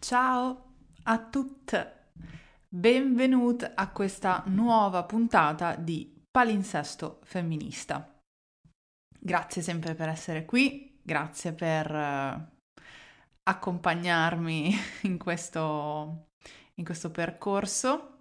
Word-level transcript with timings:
Ciao 0.00 0.74
a 1.02 1.18
tutte, 1.18 2.12
benvenuti 2.68 3.66
a 3.74 3.90
questa 3.90 4.44
nuova 4.46 5.02
puntata 5.02 5.74
di 5.74 6.22
Palinsesto 6.30 7.18
Femminista. 7.24 8.16
Grazie 9.18 9.60
sempre 9.60 9.94
per 9.94 10.08
essere 10.08 10.44
qui, 10.44 11.00
grazie 11.02 11.52
per 11.52 11.90
uh, 11.90 12.80
accompagnarmi 13.42 14.72
in 15.02 15.18
questo, 15.18 16.28
in 16.74 16.84
questo 16.84 17.10
percorso. 17.10 18.20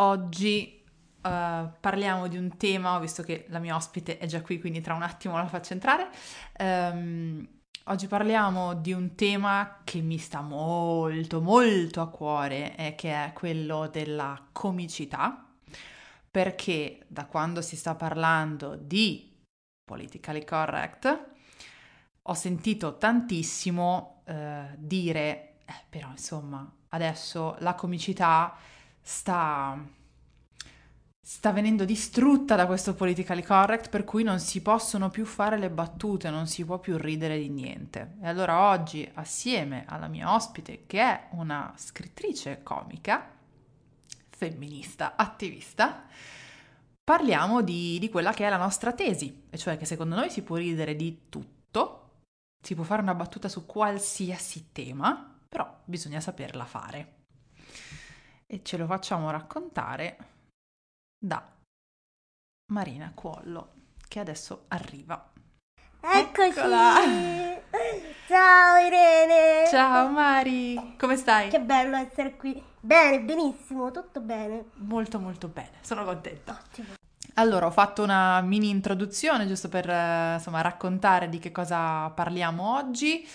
Oggi 0.00 0.82
uh, 0.84 1.70
parliamo 1.80 2.28
di 2.28 2.38
un 2.38 2.56
tema, 2.56 2.98
visto 2.98 3.22
che 3.22 3.44
la 3.50 3.58
mia 3.58 3.76
ospite 3.76 4.16
è 4.16 4.24
già 4.26 4.40
qui, 4.40 4.58
quindi 4.58 4.80
tra 4.80 4.94
un 4.94 5.02
attimo 5.02 5.36
la 5.36 5.46
faccio 5.46 5.74
entrare. 5.74 6.08
Um, 6.58 7.55
Oggi 7.88 8.08
parliamo 8.08 8.74
di 8.74 8.92
un 8.92 9.14
tema 9.14 9.82
che 9.84 10.00
mi 10.00 10.18
sta 10.18 10.40
molto 10.40 11.40
molto 11.40 12.00
a 12.00 12.08
cuore 12.08 12.74
e 12.74 12.96
che 12.96 13.12
è 13.12 13.32
quello 13.32 13.86
della 13.86 14.48
comicità, 14.50 15.46
perché 16.28 17.04
da 17.06 17.26
quando 17.26 17.62
si 17.62 17.76
sta 17.76 17.94
parlando 17.94 18.74
di 18.74 19.32
politically 19.84 20.44
correct 20.44 21.26
ho 22.22 22.34
sentito 22.34 22.98
tantissimo 22.98 24.22
eh, 24.24 24.74
dire, 24.76 25.58
eh, 25.64 25.84
però 25.88 26.08
insomma 26.08 26.68
adesso 26.88 27.54
la 27.60 27.76
comicità 27.76 28.56
sta 29.00 29.80
sta 31.28 31.50
venendo 31.50 31.84
distrutta 31.84 32.54
da 32.54 32.66
questo 32.66 32.94
politically 32.94 33.42
correct 33.42 33.88
per 33.88 34.04
cui 34.04 34.22
non 34.22 34.38
si 34.38 34.62
possono 34.62 35.10
più 35.10 35.24
fare 35.24 35.58
le 35.58 35.70
battute, 35.70 36.30
non 36.30 36.46
si 36.46 36.64
può 36.64 36.78
più 36.78 36.96
ridere 36.96 37.36
di 37.36 37.48
niente. 37.48 38.14
E 38.22 38.28
allora 38.28 38.70
oggi, 38.70 39.10
assieme 39.14 39.84
alla 39.88 40.06
mia 40.06 40.32
ospite, 40.32 40.84
che 40.86 41.00
è 41.00 41.26
una 41.32 41.74
scrittrice 41.76 42.62
comica, 42.62 43.28
femminista, 44.28 45.16
attivista, 45.16 46.06
parliamo 47.02 47.60
di, 47.60 47.98
di 47.98 48.08
quella 48.08 48.32
che 48.32 48.46
è 48.46 48.48
la 48.48 48.56
nostra 48.56 48.92
tesi, 48.92 49.46
e 49.50 49.58
cioè 49.58 49.76
che 49.76 49.84
secondo 49.84 50.14
noi 50.14 50.30
si 50.30 50.42
può 50.42 50.54
ridere 50.54 50.94
di 50.94 51.22
tutto, 51.28 52.20
si 52.62 52.76
può 52.76 52.84
fare 52.84 53.02
una 53.02 53.16
battuta 53.16 53.48
su 53.48 53.66
qualsiasi 53.66 54.68
tema, 54.70 55.36
però 55.48 55.80
bisogna 55.86 56.20
saperla 56.20 56.64
fare. 56.64 57.14
E 58.46 58.60
ce 58.62 58.76
lo 58.76 58.86
facciamo 58.86 59.28
raccontare 59.32 60.34
da 61.26 61.44
Marina 62.72 63.10
Cuollo, 63.12 63.72
che 64.06 64.20
adesso 64.20 64.66
arriva. 64.68 65.32
Eccoci! 66.00 66.58
Eccola. 66.58 66.94
Ciao 68.28 68.76
Irene! 68.76 69.68
Ciao 69.68 70.08
Mari, 70.08 70.94
come 70.96 71.16
stai? 71.16 71.48
Che 71.48 71.60
bello 71.60 71.96
essere 71.96 72.36
qui. 72.36 72.62
Bene, 72.78 73.20
benissimo, 73.22 73.90
tutto 73.90 74.20
bene. 74.20 74.66
Molto 74.74 75.18
molto 75.18 75.48
bene, 75.48 75.78
sono 75.80 76.04
contenta. 76.04 76.60
Ottimo. 76.64 76.94
Allora, 77.34 77.66
ho 77.66 77.72
fatto 77.72 78.04
una 78.04 78.40
mini 78.40 78.68
introduzione 78.70 79.48
giusto 79.48 79.68
per 79.68 79.86
insomma 80.34 80.60
raccontare 80.60 81.28
di 81.28 81.40
che 81.40 81.50
cosa 81.50 82.08
parliamo 82.10 82.76
oggi. 82.76 83.26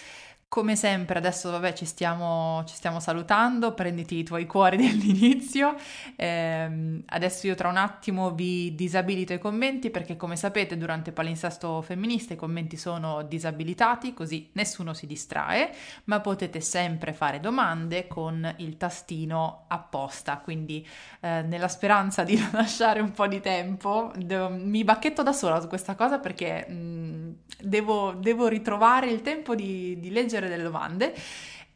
Come 0.52 0.75
sempre, 0.75 1.17
adesso 1.17 1.49
vabbè 1.49 1.71
ci 1.71 1.85
stiamo, 1.85 2.61
ci 2.66 2.75
stiamo 2.75 2.99
salutando, 2.99 3.73
prenditi 3.73 4.17
i 4.17 4.23
tuoi 4.23 4.45
cuori 4.45 4.75
dell'inizio. 4.85 5.75
Eh, 6.17 7.02
adesso 7.05 7.47
io 7.47 7.55
tra 7.55 7.69
un 7.69 7.77
attimo 7.77 8.31
vi 8.31 8.75
disabilito 8.75 9.31
i 9.31 9.39
commenti 9.39 9.89
perché 9.89 10.17
come 10.17 10.35
sapete 10.35 10.75
durante 10.75 11.13
Palinsesto 11.13 11.81
Femminista 11.81 12.33
i 12.33 12.35
commenti 12.35 12.75
sono 12.75 13.22
disabilitati 13.22 14.13
così 14.13 14.49
nessuno 14.52 14.94
si 14.94 15.07
distrae, 15.07 15.73
ma 16.05 16.19
potete 16.19 16.59
sempre 16.59 17.13
fare 17.13 17.39
domande 17.39 18.07
con 18.07 18.53
il 18.57 18.75
tastino 18.75 19.67
apposta. 19.69 20.39
Quindi 20.39 20.85
eh, 21.22 21.44
nella 21.44 21.69
speranza 21.69 22.23
di 22.23 22.38
lasciare 22.52 22.99
un 22.99 23.11
po' 23.13 23.27
di 23.27 23.39
tempo, 23.39 24.11
devo, 24.17 24.49
mi 24.49 24.83
bacchetto 24.83 25.23
da 25.23 25.31
sola 25.31 25.61
su 25.61 25.69
questa 25.69 25.95
cosa 25.95 26.19
perché 26.19 26.66
mh, 26.67 26.73
mm, 26.73 27.31
devo, 27.61 28.11
devo, 28.13 28.47
ritrovare 28.50 29.07
il 29.07 29.22
tempo 29.22 29.56
di, 29.56 29.97
di 29.97 30.11
leggere 30.11 30.41
leggere 30.41 30.50
delle 30.50 30.63
domande. 30.63 31.13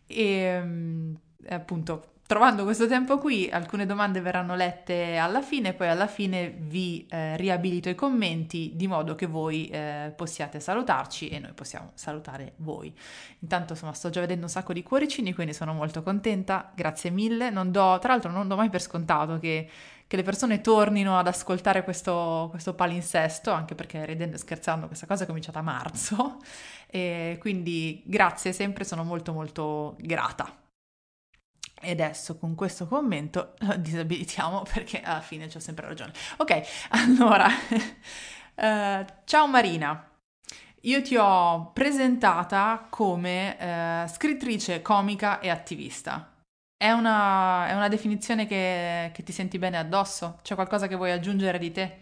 E 0.08 0.60
mm, 0.62 1.14
appunto 1.50 2.14
trovando 2.28 2.64
questo 2.64 2.88
tempo 2.88 3.20
qui 3.20 3.50
alcune 3.52 3.86
domande 3.86 4.20
verranno 4.20 4.56
lette 4.56 5.16
alla 5.18 5.44
fine 5.44 5.74
poi 5.74 5.90
alla 5.90 6.08
fine 6.08 6.56
vi 6.58 7.06
eh, 7.08 7.38
riabilito 7.38 7.88
i 7.88 7.94
commenti 7.94 8.72
di 8.74 8.88
modo 8.88 9.14
che 9.14 9.28
voi 9.28 9.68
eh, 9.68 10.12
possiate 10.16 10.60
salutarci 10.60 11.30
e 11.30 11.38
noi 11.38 11.54
possiamo 11.54 11.92
salutare 11.94 12.54
voi. 12.58 12.94
Intanto 13.40 13.74
insomma 13.74 13.94
sto 13.94 14.10
già 14.10 14.22
vedendo 14.22 14.44
un 14.46 14.50
sacco 14.50 14.74
di 14.74 14.82
cuoricini 14.82 15.34
quindi 15.34 15.54
sono 15.54 15.74
molto 15.74 16.02
contenta. 16.02 16.72
Grazie 16.74 17.12
mille. 17.12 17.50
Non 17.50 17.72
do 17.72 17.98
tra 18.00 18.14
l'altro 18.14 18.32
non 18.32 18.48
do 18.48 18.56
mai 18.56 18.70
per 18.70 18.82
scontato 18.82 19.38
che 19.38 19.70
che 20.08 20.16
le 20.16 20.24
persone 20.24 20.62
tornino 20.62 21.18
ad 21.18 21.28
ascoltare 21.28 21.84
questo, 21.84 22.48
questo 22.52 22.74
palinsesto, 22.74 23.52
anche 23.52 23.76
perché 23.76 24.06
ridendo 24.06 24.36
e 24.36 24.40
scherzando 24.40 24.88
questa 24.88 25.08
cosa 25.08 25.24
è 25.24 25.28
cominciata 25.28 25.60
a 25.60 25.64
marzo, 25.64 26.40
e 26.88 27.38
quindi 27.40 28.04
grazie 28.06 28.54
sempre, 28.54 28.84
sono 28.84 29.04
molto 29.04 29.34
molto 29.34 29.96
grata. 30.00 30.64
E 31.82 31.92
adesso 31.92 32.38
con 32.38 32.56
questo 32.56 32.88
commento 32.88 33.54
disabilitiamo 33.78 34.64
perché 34.72 35.02
alla 35.02 35.22
fine 35.22 35.48
c'ho 35.48 35.60
sempre 35.60 35.88
ragione. 35.88 36.14
Ok, 36.38 36.62
allora, 36.90 37.48
uh, 37.48 39.06
ciao 39.26 39.48
Marina. 39.48 40.10
Io 40.82 41.02
ti 41.02 41.16
ho 41.18 41.72
presentata 41.74 42.86
come 42.90 44.04
uh, 44.06 44.08
scrittrice 44.08 44.84
comica 44.84 45.40
e 45.40 45.50
attivista. 45.50 46.35
È 46.78 46.92
una, 46.92 47.68
è 47.68 47.74
una 47.74 47.88
definizione 47.88 48.46
che, 48.46 49.10
che, 49.14 49.24
ti 49.24 49.32
senti 49.32 49.58
bene 49.58 49.78
addosso? 49.78 50.40
C'è 50.42 50.56
qualcosa 50.56 50.88
che 50.88 50.96
vuoi 50.96 51.12
aggiungere 51.12 51.58
di 51.58 51.72
te? 51.72 52.00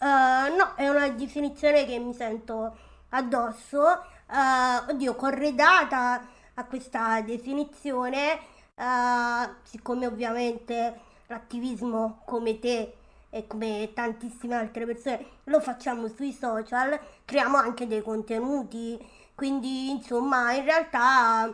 Uh, 0.00 0.56
no, 0.56 0.74
è 0.74 0.88
una 0.88 1.08
definizione 1.10 1.86
che 1.86 1.96
mi 2.00 2.12
sento 2.12 2.76
addosso. 3.10 3.80
Uh, 4.26 4.90
oddio, 4.90 5.14
corredata 5.14 6.26
a 6.54 6.64
questa 6.64 7.20
definizione, 7.20 8.40
uh, 8.74 9.48
siccome 9.62 10.06
ovviamente 10.06 10.98
l'attivismo 11.28 12.22
come 12.24 12.58
te 12.58 12.94
e 13.30 13.46
come 13.46 13.92
tantissime 13.94 14.56
altre 14.56 14.84
persone 14.84 15.24
lo 15.44 15.60
facciamo 15.60 16.08
sui 16.08 16.32
social, 16.32 16.98
creiamo 17.24 17.56
anche 17.56 17.86
dei 17.86 18.02
contenuti. 18.02 18.98
Quindi, 19.36 19.90
insomma, 19.90 20.52
in 20.54 20.64
realtà 20.64 21.50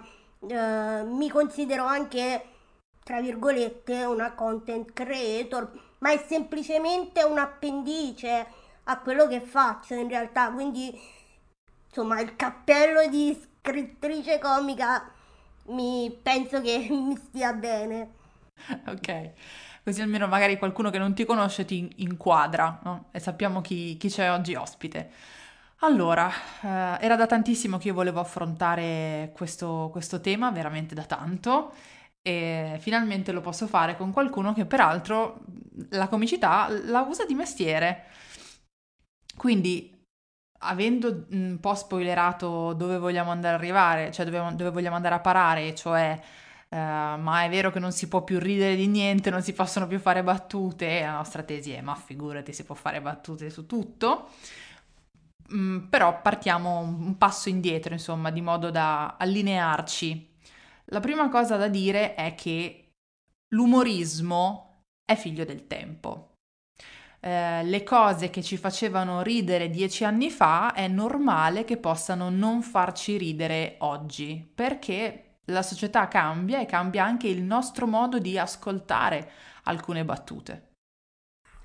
eh, 0.49 1.03
mi 1.05 1.29
considero 1.29 1.85
anche, 1.85 2.45
tra 3.03 3.21
virgolette, 3.21 4.05
una 4.05 4.33
content 4.35 4.93
creator, 4.93 5.71
ma 5.99 6.13
è 6.13 6.25
semplicemente 6.27 7.23
un 7.23 7.39
appendice 7.39 8.47
a 8.85 8.99
quello 9.01 9.27
che 9.27 9.41
faccio 9.41 9.95
in 9.95 10.09
realtà, 10.09 10.51
quindi 10.51 10.97
insomma 11.89 12.21
il 12.21 12.37
cappello 12.37 13.09
di 13.09 13.37
scrittrice 13.61 14.39
comica 14.39 15.11
mi 15.69 16.17
penso 16.23 16.61
che 16.61 16.87
mi 16.91 17.17
stia 17.17 17.53
bene. 17.53 18.15
Ok, 18.87 19.33
così 19.83 20.01
almeno 20.01 20.27
magari 20.27 20.57
qualcuno 20.59 20.91
che 20.91 20.99
non 20.99 21.15
ti 21.15 21.25
conosce 21.25 21.65
ti 21.65 21.91
inquadra 21.97 22.81
no? 22.85 23.09
e 23.11 23.19
sappiamo 23.19 23.61
chi, 23.61 23.97
chi 23.97 24.09
c'è 24.09 24.31
oggi 24.31 24.55
ospite. 24.55 25.11
Allora, 25.81 26.31
eh, 26.63 27.05
era 27.05 27.17
da 27.17 27.27
tantissimo 27.27 27.77
che 27.79 27.89
io 27.89 27.95
volevo 27.95 28.21
affrontare 28.21 29.33
questo, 29.35 29.89
questo 29.93 30.21
tema, 30.21 30.51
veramente 30.51 30.95
da 30.95 31.05
tanto, 31.05 31.73
e 32.23 32.77
finalmente 32.81 33.31
lo 33.33 33.41
posso 33.41 33.67
fare 33.67 33.97
con 33.97 34.11
qualcuno 34.11 34.53
che 34.55 34.65
peraltro 34.65 35.45
la 35.91 36.09
comicità 36.09 36.69
la 36.87 37.03
usa 37.03 37.25
di 37.27 37.35
mestiere. 37.35 38.05
Quindi, 39.37 39.93
avendo 40.61 41.27
un 41.31 41.59
po' 41.61 41.75
spoilerato 41.75 42.73
dove 42.73 42.99
vogliamo 42.99 43.31
andare 43.31 43.55
ad 43.57 43.61
arrivare, 43.61 44.11
cioè 44.13 44.25
dove, 44.25 44.55
dove 44.57 44.71
vogliamo 44.71 44.97
andare 44.97 45.15
a 45.15 45.21
parare, 45.21 45.75
cioè 45.75 46.21
Uh, 46.69 46.77
ma 46.77 47.45
è 47.45 47.49
vero 47.49 47.71
che 47.71 47.79
non 47.79 47.93
si 47.93 48.09
può 48.09 48.25
più 48.25 48.41
ridere 48.41 48.75
di 48.75 48.89
niente, 48.89 49.31
non 49.31 49.41
si 49.41 49.53
possono 49.53 49.87
più 49.87 50.01
fare 50.01 50.25
battute, 50.25 51.01
la 51.01 51.13
nostra 51.13 51.45
tesi 51.45 51.71
è 51.71 51.81
ma 51.81 51.95
figurati 51.95 52.53
si 52.53 52.65
può 52.65 52.75
fare 52.75 53.01
battute 53.01 53.51
su 53.51 53.67
tutto. 53.67 54.31
Mm, 55.53 55.87
però 55.89 56.21
partiamo 56.23 56.79
un 56.79 57.17
passo 57.19 57.49
indietro, 57.49 57.93
insomma, 57.93 58.31
di 58.31 58.41
modo 58.41 58.71
da 58.71 59.17
allinearci. 59.17 60.35
La 60.87 61.01
prima 61.01 61.29
cosa 61.29 61.57
da 61.57 61.69
dire 61.69 62.15
è 62.15 62.35
che 62.35 62.91
l'umorismo 63.55 64.83
è 65.05 65.15
figlio 65.17 65.45
del 65.45 65.67
tempo. 65.67 66.35
Eh, 67.21 67.65
le 67.65 67.83
cose 67.83 68.31
che 68.31 68.43
ci 68.43 68.57
facevano 68.57 69.23
ridere 69.23 69.71
dieci 69.71 70.05
anni 70.05 70.31
fa 70.31 70.73
è 70.73 70.87
normale 70.89 71.65
che 71.65 71.77
possano 71.77 72.29
non 72.29 72.63
farci 72.63 73.17
ridere 73.17 73.77
oggi, 73.81 74.49
perché 74.55 75.39
la 75.47 75.63
società 75.63 76.09
cambia 76.09 76.61
e 76.61 76.67
cambia 76.67 77.05
anche 77.05 77.29
il 77.29 77.43
nostro 77.43 77.87
modo 77.87 78.19
di 78.19 78.39
ascoltare 78.39 79.31
alcune 79.65 80.05
battute. 80.05 80.71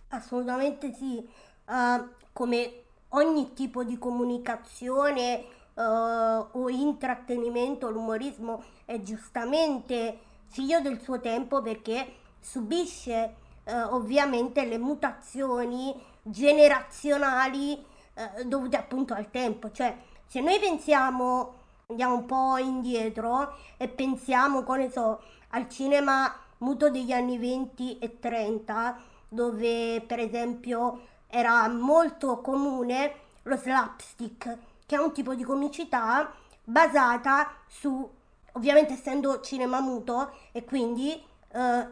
Assolutamente 0.10 0.94
sì, 0.94 1.28
uh, 1.68 2.10
come 2.32 2.81
ogni 3.12 3.54
tipo 3.54 3.84
di 3.84 3.98
comunicazione 3.98 5.44
uh, 5.74 5.82
o 5.82 6.70
intrattenimento, 6.70 7.90
l'umorismo 7.90 8.64
è 8.86 9.00
giustamente 9.02 10.20
figlio 10.48 10.82
del 10.82 11.02
suo 11.02 11.20
tempo 11.20 11.62
perché 11.62 12.16
subisce 12.40 13.36
uh, 13.66 13.94
ovviamente 13.94 14.66
le 14.66 14.78
mutazioni 14.78 15.94
generazionali 16.22 17.74
uh, 18.14 18.44
dovute 18.44 18.78
appunto 18.78 19.14
al 19.14 19.30
tempo. 19.30 19.72
Cioè, 19.72 19.96
se 20.26 20.42
noi 20.42 20.60
pensiamo, 20.60 21.54
andiamo 21.88 22.16
un 22.16 22.26
po' 22.26 22.58
indietro 22.58 23.56
e 23.78 23.88
pensiamo, 23.88 24.64
come 24.64 24.86
ne 24.86 24.92
so, 24.92 25.22
al 25.50 25.68
cinema 25.68 26.34
muto 26.60 26.90
degli 26.90 27.12
anni 27.12 27.38
20 27.38 28.00
e 28.00 28.20
30, 28.20 28.98
dove 29.28 30.04
per 30.06 30.20
esempio 30.20 31.02
era 31.32 31.68
molto 31.70 32.42
comune 32.42 33.14
lo 33.44 33.56
slapstick, 33.56 34.58
che 34.86 34.96
è 34.96 35.00
un 35.00 35.14
tipo 35.14 35.34
di 35.34 35.44
comicità 35.44 36.32
basata 36.64 37.52
su, 37.68 38.08
ovviamente 38.54 38.94
essendo 38.94 39.40
cinema 39.40 39.80
muto 39.80 40.34
e 40.52 40.64
quindi 40.64 41.12
eh, 41.14 41.88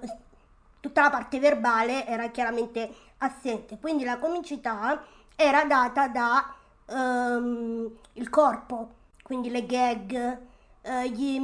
tutta 0.79 1.01
la 1.01 1.09
parte 1.09 1.39
verbale 1.39 2.05
era 2.05 2.27
chiaramente 2.29 2.93
assente, 3.19 3.79
quindi 3.79 4.03
la 4.03 4.17
comicità 4.17 5.03
era 5.35 5.63
data 5.63 6.07
da 6.07 6.53
ehm, 6.85 7.89
il 8.13 8.29
corpo, 8.29 8.89
quindi 9.23 9.49
le 9.49 9.65
gag, 9.65 10.39
eh, 10.81 11.09
gli, 11.09 11.39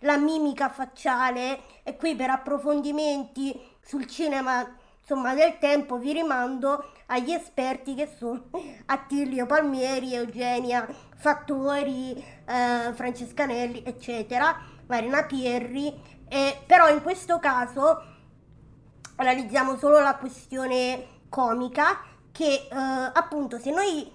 la 0.00 0.16
mimica 0.16 0.68
facciale 0.68 1.60
e 1.82 1.96
qui 1.96 2.14
per 2.14 2.30
approfondimenti 2.30 3.58
sul 3.80 4.06
cinema 4.06 4.78
insomma 5.10 5.34
del 5.34 5.58
tempo 5.58 5.98
vi 5.98 6.12
rimando 6.12 6.92
agli 7.06 7.32
esperti 7.32 7.96
che 7.96 8.08
sono 8.16 8.44
Attilio 8.86 9.44
Palmieri, 9.44 10.14
Eugenia 10.14 10.86
Fattori, 11.16 12.12
eh, 12.12 12.92
Francesca 12.92 13.44
Nelli, 13.44 13.82
eccetera, 13.84 14.56
Marina 14.86 15.24
Pierri, 15.24 16.00
eh, 16.28 16.62
però 16.64 16.88
in 16.88 17.02
questo 17.02 17.40
caso 17.40 18.04
analizziamo 19.16 19.76
solo 19.76 19.98
la 19.98 20.14
questione 20.14 21.24
comica 21.28 22.02
che 22.30 22.68
eh, 22.70 22.72
appunto 22.72 23.58
se 23.58 23.72
noi 23.72 24.08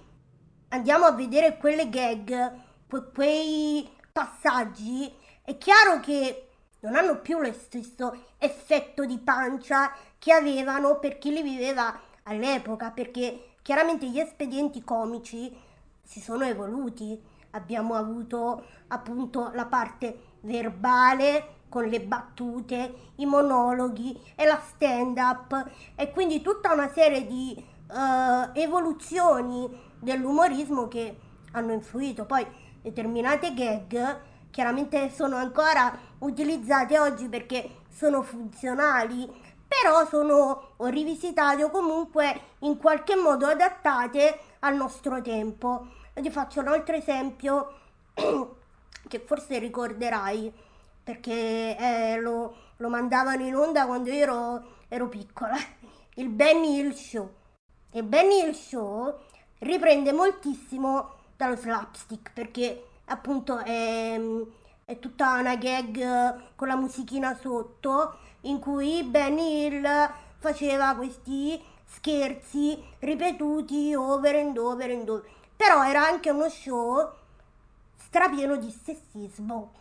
andiamo 0.68 1.04
a 1.04 1.12
vedere 1.12 1.58
quelle 1.58 1.90
gag, 1.90 2.52
que- 2.88 3.10
quei 3.12 3.86
passaggi, 4.10 5.14
è 5.42 5.58
chiaro 5.58 6.00
che 6.00 6.48
non 6.80 6.94
hanno 6.94 7.20
più 7.20 7.38
lo 7.38 7.52
stesso 7.52 8.16
effetto 8.38 9.04
di 9.04 9.18
pancia 9.18 9.92
che 10.26 10.32
avevano 10.32 10.98
per 10.98 11.18
chi 11.18 11.30
li 11.30 11.40
viveva 11.40 11.96
all'epoca, 12.24 12.90
perché 12.90 13.50
chiaramente 13.62 14.10
gli 14.10 14.18
espedienti 14.18 14.82
comici 14.82 15.56
si 16.02 16.18
sono 16.18 16.44
evoluti. 16.44 17.16
Abbiamo 17.50 17.94
avuto 17.94 18.64
appunto 18.88 19.52
la 19.54 19.66
parte 19.66 20.38
verbale 20.40 21.58
con 21.68 21.84
le 21.84 22.00
battute, 22.00 23.12
i 23.18 23.24
monologhi 23.24 24.20
e 24.34 24.46
la 24.46 24.60
stand 24.60 25.16
up 25.16 25.70
e 25.94 26.10
quindi 26.10 26.42
tutta 26.42 26.72
una 26.72 26.88
serie 26.88 27.24
di 27.24 27.64
uh, 27.88 28.50
evoluzioni 28.52 29.70
dell'umorismo 30.00 30.88
che 30.88 31.18
hanno 31.52 31.72
influito. 31.72 32.24
Poi 32.24 32.44
determinate 32.82 33.54
gag 33.54 34.20
chiaramente 34.50 35.08
sono 35.08 35.36
ancora 35.36 35.96
utilizzate 36.18 36.98
oggi 36.98 37.28
perché 37.28 37.84
sono 37.96 38.22
funzionali, 38.22 39.26
però 39.80 40.06
sono 40.06 40.74
rivisitate 40.88 41.62
o 41.62 41.70
comunque 41.70 42.40
in 42.60 42.78
qualche 42.78 43.14
modo 43.14 43.46
adattate 43.46 44.38
al 44.60 44.74
nostro 44.74 45.20
tempo. 45.20 45.88
E 46.14 46.22
ti 46.22 46.30
faccio 46.30 46.60
un 46.60 46.68
altro 46.68 46.96
esempio 46.96 47.74
che 49.08 49.18
forse 49.20 49.58
ricorderai 49.58 50.52
perché 51.02 51.76
eh, 51.78 52.20
lo, 52.20 52.56
lo, 52.78 52.88
mandavano 52.88 53.44
in 53.44 53.54
onda 53.54 53.86
quando 53.86 54.10
io 54.10 54.22
ero, 54.22 54.64
ero 54.88 55.08
piccola. 55.08 55.56
Il 56.14 56.30
Benny 56.30 56.78
Hill 56.78 56.94
Show. 56.94 57.30
Il 57.92 58.02
Benny 58.02 58.42
Hill 58.42 58.52
Show 58.52 59.14
riprende 59.58 60.12
moltissimo 60.12 61.14
dallo 61.36 61.56
slapstick 61.56 62.32
perché 62.32 62.86
appunto 63.04 63.58
è, 63.58 64.18
è 64.84 64.98
tutta 64.98 65.34
una 65.34 65.56
gag 65.56 66.54
con 66.56 66.68
la 66.68 66.76
musichina 66.76 67.34
sotto 67.34 68.18
in 68.46 68.58
cui 68.58 69.02
Benny 69.04 69.66
Hill 69.66 69.86
faceva 70.38 70.94
questi 70.94 71.62
scherzi 71.84 72.82
ripetuti 73.00 73.94
over 73.94 74.34
and 74.36 74.56
over 74.56 74.90
and 74.90 75.08
over. 75.08 75.28
Però 75.56 75.84
era 75.84 76.06
anche 76.06 76.30
uno 76.30 76.48
show 76.48 77.12
strapieno 77.96 78.56
di 78.56 78.70
sessismo 78.70 79.72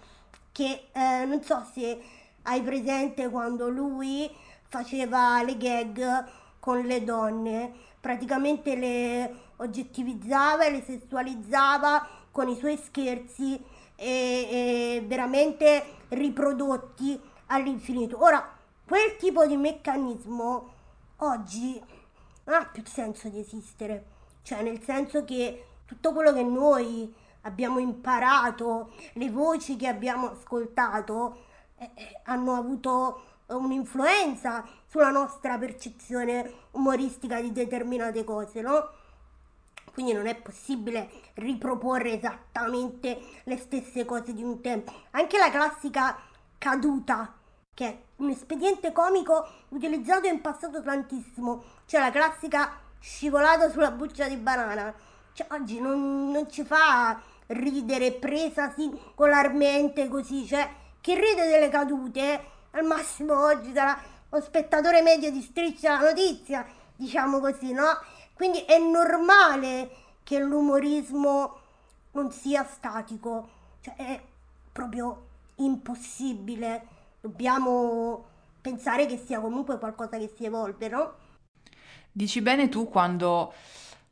che 0.52 0.88
eh, 0.92 1.26
non 1.26 1.44
so 1.44 1.66
se 1.74 2.02
hai 2.44 2.62
presente 2.62 3.30
quando 3.30 3.70
lui 3.70 4.30
faceva 4.68 5.42
le 5.44 5.58
gag 5.58 6.26
con 6.60 6.82
le 6.82 7.04
donne, 7.04 7.74
praticamente 8.00 8.76
le 8.76 9.36
oggettivizzava 9.58 10.66
e 10.66 10.72
le 10.72 10.84
sessualizzava 10.84 12.08
con 12.32 12.48
i 12.48 12.56
suoi 12.56 12.78
scherzi 12.78 13.62
e, 13.96 14.08
e 14.08 15.04
veramente 15.06 15.84
riprodotti 16.10 17.20
all'infinito. 17.48 18.22
Ora, 18.24 18.55
quel 18.88 19.16
tipo 19.18 19.46
di 19.46 19.58
meccanismo 19.58 20.74
oggi 21.18 21.82
non 22.44 22.62
ha 22.62 22.66
più 22.66 22.84
senso 22.86 23.30
di 23.30 23.40
esistere, 23.40 24.06
cioè 24.44 24.62
nel 24.62 24.82
senso 24.82 25.26
che 25.26 25.66
tutto 25.86 26.14
quello 26.14 26.32
che 26.34 26.44
noi 26.44 27.14
abbiamo 27.42 27.80
imparato, 27.80 28.92
le 29.14 29.30
voci 29.30 29.76
che 29.76 29.88
abbiamo 29.88 30.32
ascoltato, 30.32 31.44
eh, 31.78 31.90
eh, 31.94 32.22
hanno 32.26 32.54
avuto 32.54 33.24
un'influenza 33.48 34.66
sulla 34.88 35.12
nostra 35.12 35.58
percezione 35.58 36.52
umoristica 36.72 37.42
di 37.42 37.52
determinate 37.52 38.24
cose, 38.24 38.62
no? 38.62 38.90
Quindi 39.94 40.14
non 40.14 40.28
è 40.28 40.36
possibile 40.36 41.10
riproporre 41.36 42.18
esattamente 42.18 43.20
le 43.44 43.58
stesse 43.58 44.04
cose 44.04 44.34
di 44.34 44.44
un 44.44 44.60
tempo. 44.62 44.92
Anche 45.12 45.38
la 45.38 45.50
classica 45.50 46.18
caduta, 46.58 47.34
che 47.76 47.86
è 47.86 47.98
un 48.16 48.30
espediente 48.30 48.92
comico 48.92 49.48
utilizzato 49.70 50.28
in 50.28 50.42
passato 50.42 50.82
tantissimo, 50.82 51.64
cioè 51.86 52.00
la 52.00 52.10
classica 52.10 52.80
scivolata 53.00 53.70
sulla 53.70 53.92
buccia 53.92 54.28
di 54.28 54.38
banana. 54.38 54.92
Cioè, 55.34 55.48
oggi 55.52 55.80
non, 55.80 56.32
non 56.32 56.50
ci 56.50 56.64
fa 56.64 57.22
ridere 57.48 58.14
presa 58.14 58.72
singolarmente 58.72 60.08
così, 60.08 60.48
cioè 60.48 60.68
chi 61.02 61.14
ride 61.14 61.48
delle 61.48 61.70
cadute 61.70 62.44
al 62.72 62.86
massimo 62.86 63.40
oggi 63.46 63.74
sarà 63.74 63.96
lo 64.30 64.42
spettatore 64.42 65.02
medio 65.02 65.30
di 65.30 65.42
Striscia 65.42 66.00
la 66.00 66.10
notizia, 66.10 66.66
diciamo 66.96 67.40
così, 67.40 67.74
no? 67.74 68.00
Quindi 68.34 68.62
è 68.62 68.80
normale 68.80 69.90
che 70.24 70.40
l'umorismo 70.40 71.60
non 72.12 72.32
sia 72.32 72.64
statico, 72.64 73.50
cioè 73.82 73.96
è 73.96 74.22
proprio 74.72 75.28
impossibile. 75.56 76.88
Dobbiamo 77.26 78.24
pensare 78.62 79.08
che 79.08 79.18
sia 79.18 79.40
comunque 79.40 79.80
qualcosa 79.80 80.20
che 80.20 80.32
si 80.38 80.46
evolve, 80.46 80.88
no? 80.90 81.14
Dici 82.12 82.40
bene 82.40 82.70
tu 82.70 82.88
quando, 82.88 83.52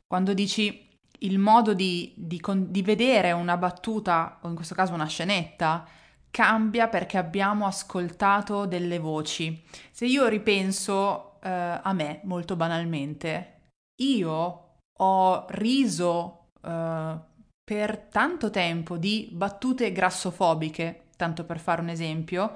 quando 0.04 0.34
dici 0.34 0.88
il 1.20 1.38
modo 1.38 1.74
di, 1.74 2.12
di, 2.16 2.42
di 2.42 2.82
vedere 2.82 3.30
una 3.30 3.56
battuta, 3.56 4.40
o 4.42 4.48
in 4.48 4.56
questo 4.56 4.74
caso 4.74 4.94
una 4.94 5.06
scenetta, 5.06 5.86
cambia 6.28 6.88
perché 6.88 7.16
abbiamo 7.16 7.66
ascoltato 7.66 8.66
delle 8.66 8.98
voci. 8.98 9.62
Se 9.92 10.06
io 10.06 10.26
ripenso 10.26 11.40
eh, 11.40 11.48
a 11.48 11.92
me 11.92 12.18
molto 12.24 12.56
banalmente, 12.56 13.60
io 14.02 14.78
ho 14.92 15.46
riso 15.50 16.48
uh, 16.62 17.20
per 17.62 17.96
tanto 18.10 18.50
tempo 18.50 18.96
di 18.96 19.28
battute 19.30 19.92
grassofobiche, 19.92 21.10
tanto 21.16 21.44
per 21.44 21.60
fare 21.60 21.80
un 21.80 21.90
esempio, 21.90 22.54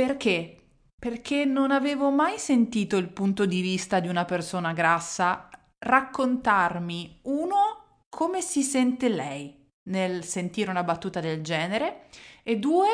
perché? 0.00 0.56
Perché 0.98 1.44
non 1.44 1.70
avevo 1.70 2.10
mai 2.10 2.38
sentito 2.38 2.96
il 2.96 3.10
punto 3.10 3.44
di 3.44 3.60
vista 3.60 4.00
di 4.00 4.08
una 4.08 4.24
persona 4.24 4.72
grassa 4.72 5.50
raccontarmi, 5.76 7.20
uno, 7.24 8.06
come 8.08 8.40
si 8.40 8.62
sente 8.62 9.10
lei 9.10 9.68
nel 9.90 10.24
sentire 10.24 10.70
una 10.70 10.84
battuta 10.84 11.20
del 11.20 11.42
genere 11.42 12.06
e 12.42 12.56
due, 12.56 12.88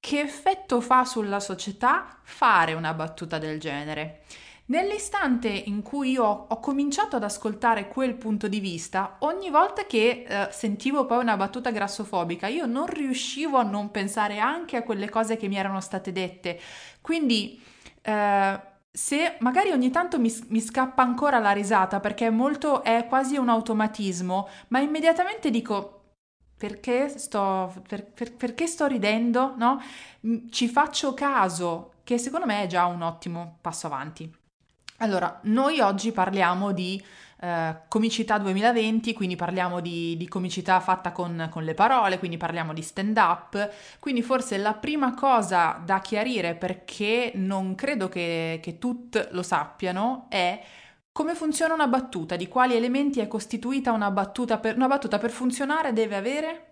che 0.00 0.18
effetto 0.18 0.80
fa 0.80 1.04
sulla 1.04 1.38
società 1.38 2.18
fare 2.24 2.72
una 2.72 2.92
battuta 2.92 3.38
del 3.38 3.60
genere. 3.60 4.24
Nell'istante 4.66 5.48
in 5.48 5.82
cui 5.82 6.12
io 6.12 6.24
ho 6.24 6.60
cominciato 6.60 7.16
ad 7.16 7.24
ascoltare 7.24 7.88
quel 7.88 8.14
punto 8.14 8.46
di 8.46 8.60
vista, 8.60 9.16
ogni 9.20 9.50
volta 9.50 9.86
che 9.86 10.24
eh, 10.26 10.48
sentivo 10.52 11.04
poi 11.04 11.18
una 11.18 11.36
battuta 11.36 11.70
grassofobica, 11.70 12.46
io 12.46 12.66
non 12.66 12.86
riuscivo 12.86 13.58
a 13.58 13.64
non 13.64 13.90
pensare 13.90 14.38
anche 14.38 14.76
a 14.76 14.82
quelle 14.82 15.10
cose 15.10 15.36
che 15.36 15.48
mi 15.48 15.56
erano 15.56 15.80
state 15.80 16.12
dette. 16.12 16.60
Quindi, 17.00 17.60
eh, 18.02 18.60
se 18.90 19.36
magari 19.40 19.72
ogni 19.72 19.90
tanto 19.90 20.20
mi, 20.20 20.32
mi, 20.48 20.60
scappa 20.60 21.02
ancora 21.02 21.38
la 21.38 21.52
risata 21.52 21.98
perché 21.98 22.26
è 22.26 22.30
molto, 22.30 22.82
è 22.84 23.06
quasi 23.08 23.36
un 23.36 23.48
automatismo, 23.48 24.48
ma 24.68 24.78
immediatamente 24.78 25.50
dico, 25.50 26.02
perché 26.56 27.08
sto, 27.18 27.74
per, 27.88 28.04
per, 28.06 28.34
perché 28.34 28.66
sto 28.66 28.86
ridendo, 28.86 29.54
no? 29.56 29.82
Ci 30.50 30.68
faccio 30.68 31.14
caso, 31.14 31.94
che 32.04 32.18
secondo 32.18 32.46
me 32.46 32.62
è 32.62 32.66
già 32.66 32.86
un 32.86 33.02
ottimo 33.02 33.58
passo 33.60 33.86
avanti. 33.86 34.40
Allora, 35.02 35.40
noi 35.42 35.80
oggi 35.80 36.12
parliamo 36.12 36.70
di 36.70 37.02
eh, 37.40 37.76
comicità 37.88 38.38
2020, 38.38 39.12
quindi 39.14 39.34
parliamo 39.34 39.80
di, 39.80 40.16
di 40.16 40.28
comicità 40.28 40.78
fatta 40.78 41.10
con, 41.10 41.48
con, 41.50 41.64
le 41.64 41.74
parole, 41.74 42.20
quindi 42.20 42.36
parliamo 42.36 42.72
di 42.72 42.82
stand 42.82 43.16
up, 43.16 43.68
quindi 43.98 44.22
forse 44.22 44.58
la 44.58 44.74
prima 44.74 45.12
cosa 45.14 45.82
da 45.84 45.98
chiarire 45.98 46.54
perché 46.54 47.32
non 47.34 47.74
credo 47.74 48.08
che, 48.08 48.60
che 48.62 48.78
tutti 48.78 49.20
lo 49.30 49.42
sappiano 49.42 50.26
è 50.28 50.62
come 51.10 51.34
funziona 51.34 51.74
una 51.74 51.88
battuta, 51.88 52.36
di 52.36 52.46
quali 52.46 52.76
elementi 52.76 53.18
è 53.18 53.26
costituita 53.26 53.90
una 53.90 54.12
battuta 54.12 54.58
per, 54.58 54.76
una 54.76 54.86
battuta 54.86 55.18
per 55.18 55.30
funzionare 55.30 55.92
deve 55.92 56.14
avere? 56.14 56.66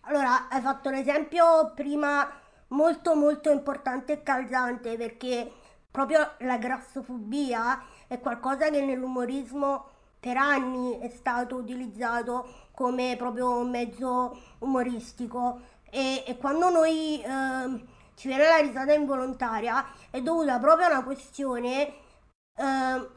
Allora, 0.00 0.48
hai 0.48 0.60
fatto 0.60 0.88
un 0.88 0.96
esempio 0.96 1.70
prima 1.76 2.28
molto 2.68 3.14
molto 3.14 3.52
importante 3.52 4.14
e 4.14 4.22
calzante 4.24 4.96
perché 4.96 5.52
proprio 5.94 6.32
la 6.38 6.58
grassofobia 6.58 7.80
è 8.08 8.18
qualcosa 8.18 8.68
che 8.68 8.80
nell'umorismo 8.80 9.90
per 10.18 10.36
anni 10.36 10.98
è 10.98 11.08
stato 11.08 11.54
utilizzato 11.54 12.48
come 12.72 13.14
proprio 13.16 13.62
mezzo 13.62 14.36
umoristico. 14.58 15.60
E, 15.88 16.24
e 16.26 16.36
quando 16.36 16.68
noi 16.68 17.22
eh, 17.22 17.84
ci 18.16 18.26
viene 18.26 18.42
la 18.42 18.56
risata 18.56 18.92
involontaria 18.92 19.86
è 20.10 20.20
dovuta 20.20 20.58
proprio 20.58 20.88
a 20.88 20.90
una 20.90 21.04
questione 21.04 21.86
eh, 21.86 23.10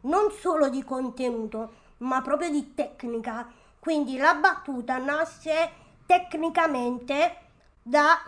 non 0.00 0.30
solo 0.30 0.70
di 0.70 0.82
contenuto 0.82 1.72
ma 1.98 2.22
proprio 2.22 2.48
di 2.48 2.72
tecnica. 2.72 3.46
Quindi 3.78 4.16
la 4.16 4.36
battuta 4.36 4.96
nasce 4.96 5.70
tecnicamente 6.06 7.36
da 7.82 8.18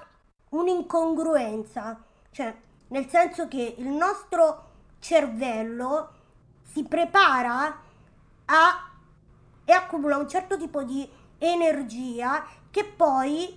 un'incongruenza 0.50 2.04
cioè 2.34 2.54
nel 2.88 3.08
senso 3.08 3.48
che 3.48 3.74
il 3.78 3.88
nostro 3.88 4.70
cervello 4.98 6.10
si 6.62 6.84
prepara 6.84 7.80
a, 8.46 8.90
e 9.64 9.72
accumula 9.72 10.16
un 10.16 10.28
certo 10.28 10.56
tipo 10.58 10.82
di 10.82 11.08
energia 11.38 12.44
che 12.70 12.84
poi 12.84 13.56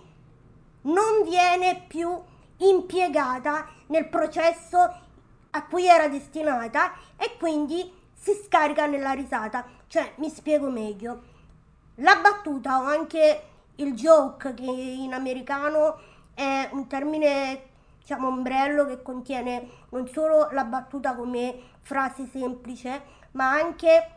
non 0.82 1.24
viene 1.24 1.84
più 1.88 2.16
impiegata 2.58 3.68
nel 3.88 4.08
processo 4.08 5.06
a 5.50 5.66
cui 5.66 5.88
era 5.88 6.08
destinata 6.08 6.94
e 7.18 7.36
quindi 7.38 7.92
si 8.14 8.34
scarica 8.46 8.86
nella 8.86 9.12
risata. 9.12 9.66
Cioè, 9.88 10.14
mi 10.18 10.30
spiego 10.30 10.70
meglio. 10.70 11.36
La 11.96 12.18
battuta 12.18 12.82
o 12.82 12.84
anche 12.84 13.44
il 13.76 13.94
joke, 13.94 14.54
che 14.54 14.64
in 14.64 15.14
americano 15.14 16.00
è 16.34 16.70
un 16.72 16.88
termine 16.88 17.76
diciamo, 18.08 18.30
ombrello 18.30 18.86
che 18.86 19.02
contiene 19.02 19.68
non 19.90 20.08
solo 20.08 20.48
la 20.52 20.64
battuta 20.64 21.14
come 21.14 21.60
frase 21.82 22.26
semplice, 22.32 23.04
ma 23.32 23.52
anche 23.52 24.12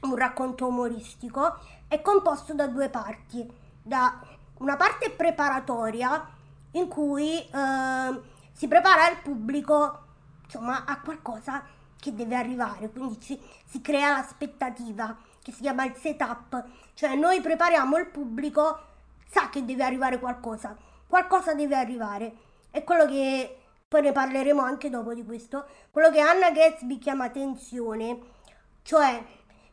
un 0.00 0.16
racconto 0.16 0.66
umoristico, 0.66 1.58
è 1.86 2.00
composto 2.00 2.54
da 2.54 2.66
due 2.66 2.88
parti. 2.88 3.46
Da 3.82 4.18
una 4.58 4.76
parte 4.76 5.10
preparatoria 5.10 6.26
in 6.72 6.88
cui 6.88 7.38
eh, 7.38 8.20
si 8.52 8.68
prepara 8.68 9.10
il 9.10 9.18
pubblico 9.22 9.98
insomma, 10.44 10.86
a 10.86 10.98
qualcosa 11.00 11.62
che 12.00 12.14
deve 12.14 12.36
arrivare, 12.36 12.90
quindi 12.90 13.20
ci, 13.20 13.38
si 13.66 13.82
crea 13.82 14.12
l'aspettativa 14.12 15.14
che 15.42 15.52
si 15.52 15.60
chiama 15.60 15.84
il 15.84 15.94
setup, 15.96 16.64
cioè 16.94 17.14
noi 17.16 17.42
prepariamo 17.42 17.98
il 17.98 18.06
pubblico, 18.06 18.78
sa 19.28 19.50
che 19.50 19.62
deve 19.66 19.84
arrivare 19.84 20.18
qualcosa, 20.18 20.74
qualcosa 21.06 21.52
deve 21.52 21.76
arrivare 21.76 22.43
è 22.74 22.82
quello 22.82 23.06
che 23.06 23.56
poi 23.86 24.02
ne 24.02 24.10
parleremo 24.10 24.60
anche 24.60 24.90
dopo 24.90 25.14
di 25.14 25.24
questo, 25.24 25.64
quello 25.92 26.10
che 26.10 26.18
Anna 26.18 26.50
Gatsby 26.50 26.98
chiama 26.98 27.30
tensione, 27.30 28.18
cioè 28.82 29.24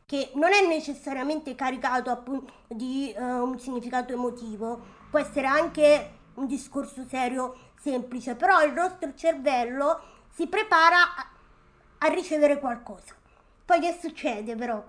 che 0.06 0.30
non 0.36 0.54
è 0.54 0.68
necessariamente 0.68 1.56
caricato 1.56 2.12
appunto 2.12 2.54
di 2.68 3.12
uh, 3.18 3.24
un 3.24 3.58
significato 3.58 4.14
emotivo, 4.14 4.80
può 5.10 5.18
essere 5.18 5.48
anche 5.48 6.12
un 6.36 6.46
discorso 6.46 7.04
serio 7.08 7.72
semplice, 7.82 8.36
però 8.36 8.62
il 8.64 8.74
nostro 8.74 9.16
cervello 9.16 10.00
si 10.30 10.46
prepara 10.46 11.16
a, 11.16 11.28
a 11.98 12.08
ricevere 12.10 12.60
qualcosa. 12.60 13.16
Poi 13.66 13.80
che 13.80 13.98
succede 14.00 14.56
però? 14.56 14.84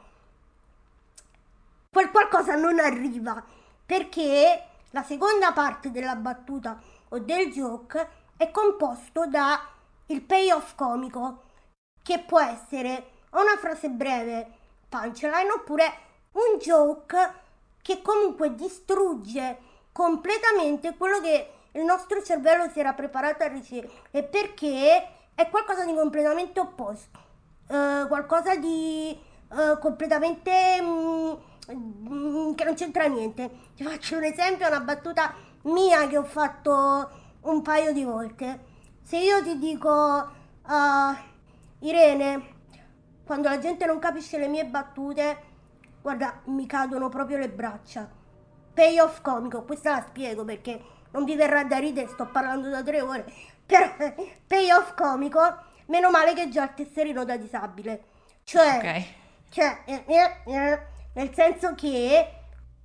Quel 1.91 2.11
qualcosa 2.11 2.57
non 2.57 2.79
arriva 2.79 3.43
perché 3.87 4.65
la 4.91 5.03
seconda 5.03 5.53
parte 5.53 5.91
della 5.91 6.17
battuta 6.17 6.79
o 7.13 7.19
del 7.19 7.53
joke 7.53 8.09
è 8.37 8.51
composto 8.51 9.27
da 9.27 9.69
il 10.07 10.23
payoff 10.23 10.75
comico, 10.75 11.43
che 12.03 12.19
può 12.21 12.41
essere 12.41 13.11
una 13.31 13.57
frase 13.59 13.89
breve, 13.89 14.47
punchline, 14.89 15.51
oppure 15.51 15.85
un 16.33 16.59
joke 16.59 17.41
che 17.81 18.03
comunque 18.03 18.55
distrugge 18.55 19.59
completamente 19.93 20.97
quello 20.97 21.21
che 21.21 21.51
il 21.73 21.85
nostro 21.85 22.23
cervello 22.23 22.69
si 22.69 22.81
era 22.81 22.93
preparato 22.93 23.45
a 23.45 23.49
ricevere. 23.49 23.91
Perché? 24.11 25.09
È 25.35 25.49
qualcosa 25.49 25.85
di 25.85 25.95
completamente 25.95 26.61
opposto, 26.61 27.19
uh, 27.69 28.07
qualcosa 28.07 28.55
di 28.57 29.19
uh, 29.49 29.79
completamente 29.79 30.81
mm, 30.81 32.53
che 32.55 32.65
non 32.65 32.75
c'entra 32.75 33.07
niente. 33.07 33.51
Ti 33.75 33.83
faccio 33.83 34.17
un 34.17 34.25
esempio, 34.25 34.67
una 34.67 34.81
battuta 34.81 35.35
mia 35.63 36.07
che 36.09 36.17
ho 36.17 36.25
fatto 36.25 37.11
un 37.43 37.63
paio 37.63 37.93
di 37.93 38.05
volte. 38.05 38.71
Se 39.03 39.19
io 39.19 39.43
ti 39.43 39.59
dico, 39.59 39.91
uh, 39.91 41.17
Irene, 41.81 42.51
quando 43.25 43.49
la 43.49 43.59
gente 43.59 43.87
non 43.87 43.99
capisce 43.99 44.39
le 44.39 44.49
mie 44.49 44.65
battute, 44.67 45.51
guarda, 46.01 46.41
mi 46.45 46.67
cadono 46.67 47.09
proprio 47.09 47.39
le 47.39 47.49
braccia. 47.49 48.09
Payoff 48.75 49.21
comico, 49.21 49.63
questa 49.65 49.91
la 49.91 50.05
spiego 50.07 50.45
perché 50.45 50.83
non 51.13 51.25
vi 51.25 51.37
verrà 51.37 51.65
da 51.65 51.79
ridere, 51.79 52.09
sto 52.09 52.27
parlando 52.27 52.69
da 52.69 52.83
tre 52.83 53.01
ore. 53.01 53.31
Però 53.67 53.87
payoff 54.47 54.95
comico, 54.95 55.41
meno 55.87 56.11
male 56.11 56.35
che 56.35 56.49
già 56.49 56.65
il 56.65 56.75
tesserino 56.75 57.25
da 57.25 57.37
disabile. 57.37 58.05
Cioè, 58.45 58.77
okay. 58.77 59.07
cioè 59.51 59.83
eh, 59.85 60.05
eh, 60.07 60.53
eh, 60.53 60.87
nel 61.15 61.33
senso 61.35 61.75
che 61.75 62.35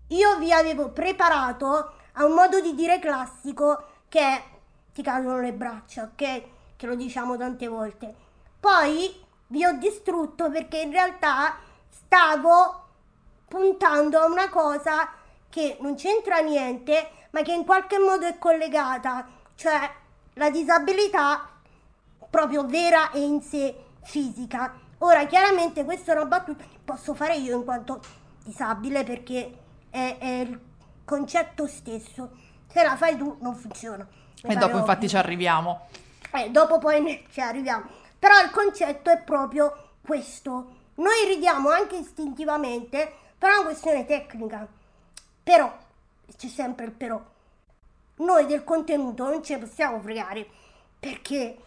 io 0.07 0.37
vi 0.37 0.51
avevo 0.51 0.91
preparato 0.91 1.93
ha 2.19 2.25
un 2.25 2.33
modo 2.33 2.59
di 2.59 2.73
dire 2.73 2.99
classico 2.99 3.83
che 4.09 4.43
ti 4.91 5.03
cadono 5.03 5.39
le 5.39 5.53
braccia, 5.53 6.03
ok? 6.03 6.41
Che 6.75 6.87
lo 6.87 6.95
diciamo 6.95 7.37
tante 7.37 7.67
volte. 7.67 8.13
Poi 8.59 9.23
vi 9.47 9.63
ho 9.63 9.73
distrutto 9.73 10.49
perché 10.49 10.79
in 10.79 10.91
realtà 10.91 11.57
stavo 11.89 12.85
puntando 13.47 14.19
a 14.19 14.25
una 14.25 14.49
cosa 14.49 15.09
che 15.49 15.77
non 15.79 15.95
c'entra 15.95 16.39
niente, 16.39 17.09
ma 17.31 17.41
che 17.43 17.53
in 17.53 17.65
qualche 17.65 17.99
modo 17.99 18.25
è 18.25 18.39
collegata, 18.39 19.27
cioè 19.55 19.89
la 20.33 20.49
disabilità 20.49 21.47
proprio 22.29 22.65
vera 22.65 23.11
e 23.11 23.21
in 23.21 23.41
sé 23.41 23.75
fisica. 24.01 24.73
Ora, 24.99 25.27
chiaramente 25.27 25.85
questa 25.85 26.13
è 26.13 26.15
una 26.15 26.25
battuta 26.25 26.63
che 26.63 26.79
posso 26.83 27.13
fare 27.13 27.35
io 27.35 27.57
in 27.57 27.63
quanto 27.63 28.01
disabile 28.43 29.03
perché 29.03 29.57
è, 29.91 30.17
è 30.19 30.39
il 30.41 30.59
concetto 31.07 31.67
stesso. 31.67 32.31
Se 32.67 32.83
la 32.83 32.97
fai 32.97 33.17
tu 33.17 33.37
non 33.39 33.55
funziona. 33.55 34.05
E 34.43 34.53
dopo 34.53 34.65
ovvio. 34.65 34.79
infatti 34.79 35.07
ci 35.07 35.15
arriviamo. 35.15 35.87
Eh, 36.33 36.51
dopo 36.51 36.79
poi 36.79 37.01
ne, 37.01 37.23
ci 37.31 37.39
arriviamo. 37.39 37.85
Però 38.19 38.41
il 38.41 38.51
concetto 38.51 39.09
è 39.09 39.17
proprio 39.19 39.93
questo. 40.01 40.75
Noi 40.95 41.25
ridiamo 41.27 41.69
anche 41.69 41.95
istintivamente, 41.95 43.11
però 43.37 43.53
è 43.53 43.55
una 43.57 43.65
questione 43.67 44.05
tecnica. 44.05 44.67
Però, 45.43 45.77
c'è 46.35 46.47
sempre 46.47 46.85
il 46.87 46.91
però, 46.91 47.23
noi 48.17 48.45
del 48.45 48.65
contenuto 48.65 49.23
non 49.23 49.41
ci 49.41 49.57
possiamo 49.57 50.01
fregare, 50.01 50.45
perché 50.99 51.57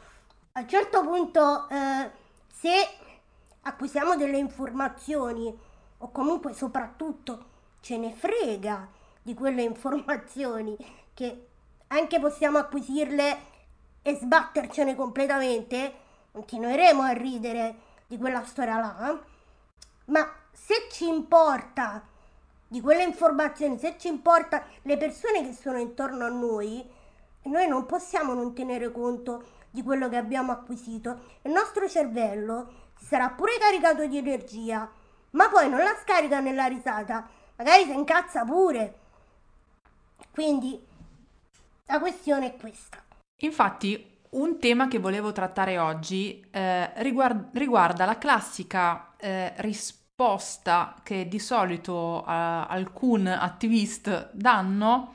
a 0.53 0.61
un 0.61 0.69
certo 0.69 1.01
punto 1.03 1.67
eh, 1.71 2.11
se 2.53 2.89
acquisiamo 3.63 4.17
delle 4.17 4.37
informazioni 4.37 5.57
o 5.99 6.11
comunque 6.11 6.53
soprattutto 6.53 7.45
ce 7.81 7.97
ne 7.97 8.13
frega 8.13 8.99
di 9.23 9.35
quelle 9.35 9.63
informazioni 9.63 10.77
che 11.15 11.47
anche 11.89 12.21
possiamo 12.21 12.59
acquisirle 12.59 13.39
e 14.03 14.15
sbattercene 14.15 14.95
completamente, 14.95 15.95
continueremo 16.33 17.03
a 17.03 17.13
ridere 17.13 17.75
di 18.07 18.17
quella 18.17 18.45
storia 18.45 18.79
là, 18.79 19.21
ma 20.07 20.33
se 20.53 20.89
ci 20.91 21.07
importa 21.09 22.03
di 22.67 22.81
quelle 22.81 23.03
informazioni, 23.03 23.79
se 23.79 23.97
ci 23.99 24.09
importa 24.09 24.65
le 24.83 24.97
persone 24.97 25.45
che 25.45 25.53
sono 25.53 25.79
intorno 25.79 26.25
a 26.25 26.29
noi, 26.29 26.89
noi 27.43 27.67
non 27.67 27.87
possiamo 27.87 28.33
non 28.33 28.55
tenere 28.55 28.93
conto 28.93 29.59
di 29.71 29.83
quello 29.83 30.09
che 30.09 30.17
abbiamo 30.17 30.53
acquisito. 30.53 31.39
Il 31.43 31.53
nostro 31.53 31.89
cervello 31.89 32.89
sarà 32.97 33.31
pure 33.31 33.59
caricato 33.59 34.07
di 34.07 34.19
energia, 34.19 34.89
ma 35.31 35.49
poi 35.49 35.69
non 35.69 35.81
la 35.81 35.97
scarica 36.01 36.41
nella 36.41 36.67
risata, 36.67 37.29
magari 37.57 37.85
si 37.85 37.93
incazza 37.93 38.45
pure 38.45 39.00
Quindi 40.31 40.79
la 41.87 41.99
questione 41.99 42.55
è 42.55 42.57
questa. 42.57 43.03
Infatti, 43.43 44.19
un 44.31 44.59
tema 44.59 44.89
che 44.89 44.99
volevo 44.99 45.33
trattare 45.33 45.79
oggi 45.79 46.45
eh, 46.51 46.93
riguarda, 47.03 47.49
riguarda, 47.59 48.05
la 48.05 48.19
classica 48.19 49.15
eh, 49.17 49.53
risposta 49.57 50.95
che 51.03 51.27
di 51.27 51.39
solito 51.39 52.21
eh, 52.21 52.25
alcuni 52.27 53.31
attivist 53.31 54.31
danno 54.33 55.15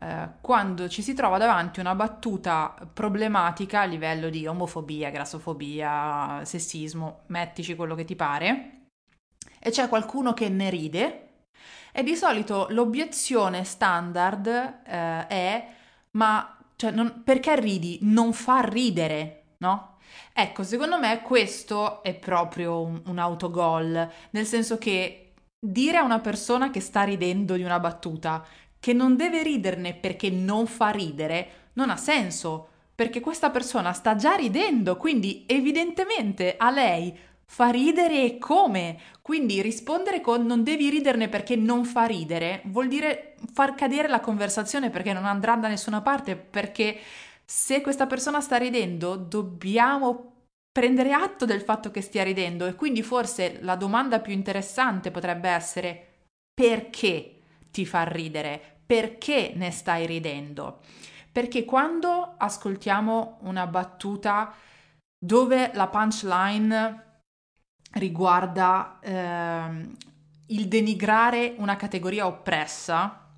eh, 0.00 0.28
quando 0.40 0.88
ci 0.88 1.02
si 1.02 1.14
trova 1.14 1.38
davanti 1.38 1.78
una 1.78 1.94
battuta 1.94 2.74
problematica 2.92 3.82
a 3.82 3.84
livello 3.84 4.28
di 4.30 4.46
omofobia, 4.46 5.10
grassofobia, 5.10 6.40
sessismo, 6.44 7.20
mettici 7.26 7.76
quello 7.76 7.94
che 7.94 8.04
ti 8.04 8.16
pare, 8.16 8.86
e 9.60 9.70
c'è 9.70 9.88
qualcuno 9.88 10.34
che 10.34 10.48
ne 10.48 10.70
ride, 10.70 11.31
e 11.92 12.02
di 12.02 12.16
solito 12.16 12.66
l'obiezione 12.70 13.64
standard 13.64 14.46
eh, 14.46 15.26
è 15.26 15.68
ma 16.12 16.56
cioè, 16.76 16.90
non, 16.90 17.22
perché 17.24 17.58
ridi? 17.60 17.98
Non 18.02 18.32
fa 18.32 18.60
ridere, 18.60 19.54
no? 19.58 19.98
Ecco, 20.32 20.64
secondo 20.64 20.98
me 20.98 21.22
questo 21.22 22.02
è 22.02 22.14
proprio 22.14 22.82
un, 22.82 23.02
un 23.06 23.18
autogol, 23.18 24.10
nel 24.30 24.46
senso 24.46 24.78
che 24.78 25.34
dire 25.58 25.98
a 25.98 26.02
una 26.02 26.18
persona 26.18 26.70
che 26.70 26.80
sta 26.80 27.02
ridendo 27.02 27.54
di 27.54 27.62
una 27.62 27.78
battuta 27.78 28.44
che 28.80 28.92
non 28.92 29.14
deve 29.14 29.44
riderne 29.44 29.94
perché 29.94 30.28
non 30.28 30.66
fa 30.66 30.90
ridere, 30.90 31.70
non 31.74 31.88
ha 31.88 31.96
senso, 31.96 32.68
perché 32.94 33.20
questa 33.20 33.50
persona 33.50 33.92
sta 33.92 34.16
già 34.16 34.34
ridendo, 34.34 34.96
quindi 34.96 35.44
evidentemente 35.46 36.56
a 36.56 36.70
lei 36.70 37.16
fa 37.52 37.68
ridere 37.68 38.24
e 38.24 38.38
come. 38.38 38.98
Quindi 39.20 39.60
rispondere 39.60 40.22
con 40.22 40.46
non 40.46 40.62
devi 40.62 40.88
riderne 40.88 41.28
perché 41.28 41.54
non 41.54 41.84
fa 41.84 42.06
ridere 42.06 42.62
vuol 42.64 42.88
dire 42.88 43.34
far 43.52 43.74
cadere 43.74 44.08
la 44.08 44.20
conversazione 44.20 44.88
perché 44.88 45.12
non 45.12 45.26
andrà 45.26 45.56
da 45.56 45.68
nessuna 45.68 46.00
parte, 46.00 46.34
perché 46.34 46.98
se 47.44 47.82
questa 47.82 48.06
persona 48.06 48.40
sta 48.40 48.56
ridendo 48.56 49.16
dobbiamo 49.16 50.30
prendere 50.72 51.12
atto 51.12 51.44
del 51.44 51.60
fatto 51.60 51.90
che 51.90 52.00
stia 52.00 52.22
ridendo 52.22 52.64
e 52.64 52.74
quindi 52.74 53.02
forse 53.02 53.58
la 53.60 53.76
domanda 53.76 54.20
più 54.20 54.32
interessante 54.32 55.10
potrebbe 55.10 55.50
essere 55.50 56.06
perché 56.54 57.40
ti 57.70 57.84
fa 57.84 58.04
ridere? 58.04 58.72
perché 58.92 59.52
ne 59.54 59.70
stai 59.70 60.04
ridendo? 60.04 60.80
Perché 61.32 61.64
quando 61.64 62.34
ascoltiamo 62.36 63.38
una 63.40 63.66
battuta 63.66 64.54
dove 65.18 65.70
la 65.72 65.88
punchline 65.88 67.11
riguarda 67.92 68.98
eh, 69.00 69.90
il 70.46 70.68
denigrare 70.68 71.54
una 71.58 71.76
categoria 71.76 72.26
oppressa, 72.26 73.30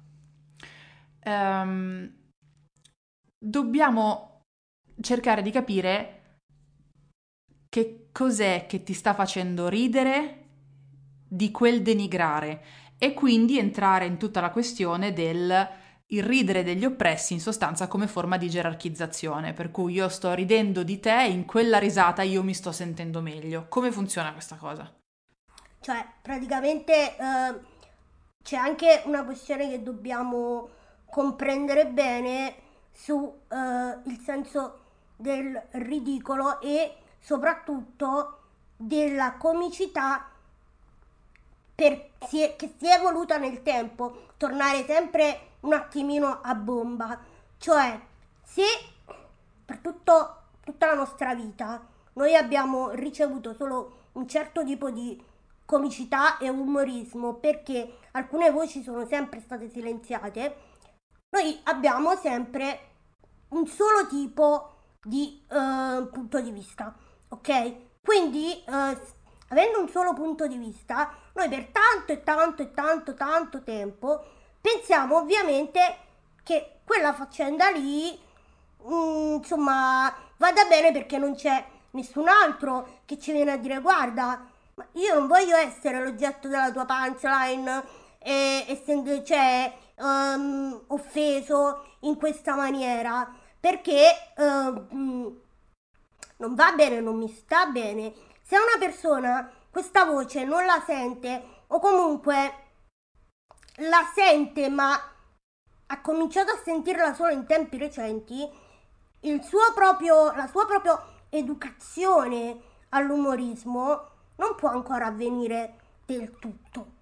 ehm, 1.20 2.12
dobbiamo 3.38 4.42
cercare 5.00 5.42
di 5.42 5.50
capire 5.50 6.38
che 7.68 8.08
cos'è 8.12 8.66
che 8.66 8.82
ti 8.82 8.92
sta 8.92 9.14
facendo 9.14 9.68
ridere 9.68 10.42
di 11.28 11.50
quel 11.50 11.82
denigrare 11.82 12.62
e 12.96 13.12
quindi 13.12 13.58
entrare 13.58 14.06
in 14.06 14.18
tutta 14.18 14.40
la 14.40 14.50
questione 14.50 15.12
del 15.12 15.68
il 16.08 16.23
ridere 16.23 16.62
degli 16.62 16.84
oppressi 16.84 17.32
in 17.32 17.40
sostanza 17.40 17.88
come 17.88 18.06
forma 18.06 18.37
di 18.37 18.50
gerarchizzazione, 18.50 19.52
per 19.52 19.70
cui 19.70 19.94
io 19.94 20.08
sto 20.08 20.32
ridendo 20.34 20.82
di 20.82 21.00
te 21.00 21.25
e 21.25 21.30
in 21.30 21.44
quella 21.44 21.78
risata 21.78 22.23
io 22.23 22.42
mi 22.42 22.54
sto 22.54 22.73
sentendo 22.73 23.20
meglio. 23.20 23.66
Come 23.68 23.90
funziona 23.90 24.32
questa 24.32 24.56
cosa? 24.56 24.92
Cioè, 25.80 26.06
praticamente 26.20 27.16
eh, 27.16 27.61
c'è 28.42 28.56
anche 28.56 29.02
una 29.06 29.25
questione 29.25 29.70
che 29.70 29.82
dobbiamo 29.82 30.68
comprendere 31.11 31.87
bene 31.87 32.54
su 32.92 33.40
eh, 33.49 34.18
senso 34.23 34.80
del 35.16 35.61
ridicolo 35.73 36.61
e 36.61 36.96
soprattutto 37.18 38.38
della 38.76 39.35
comicità 39.35 40.28
per, 41.74 42.11
si 42.28 42.40
è, 42.40 42.57
che 42.57 42.74
si 42.78 42.87
è 42.87 42.96
evoluta 42.96 43.37
nel 43.37 43.62
tempo, 43.62 44.28
tornare 44.37 44.85
sempre 44.85 45.53
un 45.64 45.72
attimino 45.72 46.40
a 46.42 46.55
bomba. 46.55 47.18
Cioè, 47.59 48.00
se 48.42 48.64
per 49.64 49.79
tutto, 49.79 50.42
tutta 50.61 50.87
la 50.87 50.94
nostra 50.94 51.35
vita 51.35 51.87
noi 52.14 52.37
abbiamo 52.37 52.90
ricevuto 52.90 53.55
solo 53.55 54.03
un 54.12 54.29
certo 54.29 54.64
tipo 54.64 54.90
di 54.90 55.20
comicità 55.64 56.38
e 56.38 56.48
umorismo 56.48 57.35
perché 57.35 57.98
alcune 58.12 58.50
voci 58.50 58.83
sono 58.83 59.07
sempre 59.07 59.40
state 59.40 59.68
silenziate, 59.68 60.57
noi 61.31 61.59
abbiamo 61.64 62.14
sempre 62.16 62.92
un 63.48 63.66
solo 63.66 64.07
tipo 64.07 64.72
di 65.03 65.44
uh, 65.48 66.09
punto 66.11 66.40
di 66.40 66.50
vista, 66.50 66.94
ok? 67.29 67.74
Quindi 68.03 68.62
uh, 68.66 68.96
avendo 69.48 69.81
un 69.81 69.88
solo 69.88 70.12
punto 70.12 70.46
di 70.46 70.57
vista, 70.57 71.12
noi 71.33 71.48
per 71.48 71.70
tanto 71.72 72.12
e 72.12 72.22
tanto 72.22 72.62
e 72.62 72.70
tanto 72.70 73.14
tanto 73.14 73.62
tempo 73.62 74.24
pensiamo 74.64 75.18
ovviamente 75.18 75.98
che 76.42 76.81
quella 76.87 77.12
faccenda 77.12 77.68
lì, 77.68 78.18
mh, 78.83 78.94
mm, 78.94 79.35
insomma, 79.35 80.14
vada 80.38 80.64
bene 80.64 80.90
perché 80.90 81.18
non 81.18 81.35
c'è 81.35 81.62
nessun 81.90 82.29
altro 82.29 83.00
che 83.05 83.18
ci 83.18 83.33
viene 83.33 83.53
a 83.53 83.57
dire 83.59 83.81
guarda, 83.81 84.46
io 84.92 85.14
non 85.14 85.27
voglio 85.27 85.55
essere 85.55 86.03
l'oggetto 86.03 86.48
della 86.48 86.72
tua 86.72 86.87
punchline 86.87 87.85
e 88.18 88.64
essendo 88.66 89.22
cioè, 89.22 89.70
um, 89.96 90.83
offeso 90.87 91.85
in 92.00 92.16
questa 92.16 92.55
maniera 92.55 93.31
perché 93.61 94.33
uh, 94.37 95.42
non 96.38 96.55
va 96.55 96.72
bene, 96.72 97.00
non 97.00 97.16
mi 97.18 97.29
sta 97.29 97.66
bene. 97.66 98.12
Se 98.42 98.57
una 98.57 98.79
persona 98.79 99.50
questa 99.70 100.05
voce 100.05 100.44
non 100.44 100.64
la 100.64 100.83
sente 100.87 101.42
o 101.66 101.79
comunque 101.79 102.63
la 103.76 104.10
sente 104.14 104.68
ma 104.68 104.98
ha 105.87 106.00
cominciato 106.00 106.52
a 106.52 106.60
sentirla 106.62 107.14
solo 107.14 107.32
in 107.32 107.46
tempi 107.46 107.76
recenti, 107.78 108.48
proprio, 109.74 110.32
la 110.34 110.46
sua 110.46 110.66
propria 110.66 111.00
educazione 111.30 112.60
all'umorismo 112.90 114.08
non 114.37 114.54
può 114.56 114.70
ancora 114.70 115.06
avvenire 115.06 115.78
del 116.06 116.38
tutto. 116.38 116.92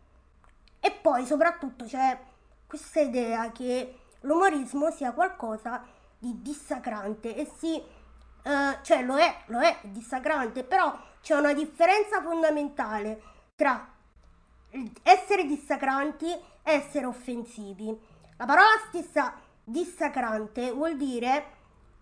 E 0.81 0.91
poi 0.91 1.27
soprattutto 1.27 1.85
c'è 1.85 2.19
questa 2.67 3.01
idea 3.01 3.51
che 3.53 3.99
l'umorismo 4.21 4.91
sia 4.91 5.13
qualcosa 5.13 5.85
di 6.19 6.41
dissacrante 6.41 7.35
e 7.37 7.51
sì, 7.57 7.77
eh, 7.77 8.79
cioè 8.83 9.03
lo 9.03 9.17
è, 9.17 9.43
lo 9.47 9.61
è, 9.61 9.79
dissacrante, 9.83 10.65
però 10.65 10.97
c'è 11.21 11.37
una 11.37 11.53
differenza 11.53 12.23
fondamentale 12.23 13.23
tra 13.55 13.89
essere 15.03 15.45
dissacranti 15.45 16.27
e 16.27 16.41
essere 16.63 17.07
offensivi. 17.07 17.97
La 18.37 18.45
parola 18.45 18.81
stessa 18.89 19.35
dissacrante 19.65 20.73
vuol 20.73 20.97
dire 20.97 21.47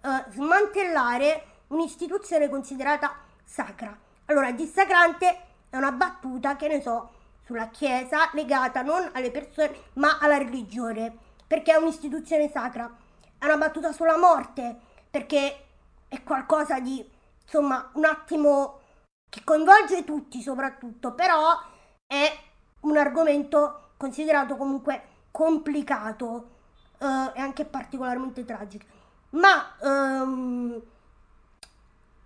uh, 0.03 0.31
smantellare 0.31 1.45
un'istituzione 1.69 2.49
considerata 2.49 3.17
sacra. 3.45 3.97
Allora, 4.27 4.53
dissacrante 4.53 5.41
è 5.69 5.77
una 5.77 5.93
battuta, 5.93 6.57
che 6.57 6.69
ne 6.69 6.81
so, 6.81 7.11
sulla 7.45 7.69
Chiesa 7.69 8.31
legata 8.33 8.83
non 8.83 9.09
alle 9.13 9.31
persone 9.31 9.75
ma 9.95 10.19
alla 10.21 10.39
religione, 10.39 11.17
perché 11.47 11.73
è 11.73 11.77
un'istituzione 11.77 12.51
sacra. 12.51 12.91
È 13.39 13.45
una 13.45 13.57
battuta 13.57 13.93
sulla 13.93 14.17
morte, 14.17 14.79
perché 15.11 15.67
è 16.09 16.23
qualcosa 16.23 16.79
di, 16.81 17.09
insomma, 17.43 17.91
un 17.95 18.05
attimo 18.05 18.81
che 19.29 19.43
coinvolge 19.45 20.05
tutti 20.05 20.43
soprattutto, 20.43 21.15
però 21.15 21.59
è 22.07 22.39
un 22.81 22.97
argomento 22.97 23.90
considerato 24.01 24.57
comunque 24.57 25.03
complicato 25.31 26.49
eh, 26.97 27.33
e 27.35 27.41
anche 27.43 27.67
particolarmente 27.67 28.47
tragico. 28.47 28.87
Ma 29.31 29.75
um, 29.83 30.81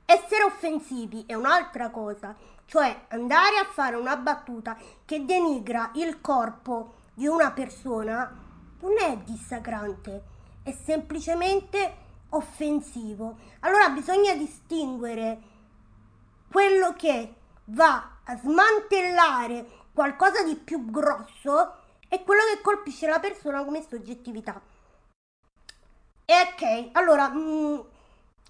essere 0.04 0.44
offensivi 0.44 1.24
è 1.26 1.34
un'altra 1.34 1.90
cosa, 1.90 2.36
cioè 2.66 3.06
andare 3.08 3.58
a 3.58 3.64
fare 3.64 3.96
una 3.96 4.16
battuta 4.16 4.76
che 5.04 5.24
denigra 5.24 5.90
il 5.94 6.20
corpo 6.20 6.94
di 7.12 7.26
una 7.26 7.50
persona 7.50 8.32
non 8.80 8.92
è 8.96 9.16
dissacrante, 9.24 10.22
è 10.62 10.70
semplicemente 10.70 11.96
offensivo. 12.28 13.36
Allora 13.60 13.88
bisogna 13.88 14.32
distinguere 14.34 15.40
quello 16.48 16.94
che 16.94 17.34
va 17.66 18.10
a 18.22 18.36
smantellare 18.36 19.82
qualcosa 19.94 20.42
di 20.42 20.56
più 20.56 20.90
grosso 20.90 21.76
è 22.08 22.22
quello 22.22 22.42
che 22.52 22.60
colpisce 22.60 23.06
la 23.06 23.20
persona 23.20 23.64
come 23.64 23.82
soggettività. 23.88 24.60
E 26.26 26.34
ok, 26.34 26.88
allora 26.92 27.28
mh, 27.28 27.38
mm, 27.38 27.78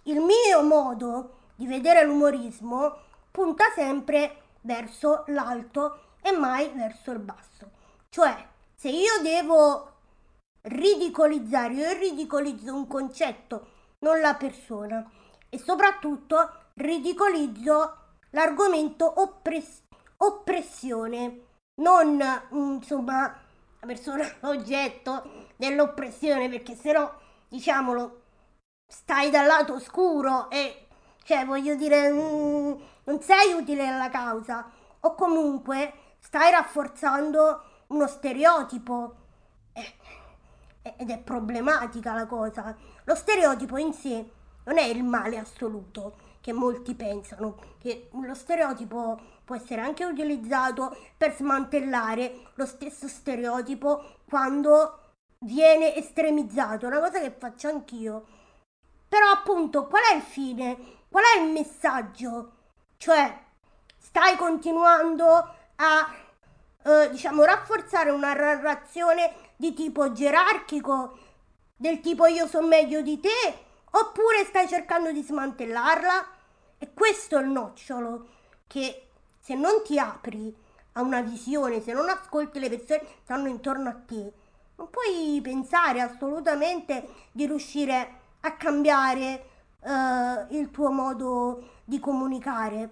il 0.05 0.21
mio 0.21 0.63
modo 0.63 1.37
di 1.55 1.67
vedere 1.67 2.05
l'umorismo 2.05 2.97
punta 3.31 3.71
sempre 3.75 4.43
verso 4.63 5.25
l'alto 5.29 6.01
e 6.23 6.33
mai 6.33 6.71
verso 6.75 7.11
il 7.11 7.19
basso. 7.19 7.71
Cioè, 8.09 8.49
se 8.75 8.89
io 8.89 9.21
devo 9.23 9.93
ridicolizzare, 10.63 11.75
io 11.75 11.99
ridicolizzo 11.99 12.75
un 12.75 12.87
concetto, 12.87 13.69
non 14.01 14.21
la 14.21 14.35
persona 14.35 15.09
e 15.49 15.59
soprattutto 15.59 16.53
ridicolizzo 16.75 17.97
l'argomento 18.31 19.21
oppress- 19.21 19.84
oppressione, 20.19 21.41
non 21.81 22.23
insomma 22.51 23.23
la 23.81 23.87
persona 23.87 24.27
oggetto 24.49 25.47
dell'oppressione, 25.57 26.49
perché 26.49 26.75
se 26.75 26.93
no, 26.93 27.13
diciamolo, 27.49 28.23
stai 28.87 29.31
dal 29.31 29.47
lato 29.47 29.75
oscuro 29.75 30.51
e 30.51 30.87
cioè 31.25 31.45
voglio 31.47 31.75
dire 31.75 32.13
mm, 32.13 32.73
non 33.05 33.21
sei 33.21 33.53
utile 33.55 33.87
alla 33.87 34.11
causa 34.11 34.71
o 35.01 35.15
comunque 35.15 35.93
stai 36.19 36.51
rafforzando 36.51 37.63
uno 37.89 38.07
stereotipo 38.07 39.15
eh, 39.73 39.95
ed 40.97 41.11
è 41.11 41.19
problematica 41.19 42.15
la 42.15 42.27
cosa. 42.27 42.77
Lo 43.05 43.15
stereotipo 43.15 43.77
in 43.77 43.93
sé 43.93 44.31
non 44.65 44.79
è 44.79 44.85
il 44.85 45.03
male 45.03 45.39
assoluto 45.39 46.17
che 46.41 46.53
molti 46.53 46.95
pensano, 46.95 47.57
che 47.79 48.11
lo 48.13 48.35
stereotipo 48.35 49.19
può 49.45 49.55
essere 49.55 49.81
anche 49.81 50.05
utilizzato 50.05 50.97
per 51.17 51.35
smantellare 51.35 52.51
lo 52.55 52.67
stesso 52.67 53.09
stereotipo 53.09 54.21
quando 54.29 55.01
viene 55.41 55.95
estremizzato, 55.95 56.87
una 56.87 57.01
cosa 57.01 57.21
che 57.21 57.31
faccio 57.31 57.69
anch'io. 57.69 58.27
Però 59.09 59.31
appunto 59.31 59.87
qual 59.87 60.03
è 60.13 60.15
il 60.17 60.23
fine? 60.23 60.77
Qual 61.09 61.23
è 61.23 61.41
il 61.41 61.53
messaggio? 61.53 62.53
Cioè, 62.97 63.43
stai 63.99 64.37
continuando 64.37 65.27
a 65.77 66.15
eh, 66.83 67.11
diciamo 67.11 67.45
rafforzare 67.45 68.11
una 68.11 68.33
narrazione 68.33 69.33
di 69.57 69.75
tipo 69.75 70.13
gerarchico, 70.13 71.19
del 71.77 72.01
tipo 72.01 72.27
io 72.27 72.47
so 72.47 72.63
meglio 72.63 73.03
di 73.03 73.21
te, 73.21 73.65
oppure 73.91 74.45
stai 74.45 74.67
cercando 74.67 75.13
di 75.13 75.23
smantellarla? 75.23 76.29
E 76.79 76.93
questo 76.93 77.39
è 77.39 77.43
il 77.43 77.49
nocciolo, 77.49 78.29
che 78.67 79.09
se 79.45 79.55
non 79.55 79.83
ti 79.85 79.99
apri 79.99 80.57
a 80.93 81.03
una 81.03 81.21
visione, 81.21 81.83
se 81.83 81.93
non 81.93 82.09
ascolti 82.09 82.59
le 82.59 82.71
persone 82.71 83.01
che 83.01 83.17
stanno 83.25 83.49
intorno 83.49 83.91
a 83.91 83.93
te, 83.93 84.33
non 84.77 84.89
puoi 84.89 85.39
pensare 85.43 86.01
assolutamente 86.01 87.07
di 87.31 87.47
riuscire 87.47 88.21
a 88.41 88.53
cambiare 88.53 89.49
uh, 89.81 90.55
il 90.55 90.71
tuo 90.71 90.91
modo 90.91 91.73
di 91.85 92.01
comunicare. 92.01 92.89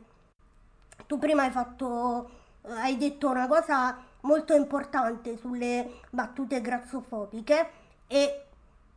Tu 1.07 1.19
prima 1.19 1.45
hai 1.45 1.51
fatto, 1.51 2.31
uh, 2.61 2.71
hai 2.71 2.99
detto 2.99 3.31
una 3.31 3.49
cosa 3.49 3.97
molto 4.21 4.55
importante 4.55 5.39
sulle 5.39 6.01
battute 6.11 6.61
grassofobiche 6.61 7.71
e 8.07 8.45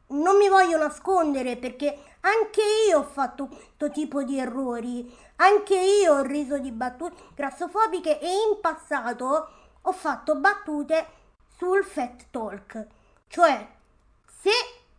non 0.07 0.35
mi 0.35 0.49
voglio 0.49 0.77
nascondere 0.77 1.55
perché 1.55 1.97
anche 2.25 2.61
io 2.89 2.99
ho 2.99 3.03
fatto 3.03 3.47
questo 3.47 3.91
tipo 3.91 4.23
di 4.23 4.39
errori, 4.39 5.15
anche 5.37 5.75
io 5.75 6.15
ho 6.15 6.21
riso 6.23 6.57
di 6.57 6.71
battute 6.71 7.15
grassofobiche 7.35 8.19
e 8.19 8.27
in 8.27 8.59
passato 8.59 9.49
ho 9.81 9.91
fatto 9.91 10.35
battute 10.35 11.07
sul 11.55 11.83
fat 11.83 12.25
talk, 12.31 12.87
cioè 13.27 13.67
se 14.41 14.51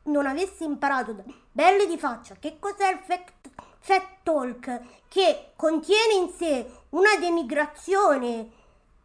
non 0.05 0.27
avessi 0.27 0.65
imparato 0.65 1.13
da 1.13 1.25
belli 1.51 1.87
di 1.87 1.99
faccia 1.99 2.37
che 2.39 2.59
cos'è 2.61 2.93
il 2.93 2.99
fat, 2.99 3.33
fat 3.81 4.07
talk 4.23 4.81
che 5.09 5.53
contiene 5.57 6.15
in 6.15 6.31
sé 6.31 6.71
una 6.91 7.17
denigrazione 7.19 8.51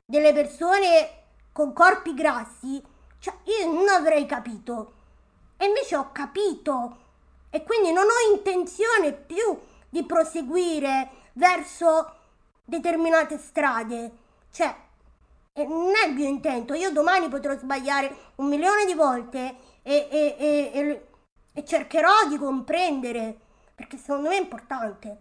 delle 0.05 0.31
persone 0.31 1.23
con 1.51 1.73
corpi 1.73 2.13
grassi, 2.13 2.81
cioè 3.17 3.33
io 3.45 3.71
non 3.71 3.87
avrei 3.87 4.25
capito. 4.27 4.93
E 5.57 5.65
invece 5.65 5.95
ho 5.95 6.11
capito 6.11 7.00
e 7.51 7.63
quindi 7.63 7.91
non 7.91 8.05
ho 8.05 8.35
intenzione 8.35 9.11
più 9.13 9.59
di 9.89 10.03
proseguire 10.05 11.09
verso 11.33 12.15
determinate 12.63 13.37
strade. 13.37 14.11
Cioè, 14.49 14.73
non 15.67 15.91
è 16.01 16.07
il 16.07 16.15
mio 16.15 16.27
intento. 16.27 16.73
Io 16.73 16.91
domani 16.91 17.27
potrò 17.27 17.55
sbagliare 17.57 18.31
un 18.35 18.47
milione 18.47 18.85
di 18.85 18.93
volte 18.93 19.55
e, 19.83 20.07
e, 20.09 20.37
e, 20.39 21.07
e 21.53 21.65
cercherò 21.65 22.27
di 22.29 22.37
comprendere, 22.37 23.37
perché 23.75 23.97
secondo 23.97 24.29
me 24.29 24.37
è 24.37 24.41
importante. 24.41 25.17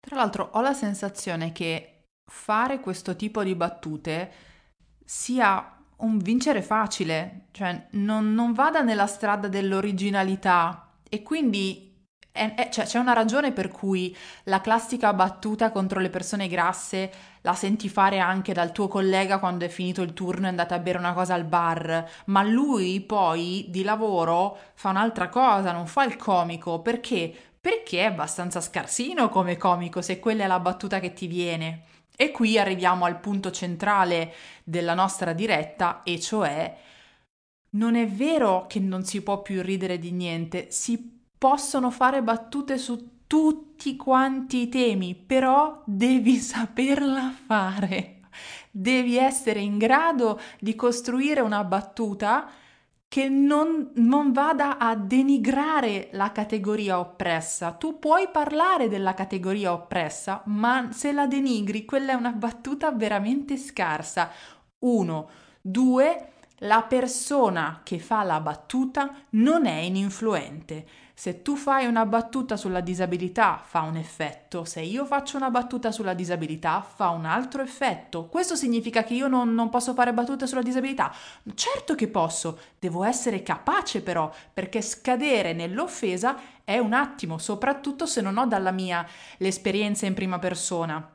Tra 0.00 0.16
l'altro 0.16 0.50
ho 0.52 0.60
la 0.60 0.74
sensazione 0.74 1.52
che 1.52 2.06
fare 2.28 2.80
questo 2.80 3.14
tipo 3.14 3.44
di 3.44 3.54
battute 3.54 4.32
sia 5.04 5.78
un 5.98 6.18
vincere 6.18 6.62
facile, 6.62 7.46
cioè 7.52 7.86
non, 7.90 8.34
non 8.34 8.52
vada 8.52 8.80
nella 8.80 9.06
strada 9.06 9.46
dell'originalità 9.46 10.91
e 11.14 11.22
quindi 11.22 11.92
cioè, 12.70 12.86
c'è 12.86 12.98
una 12.98 13.12
ragione 13.12 13.52
per 13.52 13.68
cui 13.68 14.16
la 14.44 14.62
classica 14.62 15.12
battuta 15.12 15.70
contro 15.70 16.00
le 16.00 16.08
persone 16.08 16.48
grasse 16.48 17.10
la 17.42 17.52
senti 17.52 17.90
fare 17.90 18.18
anche 18.18 18.54
dal 18.54 18.72
tuo 18.72 18.88
collega 18.88 19.38
quando 19.38 19.66
è 19.66 19.68
finito 19.68 20.00
il 20.00 20.14
turno 20.14 20.44
e 20.44 20.46
è 20.46 20.48
andato 20.48 20.72
a 20.72 20.78
bere 20.78 20.96
una 20.96 21.12
cosa 21.12 21.34
al 21.34 21.44
bar, 21.44 22.08
ma 22.26 22.42
lui 22.42 23.02
poi 23.02 23.66
di 23.68 23.82
lavoro 23.82 24.56
fa 24.72 24.88
un'altra 24.88 25.28
cosa, 25.28 25.72
non 25.72 25.86
fa 25.86 26.04
il 26.04 26.16
comico, 26.16 26.80
perché? 26.80 27.30
Perché 27.60 27.98
è 27.98 28.04
abbastanza 28.04 28.62
scarsino 28.62 29.28
come 29.28 29.58
comico 29.58 30.00
se 30.00 30.18
quella 30.18 30.44
è 30.44 30.46
la 30.46 30.60
battuta 30.60 30.98
che 30.98 31.12
ti 31.12 31.26
viene. 31.26 31.82
E 32.16 32.30
qui 32.30 32.58
arriviamo 32.58 33.04
al 33.04 33.20
punto 33.20 33.50
centrale 33.50 34.32
della 34.64 34.94
nostra 34.94 35.34
diretta, 35.34 36.00
e 36.04 36.18
cioè 36.18 36.74
non 37.74 37.94
è 37.94 38.06
vero 38.06 38.66
che 38.68 38.80
non 38.80 39.04
si 39.04 39.22
può 39.22 39.42
più 39.42 39.62
ridere 39.62 39.98
di 39.98 40.12
niente, 40.12 40.70
si 40.70 41.20
possono 41.38 41.90
fare 41.90 42.22
battute 42.22 42.78
su 42.78 43.24
tutti 43.26 43.96
quanti 43.96 44.62
i 44.62 44.68
temi, 44.68 45.14
però 45.14 45.82
devi 45.86 46.36
saperla 46.38 47.34
fare. 47.46 48.20
Devi 48.70 49.16
essere 49.16 49.60
in 49.60 49.78
grado 49.78 50.40
di 50.58 50.74
costruire 50.74 51.40
una 51.40 51.64
battuta 51.64 52.50
che 53.08 53.28
non, 53.28 53.90
non, 53.96 54.32
vada 54.32 54.78
a 54.78 54.96
denigrare 54.96 56.08
la 56.12 56.32
categoria 56.32 56.98
oppressa. 56.98 57.72
Tu 57.72 57.98
puoi 57.98 58.28
parlare 58.32 58.88
della 58.88 59.12
categoria 59.12 59.72
oppressa, 59.72 60.42
ma 60.46 60.88
se 60.92 61.12
la 61.12 61.26
denigri, 61.26 61.84
quella 61.84 62.12
è 62.12 62.14
una 62.14 62.32
battuta 62.32 62.90
veramente 62.90 63.58
scarsa. 63.58 64.30
Uno. 64.78 65.28
Due, 65.60 66.31
la 66.62 66.82
persona 66.82 67.80
che 67.82 67.98
fa 67.98 68.22
la 68.22 68.40
battuta 68.40 69.14
non 69.30 69.66
è 69.66 69.80
ininfluente. 69.80 70.86
Se 71.14 71.42
tu 71.42 71.56
fai 71.56 71.86
una 71.86 72.06
battuta 72.06 72.56
sulla 72.56 72.80
disabilità 72.80 73.60
fa 73.64 73.82
un 73.82 73.96
effetto, 73.96 74.64
se 74.64 74.80
io 74.80 75.04
faccio 75.04 75.36
una 75.36 75.50
battuta 75.50 75.92
sulla 75.92 76.14
disabilità 76.14 76.80
fa 76.80 77.10
un 77.10 77.26
altro 77.26 77.62
effetto. 77.62 78.26
Questo 78.26 78.56
significa 78.56 79.04
che 79.04 79.14
io 79.14 79.28
non, 79.28 79.54
non 79.54 79.70
posso 79.70 79.92
fare 79.94 80.12
battute 80.12 80.46
sulla 80.46 80.62
disabilità? 80.62 81.12
Certo 81.54 81.94
che 81.94 82.08
posso, 82.08 82.58
devo 82.78 83.04
essere 83.04 83.42
capace 83.42 84.00
però, 84.00 84.32
perché 84.52 84.82
scadere 84.82 85.52
nell'offesa 85.52 86.36
è 86.64 86.78
un 86.78 86.92
attimo, 86.92 87.38
soprattutto 87.38 88.06
se 88.06 88.20
non 88.20 88.38
ho 88.38 88.46
dalla 88.46 88.72
mia 88.72 89.06
l'esperienza 89.38 90.06
in 90.06 90.14
prima 90.14 90.38
persona. 90.38 91.14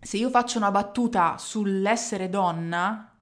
Se 0.00 0.16
io 0.16 0.30
faccio 0.30 0.58
una 0.58 0.70
battuta 0.70 1.36
sull'essere 1.38 2.28
donna, 2.28 3.15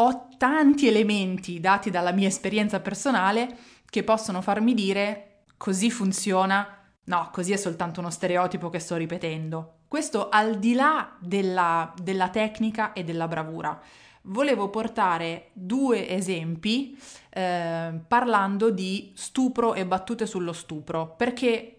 ho 0.00 0.28
tanti 0.36 0.86
elementi 0.86 1.60
dati 1.60 1.90
dalla 1.90 2.12
mia 2.12 2.28
esperienza 2.28 2.80
personale 2.80 3.56
che 3.88 4.04
possono 4.04 4.40
farmi 4.40 4.74
dire 4.74 5.44
così 5.56 5.90
funziona, 5.90 6.66
no, 7.04 7.28
così 7.32 7.52
è 7.52 7.56
soltanto 7.56 8.00
uno 8.00 8.10
stereotipo 8.10 8.70
che 8.70 8.78
sto 8.78 8.96
ripetendo. 8.96 9.74
Questo 9.88 10.28
al 10.28 10.58
di 10.58 10.74
là 10.74 11.16
della, 11.18 11.92
della 12.00 12.28
tecnica 12.28 12.92
e 12.92 13.04
della 13.04 13.26
bravura. 13.26 13.80
Volevo 14.22 14.68
portare 14.68 15.48
due 15.54 16.08
esempi 16.08 16.98
eh, 17.30 17.98
parlando 18.06 18.70
di 18.70 19.12
stupro 19.16 19.72
e 19.72 19.86
battute 19.86 20.26
sullo 20.26 20.52
stupro, 20.52 21.14
perché 21.16 21.77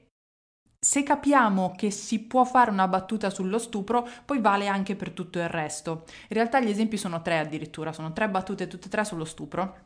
se 0.89 1.03
capiamo 1.03 1.75
che 1.77 1.91
si 1.91 2.17
può 2.17 2.43
fare 2.45 2.71
una 2.71 2.87
battuta 2.87 3.29
sullo 3.29 3.59
stupro, 3.59 4.09
poi 4.25 4.39
vale 4.41 4.65
anche 4.65 4.95
per 4.95 5.11
tutto 5.11 5.37
il 5.37 5.47
resto. 5.47 6.05
In 6.29 6.35
realtà 6.35 6.59
gli 6.59 6.69
esempi 6.71 6.97
sono 6.97 7.21
tre 7.21 7.37
addirittura, 7.37 7.93
sono 7.93 8.11
tre 8.11 8.27
battute 8.27 8.67
tutte 8.67 8.87
e 8.87 8.89
tre 8.89 9.05
sullo 9.05 9.23
stupro. 9.23 9.77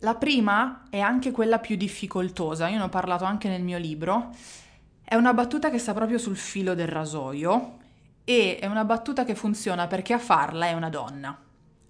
La 0.00 0.16
prima 0.16 0.86
è 0.90 0.98
anche 0.98 1.30
quella 1.30 1.60
più 1.60 1.76
difficoltosa, 1.76 2.66
io 2.66 2.78
ne 2.78 2.82
ho 2.82 2.88
parlato 2.88 3.22
anche 3.22 3.48
nel 3.48 3.62
mio 3.62 3.78
libro. 3.78 4.30
È 5.04 5.14
una 5.14 5.32
battuta 5.32 5.70
che 5.70 5.78
sta 5.78 5.94
proprio 5.94 6.18
sul 6.18 6.36
filo 6.36 6.74
del 6.74 6.88
rasoio 6.88 7.76
e 8.24 8.58
è 8.58 8.66
una 8.66 8.84
battuta 8.84 9.24
che 9.24 9.36
funziona 9.36 9.86
perché 9.86 10.14
a 10.14 10.18
farla 10.18 10.66
è 10.66 10.72
una 10.72 10.90
donna. 10.90 11.38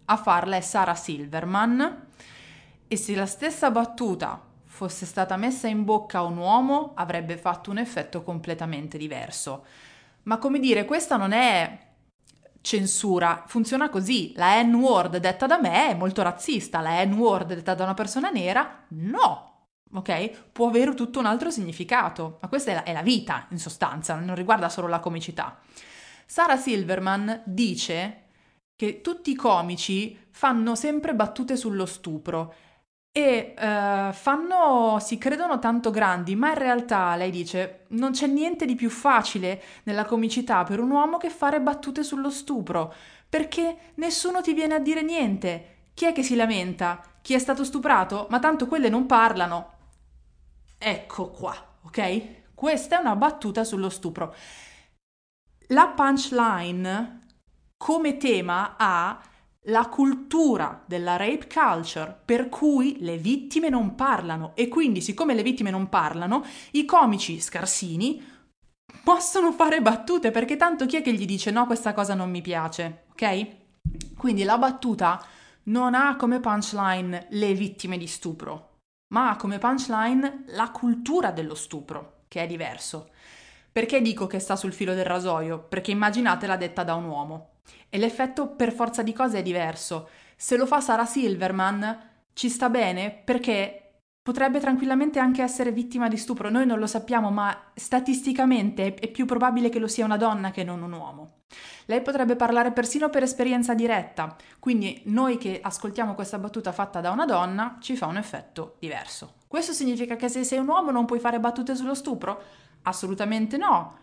A 0.05 0.17
farla 0.19 0.57
è 0.57 0.61
Sara 0.61 0.95
Silverman 0.95 2.09
e 2.87 2.97
se 2.99 3.15
la 3.15 3.25
stessa 3.25 3.71
battuta 3.71 4.46
fosse 4.77 5.07
stata 5.07 5.39
messa 5.39 5.69
in 5.69 5.85
bocca 5.85 6.19
a 6.19 6.25
un 6.25 6.37
uomo 6.37 6.93
avrebbe 6.97 7.39
fatto 7.39 7.71
un 7.71 7.79
effetto 7.79 8.23
completamente 8.23 8.99
diverso. 8.99 9.65
Ma 10.25 10.37
come 10.37 10.59
dire, 10.59 10.85
questa 10.85 11.17
non 11.17 11.33
è 11.33 11.95
censura, 12.61 13.45
funziona 13.47 13.89
così. 13.89 14.35
La 14.37 14.63
N-word 14.63 15.17
detta 15.17 15.47
da 15.47 15.59
me 15.59 15.89
è 15.89 15.95
molto 15.95 16.21
razzista, 16.21 16.81
la 16.81 17.03
N-word 17.07 17.55
detta 17.55 17.73
da 17.75 17.85
una 17.85 17.95
persona 17.95 18.29
nera 18.29 18.85
no. 18.89 19.69
Ok? 19.95 20.51
Può 20.53 20.69
avere 20.69 20.93
tutto 20.93 21.21
un 21.21 21.27
altro 21.27 21.51
significato, 21.51 22.37
ma 22.43 22.49
questa 22.49 22.73
è 22.73 22.75
la, 22.75 22.83
è 22.83 22.93
la 22.93 23.03
vita 23.03 23.47
in 23.53 23.59
sostanza, 23.59 24.15
non 24.17 24.35
riguarda 24.35 24.69
solo 24.69 24.89
la 24.89 25.01
comicità. 25.01 25.59
Sara 26.27 26.59
Silverman 26.59 27.45
dice 27.47 28.25
che 28.77 29.01
tutti 29.01 29.31
i 29.31 29.37
comici 29.37 30.27
fanno 30.29 30.75
sempre 30.75 31.15
battute 31.15 31.57
sullo 31.57 31.87
stupro 31.87 32.53
e 33.17 33.55
uh, 33.57 34.13
fanno, 34.13 34.99
si 35.01 35.17
credono 35.17 35.59
tanto 35.59 35.91
grandi, 35.91 36.37
ma 36.37 36.51
in 36.51 36.59
realtà, 36.59 37.17
lei 37.17 37.31
dice, 37.31 37.87
non 37.89 38.11
c'è 38.11 38.27
niente 38.27 38.67
di 38.67 38.75
più 38.75 38.91
facile 38.91 39.63
nella 39.85 40.05
comicità 40.05 40.65
per 40.65 40.81
un 40.81 40.91
uomo 40.91 41.17
che 41.17 41.31
fare 41.31 41.63
battute 41.63 42.03
sullo 42.03 42.29
stupro, 42.29 42.93
perché 43.27 43.93
nessuno 43.95 44.43
ti 44.43 44.53
viene 44.53 44.75
a 44.75 44.81
dire 44.81 45.01
niente. 45.01 45.77
Chi 45.95 46.05
è 46.05 46.13
che 46.13 46.23
si 46.23 46.35
lamenta? 46.35 47.01
Chi 47.23 47.33
è 47.33 47.39
stato 47.39 47.65
stuprato? 47.65 48.27
Ma 48.29 48.39
tanto 48.39 48.67
quelle 48.67 48.91
non 48.91 49.07
parlano. 49.07 49.73
Ecco 50.77 51.31
qua, 51.31 51.55
ok? 51.87 52.55
Questa 52.55 52.99
è 52.99 53.01
una 53.01 53.17
battuta 53.17 53.65
sullo 53.65 53.89
stupro. 53.89 54.35
La 55.69 55.87
punchline 55.87 57.21
come 57.79 58.19
tema 58.19 58.75
ha 58.77 59.19
la 59.67 59.89
cultura 59.89 60.83
della 60.87 61.17
rape 61.17 61.47
culture 61.47 62.21
per 62.25 62.49
cui 62.49 62.99
le 63.01 63.17
vittime 63.17 63.69
non 63.69 63.95
parlano. 63.95 64.53
E 64.55 64.69
quindi 64.69 65.01
siccome 65.01 65.35
le 65.35 65.43
vittime 65.43 65.71
non 65.71 65.89
parlano 65.89 66.45
i 66.73 66.85
comici 66.85 67.41
scarsini 67.41 68.35
possono 69.03 69.53
fare 69.53 69.81
battute 69.81 70.31
perché 70.31 70.57
tanto 70.57 70.87
chi 70.87 70.97
è 70.97 71.03
che 71.03 71.13
gli 71.13 71.27
dice 71.27 71.51
no 71.51 71.67
questa 71.67 71.93
cosa 71.93 72.15
non 72.15 72.31
mi 72.31 72.41
piace 72.41 73.05
ok? 73.13 73.47
Quindi 74.17 74.45
la 74.45 74.59
battuta 74.59 75.25
non 75.65 75.95
ha 75.95 76.17
come 76.17 76.41
punchline 76.41 77.27
le 77.31 77.55
vittime 77.55 77.99
di 77.99 78.07
stupro 78.07 78.79
ma 79.13 79.31
ha 79.31 79.37
come 79.37 79.59
punchline 79.59 80.45
la 80.49 80.71
cultura 80.71 81.31
dello 81.31 81.55
stupro 81.55 82.23
che 82.29 82.43
è 82.43 82.47
diverso. 82.47 83.11
Perché 83.71 84.01
dico 84.01 84.27
che 84.27 84.39
sta 84.39 84.57
sul 84.57 84.73
filo 84.73 84.95
del 84.95 85.05
rasoio? 85.05 85.61
Perché 85.61 85.91
immaginatela 85.91 86.57
detta 86.57 86.83
da 86.83 86.95
un 86.95 87.05
uomo 87.05 87.56
e 87.89 87.99
l'effetto 87.99 88.49
per 88.49 88.73
forza 88.73 89.03
di 89.03 89.13
cose 89.13 89.39
è 89.39 89.43
diverso. 89.43 90.09
Se 90.37 90.57
lo 90.57 90.67
fa 90.67 90.81
Sara 90.81 91.07
Silverman 91.07 91.99
ci 92.33 92.49
sta 92.49 92.69
bene 92.69 93.11
perché 93.11 93.87
potrebbe 94.27 94.59
tranquillamente 94.59 95.21
anche 95.21 95.41
essere 95.41 95.71
vittima 95.71 96.09
di 96.09 96.17
stupro. 96.17 96.51
Noi 96.51 96.67
non 96.67 96.81
lo 96.81 96.89
sappiamo, 96.89 97.31
ma 97.31 97.71
statisticamente 97.75 98.95
è 98.95 99.09
più 99.09 99.25
probabile 99.25 99.69
che 99.69 99.79
lo 99.79 99.87
sia 99.87 100.05
una 100.05 100.17
donna 100.17 100.51
che 100.51 100.65
non 100.65 100.83
un 100.83 100.93
uomo. 100.93 101.43
Lei 101.85 102.03
potrebbe 102.03 102.35
parlare 102.35 102.73
persino 102.73 103.09
per 103.09 103.23
esperienza 103.23 103.73
diretta, 103.73 104.35
quindi 104.59 105.01
noi 105.05 105.39
che 105.39 105.61
ascoltiamo 105.63 106.15
questa 106.15 106.39
battuta 106.39 106.73
fatta 106.73 107.01
da 107.01 107.13
una 107.13 107.25
donna 107.25 107.79
ci 107.81 107.97
fa 107.97 108.07
un 108.07 108.17
effetto 108.17 108.75
diverso. 108.81 109.35
Questo 109.47 109.73
significa 109.73 110.17
che 110.17 110.29
se 110.29 110.43
sei 110.43 110.59
un 110.59 110.67
uomo 110.67 110.91
non 110.91 111.05
puoi 111.05 111.21
fare 111.21 111.39
battute 111.39 111.77
sullo 111.77 111.95
stupro? 111.95 112.43
Assolutamente 112.83 113.57
no. 113.57 113.97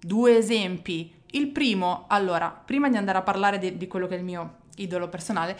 Due 0.00 0.38
esempi 0.38 1.15
il 1.36 1.48
primo, 1.48 2.04
allora, 2.08 2.50
prima 2.50 2.88
di 2.88 2.96
andare 2.96 3.18
a 3.18 3.22
parlare 3.22 3.58
di, 3.58 3.76
di 3.76 3.86
quello 3.86 4.06
che 4.06 4.14
è 4.14 4.18
il 4.18 4.24
mio 4.24 4.58
idolo 4.76 5.08
personale, 5.08 5.58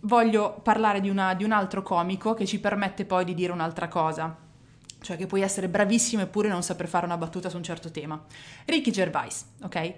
voglio 0.00 0.60
parlare 0.62 1.00
di, 1.00 1.08
una, 1.08 1.34
di 1.34 1.44
un 1.44 1.52
altro 1.52 1.82
comico 1.82 2.34
che 2.34 2.46
ci 2.46 2.60
permette 2.60 3.04
poi 3.04 3.24
di 3.24 3.34
dire 3.34 3.52
un'altra 3.52 3.88
cosa. 3.88 4.36
Cioè 5.00 5.16
che 5.16 5.26
puoi 5.26 5.42
essere 5.42 5.68
bravissimo 5.68 6.22
eppure 6.22 6.48
non 6.48 6.62
saper 6.62 6.86
fare 6.86 7.06
una 7.06 7.16
battuta 7.16 7.48
su 7.48 7.56
un 7.56 7.62
certo 7.62 7.90
tema. 7.90 8.22
Ricky 8.66 8.92
Gervais, 8.92 9.44
ok? 9.62 9.94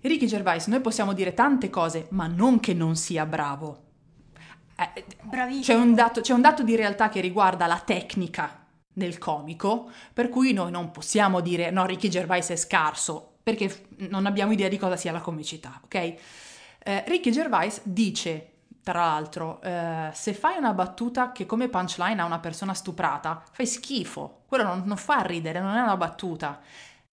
Ricky 0.00 0.26
Gervais, 0.26 0.66
noi 0.68 0.80
possiamo 0.80 1.12
dire 1.12 1.34
tante 1.34 1.70
cose, 1.70 2.06
ma 2.10 2.28
non 2.28 2.60
che 2.60 2.72
non 2.72 2.94
sia 2.94 3.26
bravo. 3.26 3.86
Eh. 4.76 5.04
C'è 5.60 5.74
un, 5.74 5.94
dato, 5.94 6.20
c'è 6.20 6.32
un 6.32 6.40
dato 6.40 6.62
di 6.62 6.76
realtà 6.76 7.08
che 7.08 7.20
riguarda 7.20 7.66
la 7.66 7.80
tecnica 7.84 8.64
del 8.92 9.18
comico, 9.18 9.90
per 10.12 10.28
cui 10.28 10.52
noi 10.52 10.70
non 10.70 10.92
possiamo 10.92 11.40
dire 11.40 11.70
no, 11.70 11.84
Ricky 11.84 12.08
Gervais 12.08 12.48
è 12.50 12.56
scarso, 12.56 13.27
perché 13.48 13.86
non 14.10 14.26
abbiamo 14.26 14.52
idea 14.52 14.68
di 14.68 14.76
cosa 14.76 14.98
sia 14.98 15.10
la 15.10 15.20
comicità, 15.20 15.80
ok? 15.82 15.94
Eh, 15.94 17.04
Ricky 17.06 17.30
Gervais 17.30 17.80
dice, 17.82 18.50
tra 18.82 19.06
l'altro, 19.06 19.62
eh, 19.62 20.10
se 20.12 20.34
fai 20.34 20.58
una 20.58 20.74
battuta 20.74 21.32
che 21.32 21.46
come 21.46 21.68
punchline 21.68 22.20
ha 22.20 22.26
una 22.26 22.40
persona 22.40 22.74
stuprata, 22.74 23.42
fai 23.50 23.66
schifo, 23.66 24.42
quello 24.46 24.64
non, 24.64 24.82
non 24.84 24.98
fa 24.98 25.22
ridere, 25.22 25.60
non 25.60 25.74
è 25.76 25.80
una 25.80 25.96
battuta. 25.96 26.60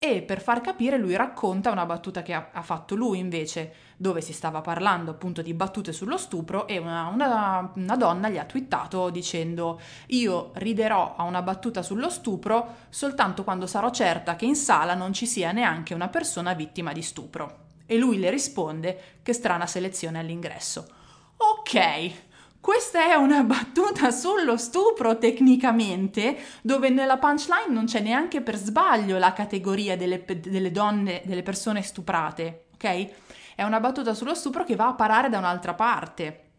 E 0.01 0.21
per 0.21 0.39
far 0.39 0.61
capire 0.61 0.97
lui 0.97 1.13
racconta 1.17 1.71
una 1.71 1.85
battuta 1.85 2.21
che 2.21 2.31
ha, 2.31 2.51
ha, 2.53 2.61
fatto 2.61 2.95
lui 2.95 3.19
invece, 3.19 3.73
dove 3.97 4.21
si 4.21 4.31
stava 4.31 4.61
parlando 4.61 5.11
appunto 5.11 5.41
di 5.41 5.53
battute 5.53 5.91
sullo 5.91 6.17
stupro 6.17 6.67
e 6.67 6.77
una, 6.77 7.07
una, 7.07 7.69
una, 7.75 7.97
donna 7.97 8.29
gli 8.29 8.37
ha 8.37 8.45
twittato 8.45 9.09
dicendo 9.09 9.77
io 10.07 10.51
riderò 10.53 11.15
a 11.17 11.23
una 11.23 11.41
battuta 11.41 11.81
sullo 11.81 12.09
stupro 12.09 12.75
soltanto 12.87 13.43
quando 13.43 13.67
sarò 13.67 13.91
certa 13.91 14.37
che 14.37 14.45
in 14.45 14.55
sala 14.55 14.93
non 14.93 15.11
ci 15.11 15.27
sia 15.27 15.51
neanche 15.51 15.93
una 15.93 16.07
persona 16.07 16.53
vittima 16.53 16.93
di 16.93 17.01
stupro. 17.01 17.67
E 17.85 17.97
lui 17.97 18.19
le 18.19 18.29
risponde 18.29 19.17
che 19.21 19.33
strana 19.33 19.67
selezione 19.67 20.19
all'ingresso. 20.19 20.87
Ok, 21.35 22.28
questa 22.61 23.05
è 23.05 23.13
una 23.13 23.43
battuta 23.43 24.11
sullo 24.11 24.57
stupro 24.57 25.17
tecnicamente, 25.17 26.37
dove 26.61 26.89
nella 26.89 27.17
punchline 27.17 27.69
non 27.69 27.85
c'è 27.85 28.01
neanche 28.01 28.41
per 28.41 28.57
sbaglio 28.57 29.17
la 29.17 29.31
categoria 29.31 29.95
delle, 29.95 30.25
delle 30.25 30.71
donne, 30.71 31.21
delle 31.25 31.41
persone 31.41 31.81
stuprate, 31.81 32.67
ok? 32.73 33.09
È 33.55 33.63
una 33.63 33.79
battuta 33.79 34.13
sullo 34.13 34.35
stupro 34.35 34.65
che 34.65 34.75
va 34.75 34.87
a 34.87 34.93
parare 34.93 35.29
da 35.29 35.37
un'altra 35.37 35.73
parte. 35.73 36.49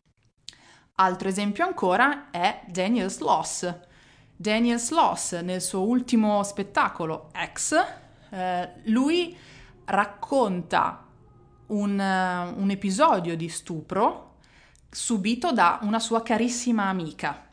Altro 0.95 1.29
esempio 1.29 1.67
ancora 1.67 2.31
è 2.31 2.63
Daniel 2.67 3.11
Sloss. 3.11 3.73
Daniel 4.35 4.79
Sloss 4.79 5.39
nel 5.41 5.61
suo 5.61 5.83
ultimo 5.83 6.43
spettacolo, 6.43 7.31
X, 7.55 7.75
eh, 8.31 8.71
lui 8.85 9.37
racconta 9.85 11.07
un, 11.67 11.91
un 11.91 12.71
episodio 12.71 13.37
di 13.37 13.49
stupro 13.51 14.30
subito 14.91 15.53
da 15.53 15.79
una 15.83 15.99
sua 15.99 16.23
carissima 16.23 16.85
amica. 16.85 17.47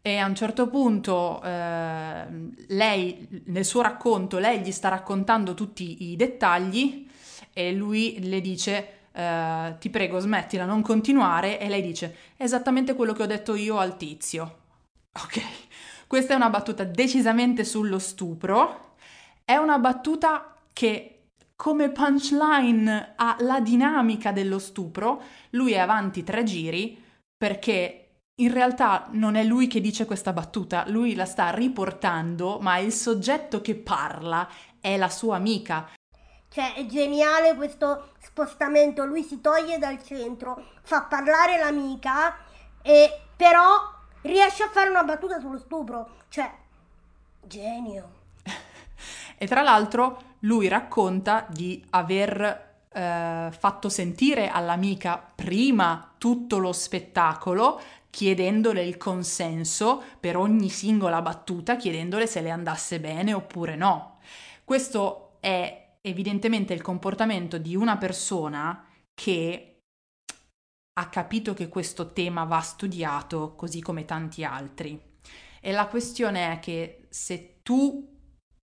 E 0.00 0.16
a 0.16 0.26
un 0.26 0.34
certo 0.34 0.68
punto 0.68 1.42
eh, 1.42 2.24
lei, 2.68 3.42
nel 3.46 3.64
suo 3.64 3.82
racconto, 3.82 4.38
lei 4.38 4.60
gli 4.60 4.72
sta 4.72 4.88
raccontando 4.88 5.54
tutti 5.54 6.10
i 6.10 6.16
dettagli 6.16 7.06
e 7.52 7.72
lui 7.72 8.26
le 8.26 8.40
dice 8.40 8.98
eh, 9.12 9.76
ti 9.78 9.90
prego 9.90 10.18
smettila, 10.18 10.64
non 10.64 10.80
continuare 10.80 11.58
e 11.58 11.68
lei 11.68 11.82
dice 11.82 12.16
esattamente 12.36 12.94
quello 12.94 13.12
che 13.12 13.24
ho 13.24 13.26
detto 13.26 13.54
io 13.54 13.78
al 13.78 13.96
tizio. 13.96 14.58
Ok, 15.12 15.42
questa 16.06 16.32
è 16.32 16.36
una 16.36 16.50
battuta 16.50 16.84
decisamente 16.84 17.64
sullo 17.64 17.98
stupro, 17.98 18.94
è 19.44 19.56
una 19.56 19.78
battuta 19.78 20.54
che 20.72 21.17
come 21.58 21.90
punchline 21.90 23.14
ha 23.16 23.36
la 23.40 23.58
dinamica 23.58 24.30
dello 24.30 24.60
stupro, 24.60 25.20
lui 25.50 25.72
è 25.72 25.78
avanti 25.78 26.22
tre 26.22 26.44
giri 26.44 27.02
perché 27.36 28.20
in 28.36 28.52
realtà 28.52 29.08
non 29.10 29.34
è 29.34 29.42
lui 29.42 29.66
che 29.66 29.80
dice 29.80 30.04
questa 30.04 30.32
battuta, 30.32 30.84
lui 30.86 31.16
la 31.16 31.24
sta 31.24 31.50
riportando, 31.50 32.60
ma 32.60 32.78
il 32.78 32.92
soggetto 32.92 33.60
che 33.60 33.74
parla 33.74 34.48
è 34.80 34.96
la 34.96 35.08
sua 35.08 35.34
amica. 35.34 35.90
Cioè, 36.48 36.74
è 36.74 36.86
geniale 36.86 37.56
questo 37.56 38.12
spostamento, 38.20 39.04
lui 39.04 39.24
si 39.24 39.40
toglie 39.40 39.78
dal 39.78 40.00
centro, 40.04 40.62
fa 40.82 41.02
parlare 41.02 41.58
l'amica 41.58 42.36
e 42.82 43.20
però 43.34 43.64
riesce 44.22 44.62
a 44.62 44.68
fare 44.68 44.90
una 44.90 45.02
battuta 45.02 45.40
sullo 45.40 45.58
stupro. 45.58 46.18
Cioè, 46.28 46.48
genio. 47.42 48.17
E 49.38 49.46
tra 49.46 49.62
l'altro 49.62 50.36
lui 50.40 50.68
racconta 50.68 51.46
di 51.48 51.82
aver 51.90 52.86
eh, 52.90 53.48
fatto 53.56 53.88
sentire 53.88 54.48
all'amica 54.48 55.16
prima 55.34 56.14
tutto 56.18 56.58
lo 56.58 56.72
spettacolo 56.72 57.80
chiedendole 58.10 58.84
il 58.84 58.96
consenso 58.96 60.02
per 60.18 60.36
ogni 60.36 60.68
singola 60.70 61.22
battuta, 61.22 61.76
chiedendole 61.76 62.26
se 62.26 62.40
le 62.40 62.50
andasse 62.50 63.00
bene 63.00 63.32
oppure 63.32 63.76
no. 63.76 64.18
Questo 64.64 65.36
è 65.40 65.98
evidentemente 66.00 66.74
il 66.74 66.82
comportamento 66.82 67.58
di 67.58 67.76
una 67.76 67.96
persona 67.96 68.84
che 69.14 69.82
ha 70.98 71.08
capito 71.08 71.54
che 71.54 71.68
questo 71.68 72.12
tema 72.12 72.44
va 72.44 72.60
studiato 72.60 73.54
così 73.54 73.80
come 73.80 74.04
tanti 74.04 74.42
altri. 74.42 75.00
E 75.60 75.72
la 75.72 75.86
questione 75.86 76.52
è 76.52 76.58
che 76.58 77.06
se 77.10 77.60
tu 77.62 78.17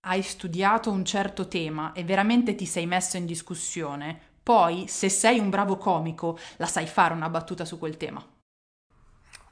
hai 0.06 0.22
studiato 0.22 0.90
un 0.90 1.04
certo 1.04 1.48
tema 1.48 1.92
e 1.92 2.04
veramente 2.04 2.54
ti 2.54 2.64
sei 2.64 2.86
messo 2.86 3.16
in 3.16 3.26
discussione, 3.26 4.18
poi, 4.42 4.86
se 4.86 5.08
sei 5.08 5.40
un 5.40 5.50
bravo 5.50 5.76
comico, 5.76 6.38
la 6.58 6.66
sai 6.66 6.86
fare 6.86 7.12
una 7.12 7.28
battuta 7.28 7.64
su 7.64 7.78
quel 7.78 7.96
tema. 7.96 8.24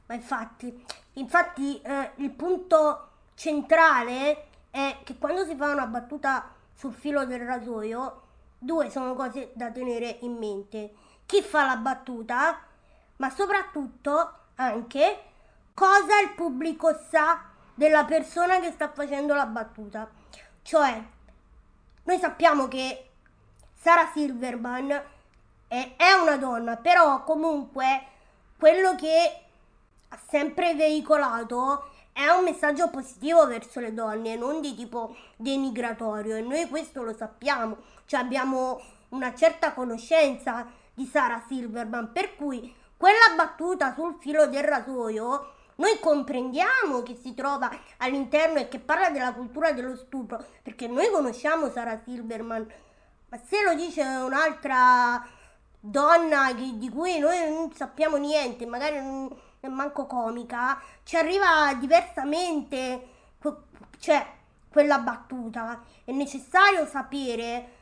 Ma 0.06 0.14
infatti, 0.14 0.84
infatti 1.14 1.80
eh, 1.80 2.12
il 2.16 2.30
punto 2.30 3.08
centrale 3.34 4.46
è 4.70 4.98
che 5.02 5.18
quando 5.18 5.44
si 5.44 5.56
fa 5.56 5.72
una 5.72 5.86
battuta 5.86 6.54
sul 6.72 6.92
filo 6.92 7.26
del 7.26 7.40
rasoio, 7.40 8.22
due 8.56 8.90
sono 8.90 9.14
cose 9.14 9.50
da 9.54 9.72
tenere 9.72 10.18
in 10.20 10.36
mente. 10.36 10.94
Chi 11.26 11.42
fa 11.42 11.66
la 11.66 11.76
battuta, 11.76 12.60
ma 13.16 13.30
soprattutto 13.30 14.34
anche 14.54 15.22
cosa 15.74 16.20
il 16.20 16.32
pubblico 16.36 16.96
sa 17.10 17.42
della 17.74 18.04
persona 18.04 18.60
che 18.60 18.70
sta 18.70 18.92
facendo 18.92 19.34
la 19.34 19.46
battuta. 19.46 20.22
Cioè, 20.64 20.98
noi 22.04 22.18
sappiamo 22.18 22.68
che 22.68 23.10
Sara 23.74 24.10
Silverman 24.14 24.88
è, 25.68 25.92
è 25.94 26.12
una 26.12 26.38
donna, 26.38 26.76
però 26.78 27.22
comunque 27.22 28.06
quello 28.56 28.94
che 28.94 29.40
ha 30.08 30.18
sempre 30.26 30.74
veicolato 30.74 31.90
è 32.12 32.26
un 32.28 32.44
messaggio 32.44 32.88
positivo 32.88 33.46
verso 33.46 33.78
le 33.78 33.92
donne, 33.92 34.36
non 34.36 34.62
di 34.62 34.74
tipo 34.74 35.14
denigratorio 35.36 36.34
e 36.36 36.40
noi 36.40 36.66
questo 36.70 37.02
lo 37.02 37.12
sappiamo, 37.12 37.76
cioè 38.06 38.20
abbiamo 38.20 38.80
una 39.10 39.34
certa 39.34 39.74
conoscenza 39.74 40.66
di 40.94 41.04
Sara 41.04 41.44
Silverman, 41.46 42.10
per 42.10 42.36
cui 42.36 42.74
quella 42.96 43.34
battuta 43.36 43.92
sul 43.92 44.16
filo 44.18 44.46
del 44.46 44.64
rasoio 44.64 45.53
noi 45.76 45.98
comprendiamo 45.98 47.02
che 47.02 47.14
si 47.20 47.34
trova 47.34 47.70
all'interno 47.98 48.58
e 48.58 48.68
che 48.68 48.78
parla 48.78 49.10
della 49.10 49.32
cultura 49.32 49.72
dello 49.72 49.96
stupro, 49.96 50.44
perché 50.62 50.86
noi 50.86 51.10
conosciamo 51.10 51.70
Sara 51.70 52.00
Silverman, 52.04 52.66
ma 53.28 53.38
se 53.44 53.62
lo 53.62 53.74
dice 53.74 54.02
un'altra 54.02 55.26
donna 55.80 56.54
che, 56.54 56.78
di 56.78 56.88
cui 56.88 57.18
noi 57.18 57.50
non 57.50 57.72
sappiamo 57.72 58.16
niente, 58.16 58.66
magari 58.66 58.96
non 58.96 59.36
è 59.60 59.68
manco 59.68 60.06
comica, 60.06 60.80
ci 61.02 61.16
arriva 61.16 61.74
diversamente, 61.74 63.08
cioè 63.98 64.26
quella 64.68 64.98
battuta. 64.98 65.82
È 66.04 66.12
necessario 66.12 66.86
sapere 66.86 67.72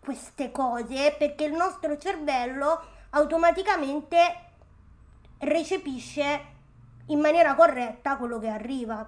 queste 0.00 0.50
cose 0.50 1.14
perché 1.16 1.44
il 1.44 1.52
nostro 1.52 1.96
cervello 1.98 2.82
automaticamente 3.10 4.50
recepisce 5.38 6.52
in 7.06 7.20
maniera 7.20 7.54
corretta 7.54 8.16
quello 8.16 8.38
che 8.38 8.48
arriva. 8.48 9.06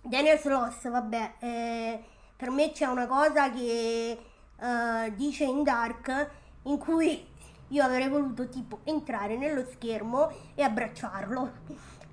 Daniel 0.00 0.38
Sloss, 0.38 0.88
vabbè, 0.88 1.32
eh, 1.40 2.04
per 2.36 2.50
me 2.50 2.70
c'è 2.70 2.86
una 2.86 3.06
cosa 3.06 3.50
che 3.50 4.18
eh, 4.58 5.14
dice 5.14 5.44
in 5.44 5.62
Dark 5.64 6.30
in 6.62 6.78
cui 6.78 7.26
io 7.68 7.82
avrei 7.82 8.08
voluto 8.08 8.48
tipo 8.48 8.80
entrare 8.84 9.36
nello 9.36 9.64
schermo 9.64 10.30
e 10.54 10.62
abbracciarlo. 10.62 11.52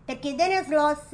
Perché 0.05 0.33
Daniel 0.33 0.65
Sloss, 0.65 1.13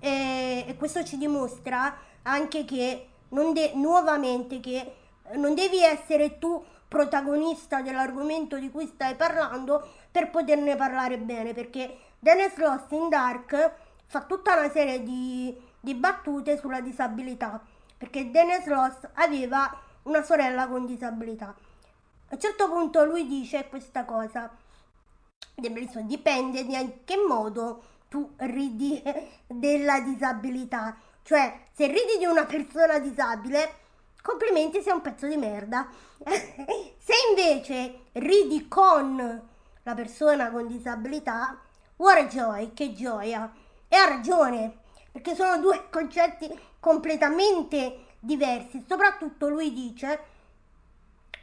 eh, 0.00 0.64
e 0.66 0.76
questo 0.76 1.04
ci 1.04 1.18
dimostra 1.18 1.94
anche 2.22 2.64
che 2.64 3.08
non 3.30 3.52
de- 3.52 3.72
nuovamente 3.74 4.60
che 4.60 4.94
non 5.34 5.54
devi 5.54 5.82
essere 5.82 6.38
tu 6.38 6.64
protagonista 6.88 7.82
dell'argomento 7.82 8.58
di 8.58 8.70
cui 8.70 8.86
stai 8.86 9.14
parlando 9.14 9.86
per 10.10 10.30
poterne 10.30 10.74
parlare 10.74 11.18
bene, 11.18 11.52
perché 11.52 11.96
Dennis 12.18 12.56
Ross 12.56 12.90
in 12.90 13.08
Dark 13.08 13.72
fa 14.06 14.22
tutta 14.22 14.56
una 14.56 14.70
serie 14.70 15.02
di, 15.02 15.56
di 15.80 15.94
battute 15.94 16.58
sulla 16.58 16.80
disabilità, 16.80 17.60
perché 17.96 18.30
Dennis 18.30 18.66
Ross 18.66 19.08
aveva 19.14 19.72
una 20.02 20.22
sorella 20.22 20.66
con 20.66 20.84
disabilità. 20.84 21.54
A 22.30 22.34
un 22.34 22.40
certo 22.40 22.68
punto 22.68 23.04
lui 23.04 23.26
dice 23.26 23.68
questa 23.68 24.04
cosa, 24.04 24.50
dipende 25.54 26.64
di 26.64 26.74
in 26.74 27.04
che 27.04 27.16
modo 27.16 27.82
tu 28.08 28.32
ridi 28.38 29.00
della 29.46 30.00
disabilità. 30.00 30.96
Cioè, 31.22 31.60
se 31.72 31.86
ridi 31.86 32.18
di 32.18 32.24
una 32.24 32.46
persona 32.46 32.98
disabile, 32.98 33.74
complimenti, 34.22 34.82
sei 34.82 34.94
un 34.94 35.02
pezzo 35.02 35.26
di 35.26 35.36
merda. 35.36 35.86
se 36.24 37.14
invece 37.28 38.00
ridi 38.12 38.66
con 38.66 39.42
la 39.82 39.94
persona 39.94 40.50
con 40.50 40.66
disabilità, 40.66 41.58
What 41.98 42.16
a 42.16 42.26
joy, 42.26 42.72
che 42.74 42.92
gioia! 42.92 43.52
E 43.88 43.96
ha 43.96 44.06
ragione, 44.06 44.78
perché 45.10 45.34
sono 45.34 45.58
due 45.58 45.86
concetti 45.90 46.48
completamente 46.78 48.06
diversi. 48.20 48.84
Soprattutto 48.86 49.48
lui 49.48 49.72
dice, 49.72 50.20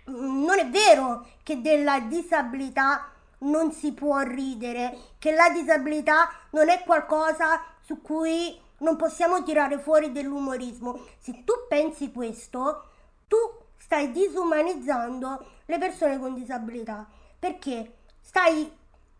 non 0.05 0.57
è 0.57 0.69
vero 0.69 1.27
che 1.43 1.61
della 1.61 1.99
disabilità 1.99 3.11
non 3.39 3.73
si 3.73 3.91
può 3.91 4.19
ridere, 4.19 4.97
che 5.19 5.33
la 5.33 5.49
disabilità 5.49 6.29
non 6.51 6.69
è 6.69 6.83
qualcosa 6.83 7.61
su 7.81 8.01
cui 8.01 8.57
non 8.77 8.95
possiamo 8.95 9.43
tirare 9.43 9.77
fuori 9.77 10.13
dell'umorismo. 10.13 11.01
Se 11.19 11.43
tu 11.43 11.53
pensi 11.67 12.13
questo, 12.13 12.91
tu 13.27 13.35
stai 13.77 14.09
disumanizzando 14.11 15.45
le 15.65 15.77
persone 15.77 16.17
con 16.17 16.33
disabilità, 16.33 17.05
perché 17.37 17.97
stai 18.21 18.71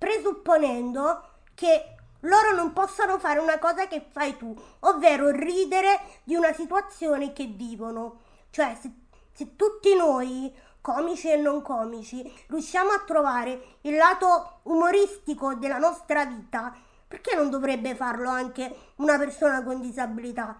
presupponendo 0.06 1.24
che 1.56 1.96
loro 2.20 2.54
non 2.54 2.74
possano 2.74 3.18
fare 3.18 3.40
una 3.40 3.58
cosa 3.58 3.88
che 3.88 4.06
fai 4.12 4.38
tu, 4.38 4.56
ovvero 4.82 5.32
ridere 5.32 6.00
di 6.24 6.36
una 6.36 6.54
situazione 6.54 7.34
che 7.34 7.46
vivono. 7.46 8.20
Cioè, 8.52 8.78
se, 8.80 8.92
se 9.32 9.56
tutti 9.56 9.96
noi, 9.96 10.54
comici 10.80 11.32
e 11.32 11.38
non 11.38 11.64
comici, 11.64 12.22
riusciamo 12.50 12.92
a 12.92 13.00
trovare 13.04 13.78
il 13.82 13.96
lato 13.96 14.60
umoristico 14.64 15.56
della 15.56 15.80
nostra 15.80 16.24
vita, 16.26 16.72
perché 17.08 17.34
non 17.36 17.50
dovrebbe 17.50 17.96
farlo 17.96 18.30
anche 18.30 18.76
una 18.98 19.18
persona 19.18 19.64
con 19.64 19.82
disabilità? 19.82 20.60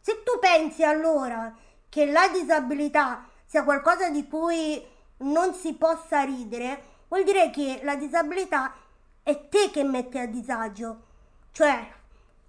Se 0.00 0.24
tu 0.24 0.40
pensi 0.40 0.82
allora 0.82 1.54
che 1.88 2.10
la 2.10 2.26
disabilità 2.26 3.24
sia 3.46 3.62
qualcosa 3.62 4.08
di 4.10 4.26
cui 4.26 4.84
non 5.18 5.54
si 5.54 5.74
possa 5.74 6.22
ridere, 6.22 6.96
vuol 7.08 7.24
dire 7.24 7.50
che 7.50 7.80
la 7.82 7.96
disabilità 7.96 8.74
è 9.22 9.48
te 9.48 9.70
che 9.70 9.82
metti 9.82 10.18
a 10.18 10.26
disagio. 10.26 11.06
Cioè, 11.52 11.92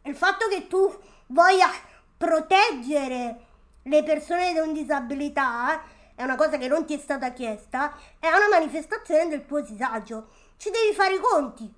il 0.03 0.15
fatto 0.15 0.47
che 0.47 0.67
tu 0.67 0.97
voglia 1.27 1.69
proteggere 2.15 3.45
le 3.83 4.03
persone 4.03 4.53
con 4.53 4.73
disabilità 4.73 5.81
è 6.15 6.23
una 6.23 6.35
cosa 6.35 6.57
che 6.57 6.67
non 6.67 6.85
ti 6.85 6.93
è 6.93 6.97
stata 6.97 7.31
chiesta, 7.31 7.97
è 8.19 8.27
una 8.27 8.49
manifestazione 8.49 9.29
del 9.29 9.45
tuo 9.45 9.61
disagio. 9.61 10.29
Ci 10.57 10.69
devi 10.69 10.93
fare 10.93 11.15
i 11.15 11.19
conti. 11.19 11.73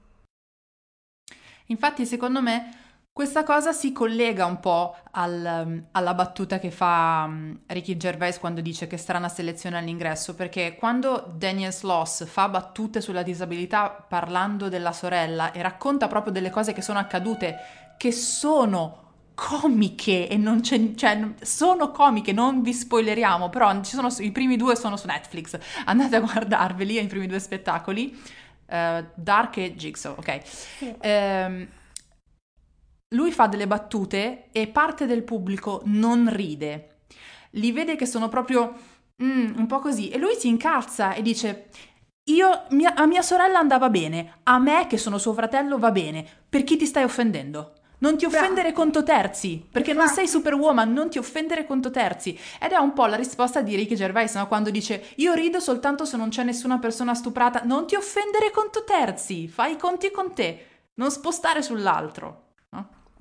Infatti, 1.68 2.06
secondo 2.06 2.42
me, 2.42 2.81
questa 3.22 3.44
cosa 3.44 3.72
si 3.72 3.92
collega 3.92 4.48
un 4.48 4.60
po' 4.60 4.96
al, 5.12 5.84
alla 5.92 6.14
battuta 6.16 6.58
che 6.58 6.72
fa 6.72 7.26
um, 7.28 7.60
Ricky 7.68 7.96
Gervais 7.96 8.40
quando 8.40 8.62
dice 8.62 8.88
che 8.88 8.98
strana 8.98 9.30
selezione 9.30 9.78
all'ingresso, 9.78 10.34
perché 10.34 10.74
quando 10.76 11.32
Daniel 11.38 11.72
Sloss 11.72 12.26
fa 12.26 12.50
battute 12.50 13.00
sulla 13.00 13.22
disabilità 13.22 13.92
parlando 13.92 14.70
della 14.70 14.92
sorella 14.92 15.52
e 15.52 15.62
racconta 15.62 16.08
proprio 16.08 16.34
delle 16.34 16.50
cose 16.50 16.74
che 16.74 16.82
sono 16.82 16.98
accadute, 16.98 17.60
che 17.96 18.12
sono 18.12 18.98
comiche 19.36 20.28
e 20.28 20.36
non 20.38 20.62
c'è, 20.62 20.96
cioè, 20.96 21.34
sono 21.44 21.92
comiche, 21.92 22.32
non 22.32 22.64
vi 22.64 22.74
spoileriamo, 22.74 23.50
però 23.50 23.84
ci 23.84 23.94
sono, 23.94 24.10
i 24.18 24.32
primi 24.32 24.58
due 24.58 24.76
sono 24.76 24.98
su 24.98 25.06
Netflix, 25.06 25.60
andate 25.86 26.16
a 26.16 26.22
guardarveli, 26.22 27.00
i 27.00 27.06
primi 27.06 27.28
due 27.28 27.38
spettacoli, 27.38 28.20
uh, 28.66 29.06
Dark 29.14 29.58
e 29.58 29.76
Jigsaw, 29.76 30.16
ok? 30.18 30.40
Sì. 30.44 30.96
Um, 31.04 31.68
lui 33.14 33.32
fa 33.32 33.48
delle 33.48 33.68
battute 33.68 34.48
e 34.52 34.68
parte 34.68 35.06
del 35.06 35.24
pubblico 35.24 35.82
non 35.86 36.30
ride. 36.34 37.00
Li 37.52 37.72
vede 37.72 37.96
che 37.96 38.06
sono 38.06 38.30
proprio 38.30 38.74
mm, 39.22 39.58
un 39.58 39.66
po' 39.68 39.80
così 39.80 40.10
e 40.10 40.18
lui 40.18 40.36
si 40.36 40.48
incazza 40.48 41.14
e 41.14 41.22
dice 41.22 41.70
io, 42.26 42.66
mia, 42.70 42.94
a 42.96 43.06
mia 43.08 43.22
sorella 43.22 43.60
andava 43.60 43.90
bene, 43.90 44.40
a 44.44 44.60
me 44.60 44.88
che 44.88 44.98
sono 44.98 45.18
suo 45.18 45.34
fratello 45.34 45.78
va 45.78 45.92
bene, 45.92 46.26
per 46.48 46.64
chi 46.64 46.78
ti 46.78 46.86
stai 46.86 47.04
offendendo? 47.04 47.74
Non 48.02 48.18
ti 48.18 48.26
offendere 48.26 48.72
conto 48.72 49.04
terzi, 49.04 49.64
perché 49.72 49.94
non 49.94 50.08
sei 50.08 50.28
superwoman, 50.28 50.92
non 50.92 51.10
ti 51.10 51.20
offendere 51.20 51.66
conto 51.66 51.92
terzi. 51.92 52.36
Ed 52.60 52.72
è 52.72 52.78
un 52.78 52.94
po' 52.94 53.06
la 53.06 53.16
risposta 53.16 53.62
di 53.62 53.76
Ricky 53.76 53.94
Gervais, 53.94 54.34
no? 54.34 54.48
quando 54.48 54.72
dice 54.72 55.10
io 55.18 55.34
rido 55.34 55.60
soltanto 55.60 56.06
se 56.06 56.18
non 56.18 56.30
c'è 56.30 56.44
nessuna 56.44 56.80
persona 56.80 57.14
stuprata, 57.14 57.62
non 57.64 57.86
ti 57.86 57.96
offendere 57.96 58.50
conto 58.50 58.84
terzi, 58.84 59.48
fai 59.48 59.74
i 59.74 59.78
conti 59.78 60.10
con 60.10 60.34
te, 60.34 60.66
non 60.96 61.12
spostare 61.12 61.62
sull'altro. 61.62 62.41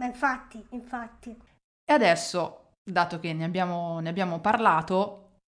Ma 0.00 0.06
infatti, 0.06 0.64
infatti. 0.70 1.38
E 1.84 1.92
adesso, 1.92 2.72
dato 2.82 3.20
che 3.20 3.34
ne 3.34 3.44
abbiamo, 3.44 4.00
ne 4.00 4.08
abbiamo 4.08 4.40
parlato, 4.40 5.40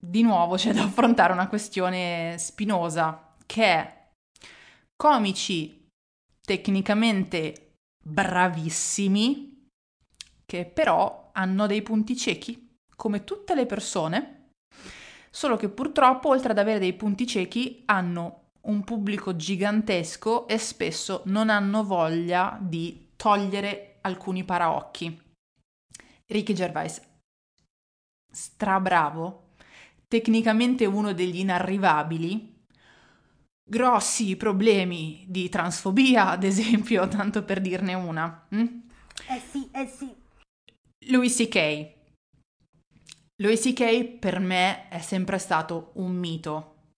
di 0.00 0.22
nuovo 0.22 0.54
c'è 0.54 0.72
da 0.72 0.84
affrontare 0.84 1.32
una 1.32 1.48
questione 1.48 2.36
spinosa, 2.38 3.34
che 3.44 3.64
è 3.64 4.10
comici 4.94 5.88
tecnicamente 6.40 7.72
bravissimi, 8.04 9.66
che 10.46 10.64
però 10.66 11.30
hanno 11.32 11.66
dei 11.66 11.82
punti 11.82 12.16
ciechi, 12.16 12.76
come 12.94 13.24
tutte 13.24 13.56
le 13.56 13.66
persone, 13.66 14.50
solo 15.28 15.56
che 15.56 15.68
purtroppo, 15.68 16.28
oltre 16.28 16.52
ad 16.52 16.58
avere 16.58 16.78
dei 16.78 16.94
punti 16.94 17.26
ciechi, 17.26 17.82
hanno 17.86 18.50
un 18.68 18.84
pubblico 18.84 19.34
gigantesco 19.34 20.46
e 20.46 20.56
spesso 20.58 21.22
non 21.26 21.50
hanno 21.50 21.82
voglia 21.82 22.56
di 22.60 23.07
togliere 23.18 23.98
alcuni 24.02 24.44
paraocchi. 24.44 25.20
Ricky 26.26 26.52
Gervais, 26.52 27.02
strabravo, 28.30 29.54
tecnicamente 30.06 30.84
uno 30.86 31.12
degli 31.12 31.40
inarrivabili, 31.40 32.64
grossi 33.68 34.36
problemi 34.36 35.24
di 35.28 35.48
transfobia, 35.48 36.30
ad 36.30 36.44
esempio, 36.44 37.08
tanto 37.08 37.42
per 37.42 37.60
dirne 37.60 37.94
una. 37.94 38.46
Mm? 38.54 38.66
Eh 39.28 39.40
sì, 39.50 39.68
eh 39.72 39.86
sì. 39.86 40.14
Louis 41.08 41.34
C.K. 41.34 41.96
Louis 43.42 43.60
C.K. 43.60 44.18
per 44.18 44.38
me 44.38 44.88
è 44.88 45.00
sempre 45.00 45.38
stato 45.38 45.90
un 45.94 46.14
mito. 46.14 46.92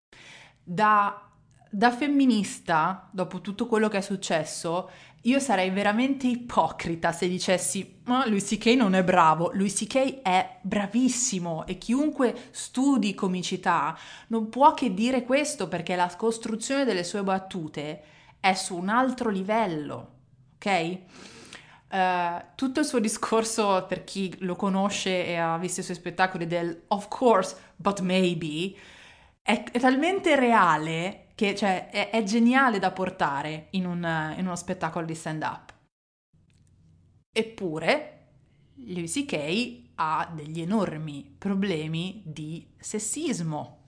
Da, 0.63 1.31
da 1.71 1.91
femminista, 1.91 3.09
dopo 3.13 3.41
tutto 3.41 3.67
quello 3.67 3.89
che 3.89 3.99
è 3.99 4.03
successo, 4.03 4.91
io 5.23 5.39
sarei 5.39 5.71
veramente 5.71 6.27
ipocrita 6.27 7.13
se 7.13 7.29
dicessi 7.29 7.99
ma 8.05 8.27
Louis 8.27 8.45
C.K. 8.45 8.75
non 8.75 8.95
è 8.95 9.05
bravo, 9.05 9.51
Louis 9.53 9.75
C.K. 9.75 10.23
è 10.23 10.59
bravissimo 10.63 11.67
e 11.67 11.77
chiunque 11.77 12.49
studi 12.51 13.15
comicità 13.15 13.97
non 14.29 14.49
può 14.49 14.73
che 14.73 14.95
dire 14.95 15.23
questo 15.25 15.69
perché 15.69 15.95
la 15.95 16.13
costruzione 16.17 16.85
delle 16.85 17.05
sue 17.05 17.23
battute 17.23 18.03
è 18.41 18.55
su 18.55 18.77
un 18.77 18.89
altro 18.89 19.29
livello, 19.29 20.11
ok? 20.57 20.99
Uh, 21.91 22.43
tutto 22.55 22.81
il 22.81 22.87
suo 22.87 23.01
discorso 23.01 23.85
per 23.87 24.05
chi 24.05 24.35
lo 24.41 24.55
conosce 24.55 25.27
e 25.27 25.37
ha 25.37 25.59
visto 25.59 25.81
i 25.81 25.83
suoi 25.83 25.97
spettacoli 25.97 26.47
del 26.47 26.85
of 26.89 27.09
course, 27.09 27.57
but 27.77 28.01
maybe, 28.01 28.75
è, 29.43 29.65
è 29.71 29.79
talmente 29.79 30.35
reale 30.37 31.27
che 31.41 31.55
cioè, 31.55 31.89
è, 31.89 32.11
è, 32.11 32.23
geniale 32.23 32.79
da 32.79 32.91
portare 32.91 33.69
in, 33.71 33.87
un, 33.87 34.35
in 34.37 34.45
uno 34.45 34.57
spettacolo 34.57 35.07
di 35.07 35.15
stand-up. 35.15 35.73
Eppure, 37.33 38.27
Louis 38.89 39.11
C.K. 39.11 39.93
ha 39.95 40.31
degli 40.35 40.61
enormi 40.61 41.35
problemi 41.39 42.21
di 42.27 42.69
sessismo. 42.79 43.79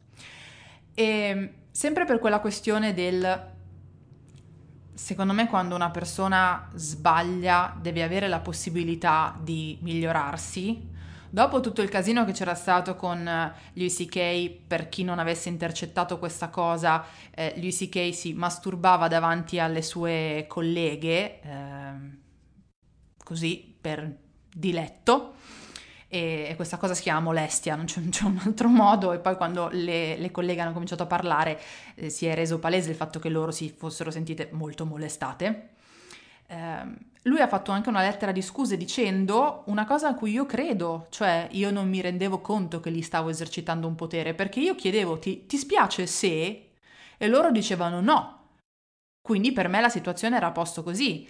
E 0.94 1.53
sempre 1.70 2.07
per 2.07 2.20
quella 2.20 2.40
questione 2.40 2.94
del 2.94 3.50
secondo 4.94 5.34
me 5.34 5.46
quando 5.46 5.74
una 5.74 5.90
persona 5.90 6.70
sbaglia 6.74 7.76
deve 7.78 8.03
avere 8.03 8.28
la 8.28 8.40
possibilità 8.40 9.38
di 9.38 9.76
migliorarsi 9.82 10.88
Dopo 11.35 11.61
tutto 11.61 11.80
il 11.80 11.89
casino 11.89 12.26
che 12.26 12.33
c'era 12.33 12.55
stato 12.55 12.95
con 12.95 13.26
eh, 13.26 13.55
Louis 13.72 13.97
C.K., 13.97 14.51
per 14.66 14.91
chi 14.91 15.03
non 15.03 15.18
avesse 15.18 15.49
intercettato 15.49 16.18
questa 16.18 16.51
cosa, 16.51 17.07
eh, 17.35 17.55
Louis 17.57 17.74
C.K. 17.74 18.12
si 18.12 18.35
masturbava 18.35 19.09
davanti 19.09 19.59
alle 19.59 19.80
sue 19.80 20.45
colleghe, 20.47 21.41
eh, 21.41 21.93
così 23.24 23.74
per 23.80 24.14
diletto. 24.55 25.37
E, 26.07 26.53
questa 26.55 26.76
cosa 26.76 26.93
si 26.93 27.01
chiama 27.01 27.20
molestia, 27.20 27.76
non 27.76 27.87
c'è, 27.87 28.01
non 28.01 28.11
c'è, 28.11 28.24
un 28.24 28.39
altro 28.45 28.68
modo. 28.68 29.14
E 29.14 29.18
poi 29.18 29.35
quando 29.37 29.70
le, 29.72 30.18
le 30.18 30.30
colleghe 30.30 30.61
hanno 30.61 30.74
cominciato 30.74 31.05
a 31.05 31.07
parlare 31.07 31.59
eh, 31.95 32.11
si 32.11 32.26
è 32.26 32.35
reso 32.35 32.59
palese 32.59 32.91
il 32.91 32.97
fatto 32.97 33.18
che 33.18 33.30
loro 33.30 33.53
si 33.53 33.74
fossero 33.74 34.11
sentite 34.11 34.51
molto 34.53 34.85
molestate. 34.85 35.70
Eh, 36.53 37.11
lui 37.24 37.40
ha 37.40 37.48
fatto 37.48 37.70
anche 37.70 37.88
una 37.88 38.03
lettera 38.03 38.32
di 38.32 38.42
scuse 38.42 38.76
dicendo 38.76 39.62
una 39.66 39.84
cosa 39.86 40.09
a 40.09 40.14
cui 40.14 40.32
io 40.32 40.44
credo, 40.44 41.07
cioè 41.11 41.48
io 41.53 41.70
non 41.70 41.88
mi 41.88 42.00
rendevo 42.00 42.40
conto 42.40 42.80
che 42.80 42.90
gli 42.90 43.03
stavo 43.03 43.28
esercitando 43.30 43.86
un 43.86 43.94
potere, 43.94 44.34
perché 44.34 44.61
io 44.61 44.74
chiedevo 44.74 45.18
ti, 45.18 45.46
ti 45.46 45.57
spiace 45.57 46.07
se? 46.07 46.70
E 47.16 47.28
loro 47.28 47.50
dicevano 47.53 48.00
no. 48.00 48.40
Quindi 49.22 49.53
per 49.53 49.68
me 49.68 49.80
la 49.80 49.88
situazione 49.88 50.36
era 50.36 50.48
a 50.48 50.53
posto 50.53 50.82
così 50.82 51.28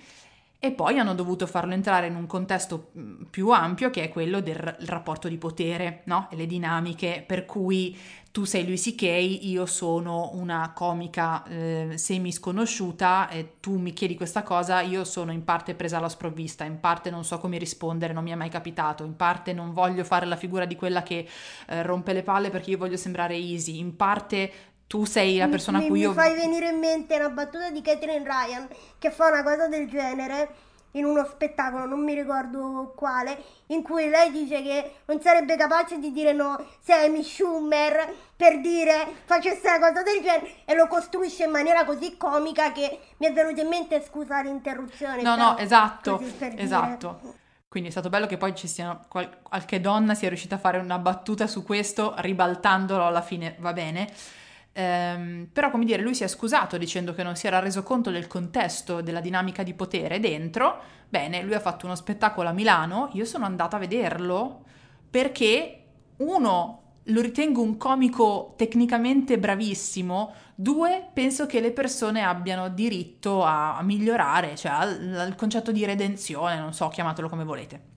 e 0.64 0.70
poi 0.70 0.96
hanno 0.96 1.16
dovuto 1.16 1.48
farlo 1.48 1.72
entrare 1.72 2.06
in 2.06 2.14
un 2.14 2.26
contesto 2.26 2.92
mm, 2.96 3.22
più 3.30 3.48
ampio 3.50 3.90
che 3.90 4.04
è 4.04 4.08
quello 4.08 4.40
del 4.40 4.54
rapporto 4.54 5.26
di 5.26 5.36
potere, 5.36 6.02
no? 6.04 6.28
E 6.30 6.36
le 6.36 6.46
dinamiche 6.46 7.24
per 7.26 7.44
cui 7.46 7.98
tu 8.30 8.44
sei 8.44 8.64
Louis 8.64 8.80
C.K., 8.80 9.02
io 9.02 9.66
sono 9.66 10.30
una 10.34 10.70
comica 10.72 11.42
eh, 11.48 11.94
semi 11.96 12.30
sconosciuta 12.30 13.28
e 13.28 13.54
tu 13.58 13.76
mi 13.76 13.92
chiedi 13.92 14.14
questa 14.14 14.44
cosa, 14.44 14.80
io 14.82 15.02
sono 15.02 15.32
in 15.32 15.42
parte 15.42 15.74
presa 15.74 15.96
alla 15.98 16.08
sprovvista, 16.08 16.62
in 16.62 16.78
parte 16.78 17.10
non 17.10 17.24
so 17.24 17.38
come 17.38 17.58
rispondere, 17.58 18.12
non 18.12 18.22
mi 18.22 18.30
è 18.30 18.36
mai 18.36 18.48
capitato, 18.48 19.02
in 19.02 19.16
parte 19.16 19.52
non 19.52 19.72
voglio 19.72 20.04
fare 20.04 20.26
la 20.26 20.36
figura 20.36 20.64
di 20.64 20.76
quella 20.76 21.02
che 21.02 21.26
eh, 21.66 21.82
rompe 21.82 22.12
le 22.12 22.22
palle 22.22 22.50
perché 22.50 22.70
io 22.70 22.78
voglio 22.78 22.96
sembrare 22.96 23.34
easy, 23.34 23.80
in 23.80 23.96
parte 23.96 24.52
tu 24.92 25.06
sei 25.06 25.38
la 25.38 25.48
persona 25.48 25.78
mi, 25.78 25.84
a 25.84 25.88
cui 25.88 25.98
mi 26.00 26.04
io... 26.04 26.10
Mi 26.10 26.16
fai 26.16 26.34
venire 26.34 26.68
in 26.68 26.78
mente 26.78 27.16
una 27.16 27.30
battuta 27.30 27.70
di 27.70 27.80
Catherine 27.80 28.22
Ryan 28.22 28.68
che 28.98 29.10
fa 29.10 29.28
una 29.28 29.42
cosa 29.42 29.66
del 29.66 29.88
genere 29.88 30.48
in 30.90 31.06
uno 31.06 31.24
spettacolo, 31.24 31.86
non 31.86 32.04
mi 32.04 32.12
ricordo 32.12 32.92
quale, 32.94 33.42
in 33.68 33.82
cui 33.82 34.10
lei 34.10 34.30
dice 34.30 34.60
che 34.62 34.96
non 35.06 35.18
sarebbe 35.22 35.56
capace 35.56 35.98
di 35.98 36.12
dire 36.12 36.34
no 36.34 36.62
se 36.78 36.92
Amy 36.92 37.22
Schumer 37.22 38.14
per 38.36 38.60
dire 38.60 39.06
facesse 39.24 39.66
una 39.66 39.78
cosa 39.78 40.02
del 40.02 40.20
genere 40.20 40.56
e 40.66 40.74
lo 40.74 40.86
costruisce 40.88 41.44
in 41.44 41.52
maniera 41.52 41.86
così 41.86 42.18
comica 42.18 42.70
che 42.72 42.98
mi 43.16 43.28
è 43.28 43.32
venuto 43.32 43.62
in 43.62 43.68
mente 43.68 44.04
scusa 44.06 44.42
l'interruzione. 44.42 45.22
No, 45.22 45.36
no, 45.36 45.56
esatto, 45.56 46.20
esatto. 46.38 47.18
Dire. 47.22 47.34
Quindi 47.66 47.88
è 47.88 47.92
stato 47.92 48.10
bello 48.10 48.26
che 48.26 48.36
poi 48.36 48.54
ci 48.54 48.68
sia 48.68 49.00
qualche 49.08 49.80
donna 49.80 50.14
sia 50.14 50.28
riuscita 50.28 50.56
a 50.56 50.58
fare 50.58 50.76
una 50.76 50.98
battuta 50.98 51.46
su 51.46 51.62
questo, 51.62 52.12
ribaltandolo 52.18 53.06
alla 53.06 53.22
fine, 53.22 53.56
va 53.58 53.72
bene. 53.72 54.40
Ehm, 54.74 55.48
però, 55.52 55.70
come 55.70 55.84
dire, 55.84 56.02
lui 56.02 56.14
si 56.14 56.24
è 56.24 56.28
scusato 56.28 56.78
dicendo 56.78 57.12
che 57.12 57.22
non 57.22 57.36
si 57.36 57.46
era 57.46 57.58
reso 57.58 57.82
conto 57.82 58.10
del 58.10 58.26
contesto, 58.26 59.02
della 59.02 59.20
dinamica 59.20 59.62
di 59.62 59.74
potere 59.74 60.18
dentro. 60.20 60.80
Bene, 61.08 61.42
lui 61.42 61.54
ha 61.54 61.60
fatto 61.60 61.86
uno 61.86 61.94
spettacolo 61.94 62.48
a 62.48 62.52
Milano, 62.52 63.10
io 63.12 63.24
sono 63.24 63.44
andata 63.44 63.76
a 63.76 63.80
vederlo 63.80 64.64
perché, 65.10 65.84
uno, 66.18 66.78
lo 67.06 67.20
ritengo 67.20 67.60
un 67.60 67.76
comico 67.76 68.54
tecnicamente 68.56 69.38
bravissimo, 69.38 70.32
due, 70.54 71.10
penso 71.12 71.44
che 71.46 71.60
le 71.60 71.72
persone 71.72 72.22
abbiano 72.22 72.68
diritto 72.70 73.44
a, 73.44 73.76
a 73.76 73.82
migliorare, 73.82 74.56
cioè 74.56 74.72
al, 74.72 75.14
al 75.18 75.34
concetto 75.34 75.70
di 75.70 75.84
redenzione, 75.84 76.58
non 76.58 76.72
so, 76.72 76.88
chiamatelo 76.88 77.28
come 77.28 77.44
volete. 77.44 77.90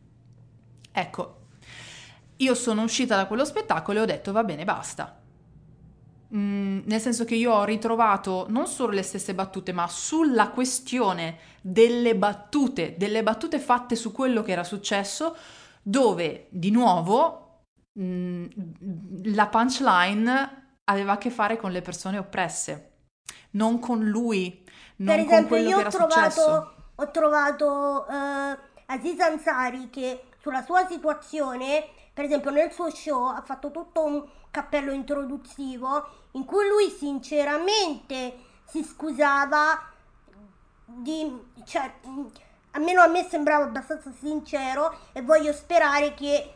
Ecco, 0.91 1.37
io 2.37 2.53
sono 2.53 2.83
uscita 2.83 3.15
da 3.15 3.27
quello 3.27 3.45
spettacolo 3.45 3.99
e 3.99 4.01
ho 4.01 4.05
detto 4.05 4.33
va 4.33 4.43
bene, 4.43 4.65
basta 4.65 5.19
Mm, 6.35 6.81
nel 6.85 6.99
senso 6.99 7.23
che 7.23 7.35
io 7.35 7.53
ho 7.53 7.63
ritrovato 7.63 8.45
non 8.49 8.67
solo 8.67 8.91
le 8.91 9.03
stesse 9.03 9.33
battute, 9.33 9.71
ma 9.71 9.87
sulla 9.87 10.49
questione 10.49 11.37
delle 11.61 12.15
battute, 12.15 12.95
delle 12.97 13.23
battute 13.23 13.57
fatte 13.57 13.95
su 13.95 14.11
quello 14.11 14.41
che 14.41 14.51
era 14.51 14.65
successo, 14.65 15.37
dove 15.81 16.47
di 16.49 16.71
nuovo 16.71 17.61
mm, 17.97 18.45
la 19.25 19.47
punchline 19.47 20.79
aveva 20.85 21.13
a 21.13 21.17
che 21.17 21.29
fare 21.29 21.55
con 21.55 21.71
le 21.71 21.81
persone 21.81 22.17
oppresse, 22.17 22.91
non 23.51 23.79
con 23.79 24.03
lui, 24.03 24.61
non 24.97 25.15
per 25.15 25.25
esempio, 25.25 25.37
con 25.37 25.47
quello 25.47 25.75
che 25.75 25.81
era 25.81 25.89
trovato, 25.89 26.29
successo. 26.29 26.73
Ho 26.95 27.11
trovato 27.11 28.05
uh, 28.09 28.57
Aziz 28.87 29.19
Ansari 29.19 29.89
che 29.89 30.23
sulla 30.41 30.63
sua 30.63 30.85
situazione, 30.85 31.87
per 32.13 32.25
esempio 32.25 32.51
nel 32.51 32.71
suo 32.71 32.89
show, 32.89 33.27
ha 33.27 33.41
fatto 33.41 33.71
tutto 33.71 34.03
un 34.03 34.23
cappello 34.55 34.93
introduttivo 34.93 36.07
in 36.31 36.45
cui 36.45 36.65
lui 36.69 36.89
sinceramente 36.89 38.37
si 38.63 38.83
scusava 38.85 39.91
di 40.85 41.29
cioè 41.65 41.91
almeno 42.71 43.01
a 43.01 43.07
me 43.07 43.27
sembrava 43.29 43.65
abbastanza 43.65 44.13
sincero 44.17 44.97
e 45.11 45.21
voglio 45.21 45.51
sperare 45.51 46.13
che 46.13 46.53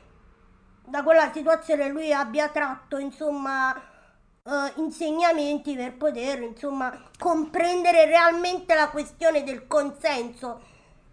da 0.86 1.04
quella 1.04 1.30
situazione 1.34 1.89
lui 1.89 2.14
abbia 2.14 2.47
tratto 2.47 2.97
insomma 2.97 3.72
uh, 3.74 4.52
insegnamenti 4.76 5.76
per 5.76 5.97
poter 5.97 6.41
insomma 6.41 7.10
comprendere 7.18 8.06
realmente 8.06 8.76
la 8.76 8.89
questione 8.89 9.43
del 9.43 9.68
consenso. 9.68 10.68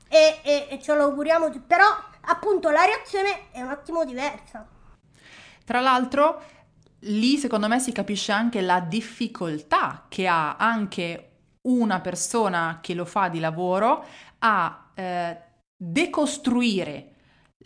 E, 0.09 0.39
e, 0.45 0.69
e 0.71 0.81
ce 0.81 0.95
lo 0.95 1.03
auguriamo 1.03 1.51
però 1.67 1.85
appunto 2.21 2.71
la 2.71 2.85
reazione 2.85 3.51
è 3.51 3.61
un 3.61 3.71
attimo 3.71 4.05
diversa. 4.05 4.65
Tra 5.65 5.81
l'altro 5.81 6.41
lì 7.01 7.37
secondo 7.37 7.69
me 7.69 7.79
si 7.79 7.93
capisce 7.93 8.33
anche 8.33 8.61
la 8.61 8.81
difficoltà 8.81 10.07
che 10.09 10.27
ha 10.27 10.57
anche 10.57 11.31
una 11.63 12.01
persona 12.01 12.79
che 12.81 12.95
lo 12.95 13.05
fa 13.05 13.29
di 13.29 13.41
lavoro 13.41 14.05
a 14.39 14.91
eh, 14.95 15.37
decostruire 15.77 17.11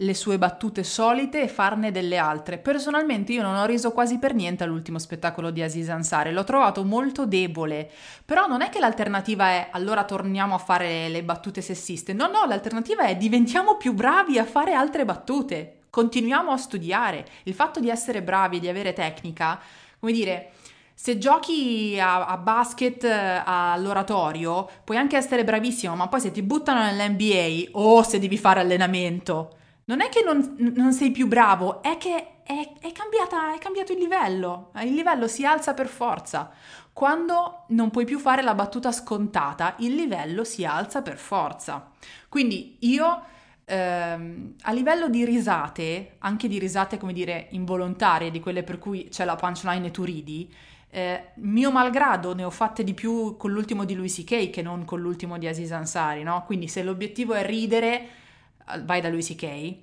le 0.01 0.15
sue 0.15 0.39
battute 0.39 0.83
solite 0.83 1.43
e 1.43 1.49
farne 1.49 1.91
delle 1.91 2.17
altre. 2.17 2.59
Personalmente 2.59 3.33
io 3.33 3.43
non 3.43 3.57
ho 3.57 3.67
riso 3.67 3.93
quasi 3.93 4.19
per 4.19 4.35
niente 4.35 4.65
all'ultimo 4.65 4.99
spettacolo 4.99 5.51
di 5.51 5.63
Aziz 5.63 5.89
Ansari, 5.91 6.33
l'ho 6.33 6.45
trovato 6.45 6.85
molto 6.85 7.27
debole, 7.27 7.91
però 8.25 8.47
non 8.47 8.63
è 8.63 8.71
che 8.71 8.81
l'alternativa 8.81 9.49
è 9.49 9.69
allora 9.71 10.05
torniamo 10.05 10.55
a 10.55 10.59
fare 10.59 11.09
le 11.09 11.23
battute 11.23 11.61
sessiste, 11.61 12.15
no 12.15 12.29
no, 12.29 12.47
l'alternativa 12.47 13.05
è 13.05 13.17
diventiamo 13.17 13.77
più 13.77 13.93
bravi 13.93 14.39
a 14.39 14.45
fare 14.45 14.73
altre 14.73 15.05
battute 15.05 15.80
continuiamo 15.91 16.53
a 16.53 16.57
studiare. 16.57 17.27
Il 17.43 17.55
fatto 17.55 17.81
di 17.81 17.91
essere 17.91 18.23
bravi 18.23 18.57
e 18.57 18.61
di 18.61 18.69
avere 18.69 18.93
tecnica, 18.93 19.61
come 19.99 20.13
dire, 20.13 20.53
se 20.95 21.19
giochi 21.19 21.99
a, 21.99 22.27
a, 22.27 22.37
basket 22.37 23.05
eh, 23.05 23.43
all'oratorio, 23.45 24.69
puoi 24.85 24.99
anche 24.99 25.17
essere 25.17 25.45
bravissimo, 25.45 25.95
ma 25.95 26.09
poi 26.09 26.21
se 26.21 26.31
ti 26.31 26.43
buttano 26.43 26.83
nell'NBA 26.83 27.71
o 27.79 28.03
se 28.03 28.19
devi 28.19 28.37
fare 28.37 28.61
allenamento, 28.61 29.57
non 29.87 30.03
è 30.03 30.09
che 30.11 30.23
non, 30.23 30.57
non 30.75 30.93
sei 30.93 31.11
più 31.11 31.27
bravo, 31.27 31.83
è 31.83 31.97
che 31.97 32.43
è, 32.43 32.73
è, 32.81 32.93
cambiata, 32.93 33.55
è 33.55 33.59
cambiato 33.59 33.93
il 33.93 33.99
livello. 33.99 34.73
Il 34.83 34.93
livello 34.93 35.27
si 35.27 35.47
alza 35.47 35.73
per 35.73 35.87
forza. 35.87 36.51
Quando 36.93 37.65
non 37.69 37.91
puoi 37.91 38.05
più 38.05 38.19
fare 38.19 38.43
la 38.43 38.55
battuta 38.55 38.93
scontata, 38.93 39.77
il 39.79 39.95
livello 39.95 40.45
si 40.45 40.65
alza 40.65 41.01
per 41.01 41.17
forza. 41.17 41.91
Quindi 42.29 42.77
io 42.81 43.23
ehm, 43.71 44.55
a 44.63 44.73
livello 44.73 45.09
di 45.09 45.25
risate, 45.25 46.17
anche 46.19 46.49
di 46.49 46.59
risate 46.59 46.99
come 46.99 47.13
dire 47.13 47.47
involontarie, 47.51 48.31
di 48.31 48.41
quelle 48.41 48.63
per 48.65 48.79
cui 48.79 49.09
c'è 49.09 49.25
la 49.25 49.37
punchline 49.37 49.87
e 49.87 49.91
tu 49.91 50.03
ridi, 50.03 50.53
eh, 50.91 51.31
mio 51.37 51.71
malgrado 51.71 52.35
ne 52.35 52.43
ho 52.43 52.51
fatte 52.51 52.83
di 52.83 52.95
più 52.95 53.37
con 53.37 53.53
l'ultimo 53.53 53.85
di 53.85 53.95
Louis 53.95 54.13
C.K. 54.13 54.51
che 54.51 54.63
non 54.63 54.85
con 54.85 55.01
l'ultimo 55.01 55.39
di 55.39 55.47
Aziz 55.47 55.71
Ansari, 55.71 56.25
no? 56.25 56.43
Quindi 56.45 56.67
se 56.67 56.83
l'obiettivo 56.83 57.35
è 57.35 57.47
ridere, 57.47 58.09
vai 58.85 59.01
da 59.01 59.09
Louis 59.09 59.27
C.K., 59.29 59.77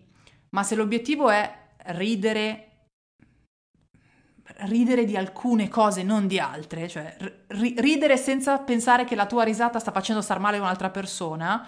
ma 0.50 0.64
se 0.64 0.76
l'obiettivo 0.76 1.30
è 1.30 1.52
ridere 1.88 2.64
ridere 4.62 5.04
di 5.06 5.16
alcune 5.18 5.68
cose, 5.68 6.04
non 6.04 6.26
di 6.26 6.40
altre, 6.40 6.88
cioè 6.88 7.16
ri- 7.48 7.76
ridere 7.78 8.18
senza 8.18 8.58
pensare 8.60 9.04
che 9.04 9.14
la 9.14 9.26
tua 9.26 9.44
risata 9.44 9.78
sta 9.78 9.92
facendo 9.92 10.22
star 10.22 10.40
male 10.40 10.58
un'altra 10.58 10.90
persona, 10.90 11.68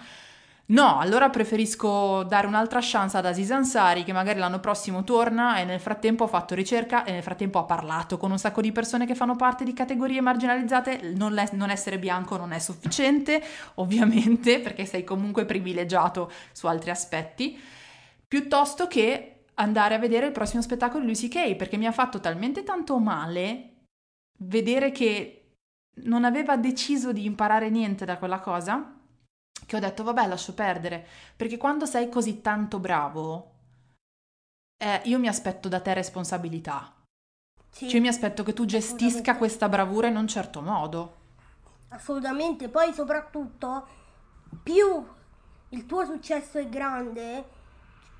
No, 0.70 0.98
allora 1.00 1.30
preferisco 1.30 2.22
dare 2.22 2.46
un'altra 2.46 2.78
chance 2.80 3.16
ad 3.16 3.26
Aziz 3.26 3.50
Ansari 3.50 4.04
che 4.04 4.12
magari 4.12 4.38
l'anno 4.38 4.60
prossimo 4.60 5.02
torna 5.02 5.56
e 5.58 5.64
nel 5.64 5.80
frattempo 5.80 6.24
ha 6.24 6.28
fatto 6.28 6.54
ricerca 6.54 7.02
e 7.02 7.10
nel 7.10 7.24
frattempo 7.24 7.58
ha 7.58 7.64
parlato 7.64 8.18
con 8.18 8.30
un 8.30 8.38
sacco 8.38 8.60
di 8.60 8.70
persone 8.70 9.04
che 9.04 9.16
fanno 9.16 9.34
parte 9.34 9.64
di 9.64 9.72
categorie 9.72 10.20
marginalizzate. 10.20 11.10
Non, 11.16 11.32
le- 11.32 11.48
non 11.54 11.70
essere 11.70 11.98
bianco 11.98 12.36
non 12.36 12.52
è 12.52 12.60
sufficiente, 12.60 13.42
ovviamente, 13.76 14.60
perché 14.60 14.84
sei 14.86 15.02
comunque 15.02 15.44
privilegiato 15.44 16.30
su 16.52 16.68
altri 16.68 16.90
aspetti, 16.90 17.58
piuttosto 18.28 18.86
che 18.86 19.46
andare 19.54 19.96
a 19.96 19.98
vedere 19.98 20.26
il 20.26 20.32
prossimo 20.32 20.62
spettacolo 20.62 21.00
di 21.00 21.08
Lucy 21.08 21.26
Kay, 21.26 21.56
perché 21.56 21.78
mi 21.78 21.86
ha 21.86 21.92
fatto 21.92 22.20
talmente 22.20 22.62
tanto 22.62 22.96
male 23.00 23.86
vedere 24.38 24.92
che 24.92 25.54
non 26.04 26.24
aveva 26.24 26.56
deciso 26.56 27.12
di 27.12 27.24
imparare 27.24 27.70
niente 27.70 28.04
da 28.04 28.18
quella 28.18 28.38
cosa 28.38 28.94
che 29.70 29.76
ho 29.76 29.78
detto 29.78 30.02
vabbè 30.02 30.26
lascio 30.26 30.52
perdere, 30.52 31.06
perché 31.36 31.56
quando 31.56 31.86
sei 31.86 32.08
così 32.08 32.40
tanto 32.40 32.80
bravo, 32.80 33.52
eh, 34.76 35.00
io 35.04 35.20
mi 35.20 35.28
aspetto 35.28 35.68
da 35.68 35.78
te 35.78 35.94
responsabilità. 35.94 36.92
Sì, 37.68 37.88
cioè 37.88 38.00
mi 38.00 38.08
aspetto 38.08 38.42
che 38.42 38.52
tu 38.52 38.64
gestisca 38.64 39.36
questa 39.36 39.68
bravura 39.68 40.08
in 40.08 40.16
un 40.16 40.26
certo 40.26 40.60
modo. 40.60 41.18
Assolutamente, 41.90 42.68
poi 42.68 42.92
soprattutto 42.92 43.86
più 44.60 45.06
il 45.68 45.86
tuo 45.86 46.04
successo 46.04 46.58
è 46.58 46.68
grande, 46.68 47.44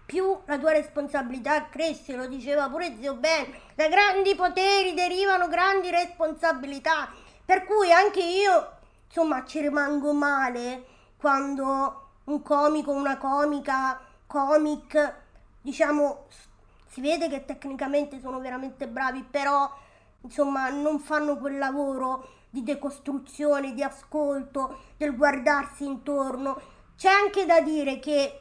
più 0.06 0.38
la 0.44 0.56
tua 0.56 0.70
responsabilità 0.70 1.68
cresce, 1.68 2.14
lo 2.14 2.28
diceva 2.28 2.68
pure 2.68 2.94
zio 2.96 3.14
Ben, 3.14 3.52
da 3.74 3.88
grandi 3.88 4.36
poteri 4.36 4.94
derivano 4.94 5.48
grandi 5.48 5.90
responsabilità, 5.90 7.12
per 7.44 7.64
cui 7.64 7.90
anche 7.90 8.22
io, 8.22 8.70
insomma, 9.08 9.44
ci 9.44 9.60
rimango 9.60 10.12
male 10.12 10.89
quando 11.20 12.08
un 12.24 12.42
comico, 12.42 12.92
una 12.92 13.18
comica, 13.18 14.00
comic, 14.26 15.14
diciamo, 15.60 16.24
si 16.86 17.02
vede 17.02 17.28
che 17.28 17.44
tecnicamente 17.44 18.18
sono 18.20 18.40
veramente 18.40 18.88
bravi, 18.88 19.22
però 19.22 19.70
insomma 20.22 20.70
non 20.70 20.98
fanno 20.98 21.36
quel 21.36 21.58
lavoro 21.58 22.26
di 22.48 22.62
decostruzione, 22.62 23.74
di 23.74 23.82
ascolto, 23.82 24.78
del 24.96 25.14
guardarsi 25.14 25.84
intorno. 25.84 26.58
C'è 26.96 27.10
anche 27.10 27.44
da 27.44 27.60
dire 27.60 27.98
che 27.98 28.40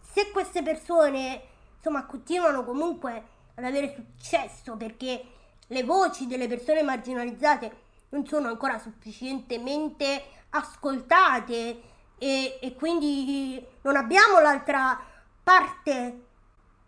se 0.00 0.30
queste 0.30 0.62
persone 0.62 1.42
insomma 1.76 2.06
continuano 2.06 2.64
comunque 2.64 3.24
ad 3.56 3.64
avere 3.64 3.92
successo 3.94 4.76
perché 4.76 5.24
le 5.66 5.82
voci 5.82 6.28
delle 6.28 6.46
persone 6.46 6.82
marginalizzate 6.82 7.88
non 8.10 8.26
sono 8.26 8.48
ancora 8.48 8.78
sufficientemente 8.78 10.22
ascoltate 10.50 11.82
e, 12.18 12.58
e 12.60 12.74
quindi 12.74 13.64
non 13.82 13.96
abbiamo 13.96 14.40
l'altra 14.40 14.98
parte, 15.42 16.20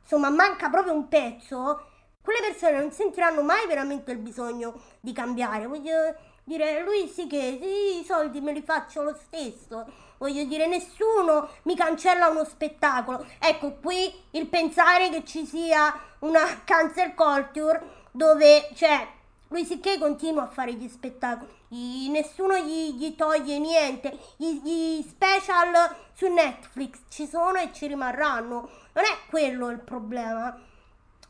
insomma 0.03 0.31
manca 0.31 0.69
proprio 0.69 0.93
un 0.93 1.09
pezzo, 1.09 1.87
quelle 2.23 2.41
persone 2.41 2.79
non 2.79 2.93
sentiranno 2.93 3.43
mai 3.43 3.67
veramente 3.67 4.13
il 4.13 4.19
bisogno 4.19 4.81
di 5.01 5.13
cambiare. 5.13 5.67
Voglio 5.67 6.15
dire, 6.45 6.83
lui 6.85 7.09
sì 7.09 7.27
che 7.27 7.59
sì, 7.61 8.01
i 8.01 8.05
soldi 8.05 8.41
me 8.41 8.53
li 8.53 8.63
faccio 8.63 9.03
lo 9.03 9.15
stesso. 9.15 10.11
Voglio 10.19 10.45
dire, 10.45 10.69
nessuno 10.69 11.49
mi 11.63 11.75
cancella 11.75 12.29
uno 12.29 12.45
spettacolo. 12.45 13.27
Ecco, 13.41 13.79
qui 13.83 14.13
il 14.33 14.47
pensare 14.47 15.09
che 15.11 15.25
ci 15.25 15.45
sia 15.45 15.93
una 16.21 16.63
cancer 16.65 17.15
culture 17.15 18.07
dove, 18.13 18.71
cioè, 18.75 19.09
lui 19.49 19.65
sì 19.65 19.81
che 19.81 19.99
continua 19.99 20.45
a 20.45 20.49
fare 20.49 20.75
gli 20.75 20.89
spettacoli 20.89 21.61
gli, 21.73 22.11
nessuno 22.11 22.59
gli, 22.59 22.97
gli, 22.97 23.17
toglie 23.17 23.59
niente. 23.59 24.15
Gli, 24.37 24.61
gli 24.63 25.03
special 25.09 25.97
su 26.13 26.31
Netflix 26.31 26.99
ci 27.09 27.27
sono 27.27 27.59
e 27.59 27.71
ci 27.73 27.87
rimarranno. 27.87 28.69
Non 28.93 29.05
è 29.05 29.17
quello 29.31 29.71
il 29.71 29.79
problema. 29.79 30.55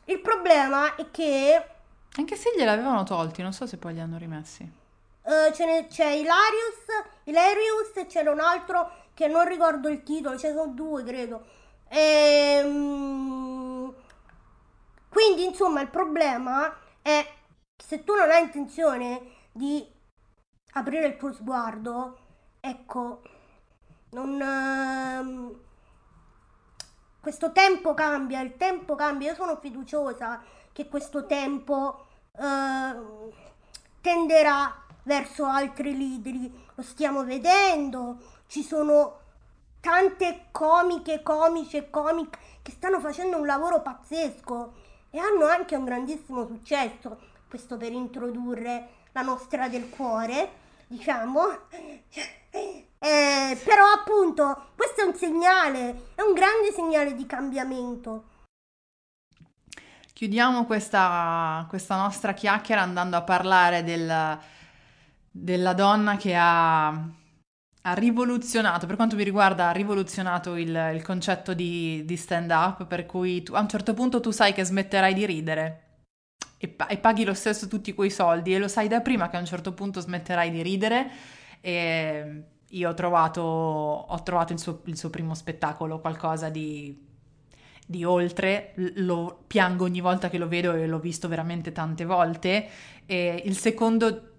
Il 0.05 0.19
problema 0.19 0.95
è 0.95 1.09
che... 1.11 1.65
Anche 2.17 2.35
se 2.35 2.51
gliel'avevano 2.57 3.03
tolti, 3.03 3.41
non 3.41 3.53
so 3.53 3.65
se 3.65 3.77
poi 3.77 3.93
li 3.93 4.01
hanno 4.01 4.17
rimessi. 4.17 4.69
Uh, 5.23 5.49
c'è, 5.51 5.87
c'è 5.87 6.11
Hilarius, 6.11 6.83
Hilarius 7.23 7.95
e 7.95 8.05
c'era 8.07 8.29
un 8.29 8.41
altro 8.41 8.91
che 9.13 9.27
non 9.27 9.47
ricordo 9.47 9.87
il 9.87 10.03
titolo, 10.03 10.37
ce 10.37 10.49
ne 10.49 10.55
sono 10.55 10.73
due 10.73 11.03
credo. 11.03 11.45
Ehm, 11.87 13.93
quindi 15.07 15.45
insomma 15.45 15.79
il 15.79 15.89
problema 15.89 16.75
è 17.01 17.25
se 17.77 18.03
tu 18.03 18.13
non 18.13 18.29
hai 18.29 18.43
intenzione 18.43 19.21
di 19.53 19.89
aprire 20.73 21.07
il 21.07 21.17
tuo 21.17 21.33
sguardo, 21.33 22.17
ecco, 22.59 23.21
non... 24.11 24.41
Ehm, 24.41 25.61
questo 27.23 27.53
tempo 27.53 27.93
cambia, 27.93 28.41
il 28.41 28.57
tempo 28.57 28.95
cambia, 28.95 29.29
io 29.29 29.35
sono 29.35 29.55
fiduciosa 29.55 30.43
che 30.73 30.89
questo 30.89 31.25
tempo 31.25 32.05
eh, 32.37 32.95
tenderà 34.01 34.83
verso 35.03 35.45
altri 35.45 35.97
leader, 35.97 36.51
lo 36.75 36.83
stiamo 36.83 37.23
vedendo, 37.23 38.17
ci 38.47 38.61
sono 38.61 39.19
tante 39.79 40.47
comiche, 40.51 41.23
comici 41.23 41.77
e 41.77 41.89
comic 41.89 42.37
che 42.61 42.71
stanno 42.71 42.99
facendo 42.99 43.37
un 43.37 43.45
lavoro 43.45 43.81
pazzesco 43.81 44.73
e 45.09 45.17
hanno 45.17 45.45
anche 45.45 45.77
un 45.77 45.85
grandissimo 45.85 46.45
successo, 46.45 47.19
questo 47.47 47.77
per 47.77 47.93
introdurre 47.93 48.89
la 49.13 49.21
nostra 49.21 49.69
del 49.69 49.89
cuore 49.89 50.62
diciamo. 50.93 51.41
Eh, 52.99 53.59
però 53.63 53.83
appunto 53.93 54.69
questo 54.77 55.01
è 55.01 55.03
un 55.03 55.15
segnale, 55.15 56.11
è 56.15 56.21
un 56.21 56.33
grande 56.33 56.71
segnale 56.71 57.15
di 57.15 57.25
cambiamento. 57.25 58.29
Chiudiamo 60.13 60.65
questa, 60.65 61.65
questa 61.67 61.97
nostra 61.97 62.33
chiacchiera 62.33 62.81
andando 62.81 63.17
a 63.17 63.23
parlare 63.23 63.83
del, 63.83 64.39
della 65.29 65.73
donna 65.73 66.15
che 66.15 66.35
ha, 66.35 66.87
ha, 66.87 67.93
rivoluzionato, 67.93 68.85
per 68.85 68.95
quanto 68.95 69.15
mi 69.17 69.23
riguarda, 69.23 69.69
ha 69.69 69.71
rivoluzionato 69.71 70.55
il, 70.55 70.91
il 70.93 71.01
concetto 71.01 71.53
di, 71.53 72.05
di 72.05 72.15
stand-up, 72.15 72.85
per 72.85 73.05
cui 73.05 73.43
tu, 73.43 73.53
a 73.53 73.59
un 73.59 73.67
certo 73.67 73.93
punto 73.93 74.21
tu 74.21 74.31
sai 74.31 74.53
che 74.53 74.63
smetterai 74.63 75.13
di 75.13 75.25
ridere 75.25 75.92
e, 76.63 76.69
pa- 76.69 76.87
e, 76.87 76.97
paghi 76.97 77.25
lo 77.25 77.33
stesso 77.33 77.67
tutti 77.67 77.93
quei 77.93 78.09
soldi 78.09 78.55
e 78.55 78.57
lo 78.57 78.69
sai 78.69 78.87
da 78.87 79.01
prima 79.01 79.27
che 79.27 79.35
a 79.35 79.39
un 79.39 79.45
certo 79.45 79.73
punto 79.73 79.99
smetterai 79.99 80.49
di 80.49 80.61
ridere 80.61 81.11
e 81.59 82.43
io 82.69 82.89
ho 82.89 82.93
trovato, 82.93 83.41
ho 83.41 84.23
trovato 84.23 84.53
il, 84.53 84.59
suo, 84.59 84.79
il, 84.85 84.97
suo, 84.97 85.09
primo 85.09 85.35
spettacolo 85.35 85.99
qualcosa 85.99 86.47
di, 86.47 87.05
di, 87.85 88.05
oltre, 88.05 88.71
lo 88.95 89.43
piango 89.45 89.83
ogni 89.83 89.99
volta 89.99 90.29
che 90.29 90.37
lo 90.37 90.47
vedo 90.47 90.71
e 90.71 90.87
l'ho 90.87 90.99
visto 90.99 91.27
veramente 91.27 91.73
tante 91.73 92.05
volte. 92.05 92.69
E 93.05 93.43
il 93.45 93.57
secondo 93.57 94.29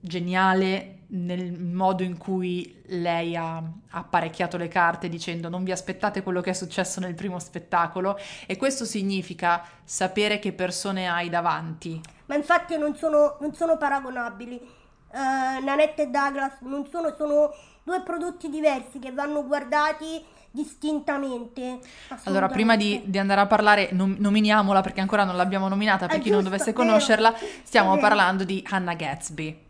geniale 0.00 0.97
nel 1.10 1.58
modo 1.58 2.02
in 2.02 2.18
cui 2.18 2.82
lei 2.86 3.34
ha 3.34 3.62
apparecchiato 3.90 4.56
le 4.58 4.68
carte 4.68 5.08
dicendo 5.08 5.48
non 5.48 5.64
vi 5.64 5.72
aspettate 5.72 6.22
quello 6.22 6.40
che 6.40 6.50
è 6.50 6.54
successo 6.54 7.00
nel 7.00 7.14
primo 7.14 7.38
spettacolo 7.38 8.18
e 8.46 8.56
questo 8.56 8.84
significa 8.84 9.64
sapere 9.84 10.38
che 10.38 10.52
persone 10.52 11.08
hai 11.08 11.30
davanti. 11.30 12.00
Ma 12.26 12.34
infatti 12.34 12.76
non 12.76 12.94
sono, 12.94 13.36
non 13.40 13.54
sono 13.54 13.78
paragonabili. 13.78 14.76
Uh, 15.10 15.64
Nanette 15.64 16.02
e 16.02 16.06
Douglas 16.08 16.60
non 16.60 16.86
sono, 16.90 17.14
sono 17.16 17.54
due 17.82 18.02
prodotti 18.02 18.50
diversi 18.50 18.98
che 18.98 19.10
vanno 19.10 19.46
guardati 19.46 20.22
distintamente. 20.50 21.78
Allora, 22.24 22.48
prima 22.48 22.76
di, 22.76 23.00
di, 23.06 23.16
andare 23.16 23.40
a 23.40 23.46
parlare, 23.46 23.88
nom- 23.92 24.16
nominiamola 24.18 24.82
perché 24.82 25.00
ancora 25.00 25.24
non 25.24 25.36
l'abbiamo 25.36 25.68
nominata 25.68 26.06
per 26.06 26.16
È 26.16 26.18
chi 26.18 26.28
giusto, 26.28 26.42
non 26.42 26.50
dovesse 26.50 26.74
conoscerla, 26.74 27.34
stiamo 27.62 27.96
parlando 27.96 28.44
di 28.44 28.62
Hannah 28.68 28.94
Gatsby. 28.94 29.66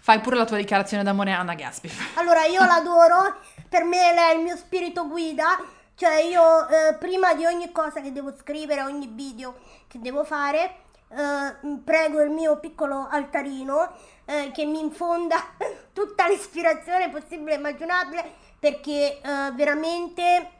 Fai 0.00 0.20
pure 0.20 0.36
la 0.36 0.44
tua 0.44 0.56
dichiarazione 0.56 1.02
d'amore 1.02 1.32
a 1.32 1.38
Anna 1.38 1.54
Gatsby. 1.54 1.90
Allora, 2.16 2.44
io 2.44 2.64
l'adoro, 2.64 3.36
per 3.68 3.84
me 3.84 4.12
lei 4.14 4.32
è 4.32 4.34
il 4.36 4.42
mio 4.42 4.56
spirito 4.56 5.06
guida. 5.06 5.58
Cioè 5.94 6.22
io 6.22 6.66
eh, 6.68 6.94
prima 6.94 7.34
di 7.34 7.44
ogni 7.44 7.70
cosa 7.72 8.00
che 8.00 8.10
devo 8.10 8.34
scrivere, 8.34 8.80
ogni 8.80 9.06
video 9.06 9.56
che 9.86 10.00
devo 10.00 10.24
fare, 10.24 10.76
eh, 11.10 11.76
prego 11.84 12.22
il 12.22 12.30
mio 12.30 12.58
piccolo 12.58 13.06
altarino 13.10 13.92
eh, 14.24 14.50
che 14.50 14.64
mi 14.64 14.80
infonda 14.80 15.36
tutta 15.92 16.26
l'ispirazione 16.26 17.10
possibile 17.10 17.52
e 17.52 17.56
immaginabile 17.56 18.32
perché 18.58 19.20
eh, 19.20 19.52
veramente 19.54 20.50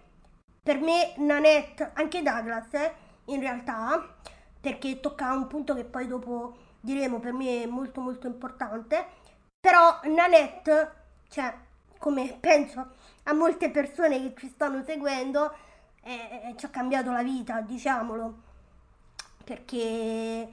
per 0.63 0.79
me 0.79 1.15
Nanette, 1.17 1.93
anche 1.95 2.23
Douglas 2.23 2.73
eh, 2.75 2.93
in 3.27 3.41
realtà, 3.41 4.15
perché 4.61 5.01
tocca 5.01 5.33
un 5.33 5.47
punto 5.47 5.75
che 5.75 5.85
poi 5.85 6.07
dopo 6.07 6.57
diremo 6.81 7.19
per 7.19 7.33
me 7.33 7.63
è 7.63 7.67
molto 7.67 8.01
molto 8.01 8.27
importante, 8.27 9.07
però 9.61 10.01
Nanette, 10.05 10.93
cioè 11.29 11.55
come 11.99 12.37
penso 12.41 12.93
a 13.25 13.35
molte 13.35 13.71
persone 13.71 14.21
che 14.23 14.35
ci 14.39 14.49
stanno 14.49 14.83
seguendo, 14.83 15.55
eh, 16.03 16.13
eh, 16.13 16.55
ci 16.57 16.65
ha 16.65 16.71
cambiato 16.71 17.13
la 17.13 17.23
vita, 17.23 17.61
diciamolo, 17.61 18.35
perché 19.45 20.49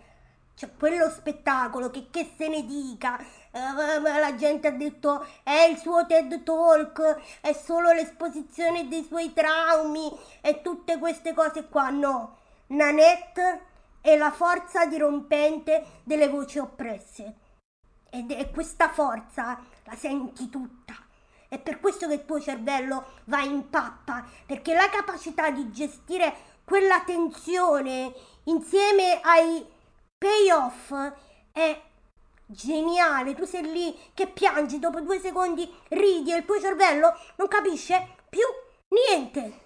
cioè, 0.53 0.69
quello 0.77 1.09
spettacolo, 1.09 1.89
che, 1.89 2.07
che 2.11 2.33
se 2.37 2.49
ne 2.49 2.65
dica, 2.65 3.17
eh, 3.17 4.19
la 4.19 4.35
gente 4.35 4.67
ha 4.67 4.71
detto 4.71 5.25
è 5.41 5.67
il 5.71 5.77
suo 5.77 6.05
TED 6.05 6.43
Talk, 6.43 7.39
è 7.39 7.53
solo 7.53 7.93
l'esposizione 7.93 8.89
dei 8.89 9.05
suoi 9.05 9.31
traumi 9.31 10.11
e 10.41 10.61
tutte 10.61 10.97
queste 10.97 11.33
cose 11.33 11.69
qua, 11.69 11.89
no, 11.89 12.37
Nanette 12.67 13.61
è 14.01 14.17
la 14.17 14.31
forza 14.31 14.85
dirompente 14.85 15.85
delle 16.03 16.27
voci 16.27 16.59
oppresse 16.59 17.45
ed 18.17 18.31
è 18.31 18.51
questa 18.51 18.89
forza 18.89 19.59
la 19.83 19.95
senti 19.95 20.49
tutta 20.49 21.05
è 21.49 21.59
per 21.59 21.79
questo 21.79 22.07
che 22.07 22.15
il 22.15 22.25
tuo 22.25 22.39
cervello 22.39 23.05
va 23.25 23.41
in 23.41 23.69
pappa, 23.69 24.25
perché 24.45 24.73
la 24.73 24.89
capacità 24.89 25.49
di 25.49 25.71
gestire 25.71 26.35
quella 26.63 27.01
tensione 27.01 28.13
insieme 28.45 29.21
ai 29.21 29.65
payoff 30.17 30.93
è 31.51 31.81
geniale. 32.45 33.33
Tu 33.33 33.45
sei 33.45 33.71
lì 33.71 33.97
che 34.13 34.27
piangi, 34.27 34.79
dopo 34.79 34.99
due 34.99 35.19
secondi 35.19 35.71
ridi 35.89 36.33
e 36.33 36.37
il 36.37 36.45
tuo 36.45 36.59
cervello 36.59 37.17
non 37.37 37.47
capisce 37.47 38.15
più 38.29 38.45
niente. 38.89 39.65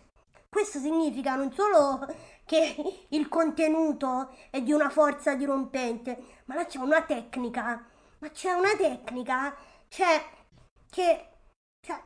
Questo 0.49 0.79
significa 0.79 1.35
non 1.35 1.51
solo 1.51 2.05
che 2.45 3.05
il 3.07 3.27
contenuto 3.29 4.35
è 4.51 4.61
di 4.61 4.73
una 4.73 4.89
forza 4.89 5.33
dirompente, 5.33 6.41
ma 6.45 6.55
là 6.55 6.65
c'è 6.65 6.77
una 6.77 7.01
tecnica. 7.01 7.85
Ma 8.21 8.29
c'è 8.29 8.51
una 8.51 8.75
tecnica, 8.77 9.55
cioè, 9.87 10.23
che 10.91 11.27
cioè, 11.83 11.99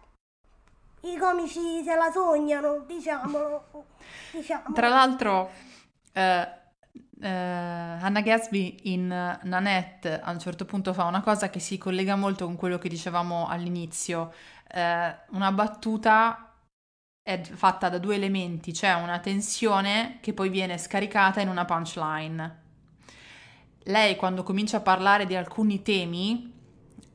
i 1.02 1.18
comici 1.18 1.84
se 1.84 1.94
la 1.96 2.10
sognano, 2.10 2.80
diciamolo. 2.88 3.88
diciamolo. 4.32 4.74
Tra 4.74 4.88
l'altro, 4.88 5.52
eh, 6.14 6.50
eh, 7.20 7.28
Anna 7.28 8.22
Gatsby 8.22 8.80
in 8.84 9.08
Nanette 9.08 10.22
a 10.22 10.32
un 10.32 10.40
certo 10.40 10.64
punto 10.64 10.94
fa 10.94 11.04
una 11.04 11.22
cosa 11.22 11.50
che 11.50 11.60
si 11.60 11.78
collega 11.78 12.16
molto 12.16 12.46
con 12.46 12.56
quello 12.56 12.78
che 12.78 12.88
dicevamo 12.88 13.48
all'inizio. 13.50 14.34
Eh, 14.72 15.16
una 15.32 15.52
battuta 15.52 16.54
è 17.22 17.42
fatta 17.42 17.90
da 17.90 17.98
due 17.98 18.16
elementi, 18.16 18.74
cioè 18.74 18.94
una 18.94 19.20
tensione 19.20 20.20
che 20.22 20.34
poi 20.34 20.48
viene 20.48 20.78
scaricata 20.78 21.42
in 21.42 21.50
una 21.50 21.66
punchline. 21.66 22.64
Lei 23.88 24.16
quando 24.16 24.44
comincia 24.44 24.78
a 24.78 24.82
parlare 24.82 25.26
di 25.26 25.36
alcuni 25.36 25.82
temi 25.82 26.54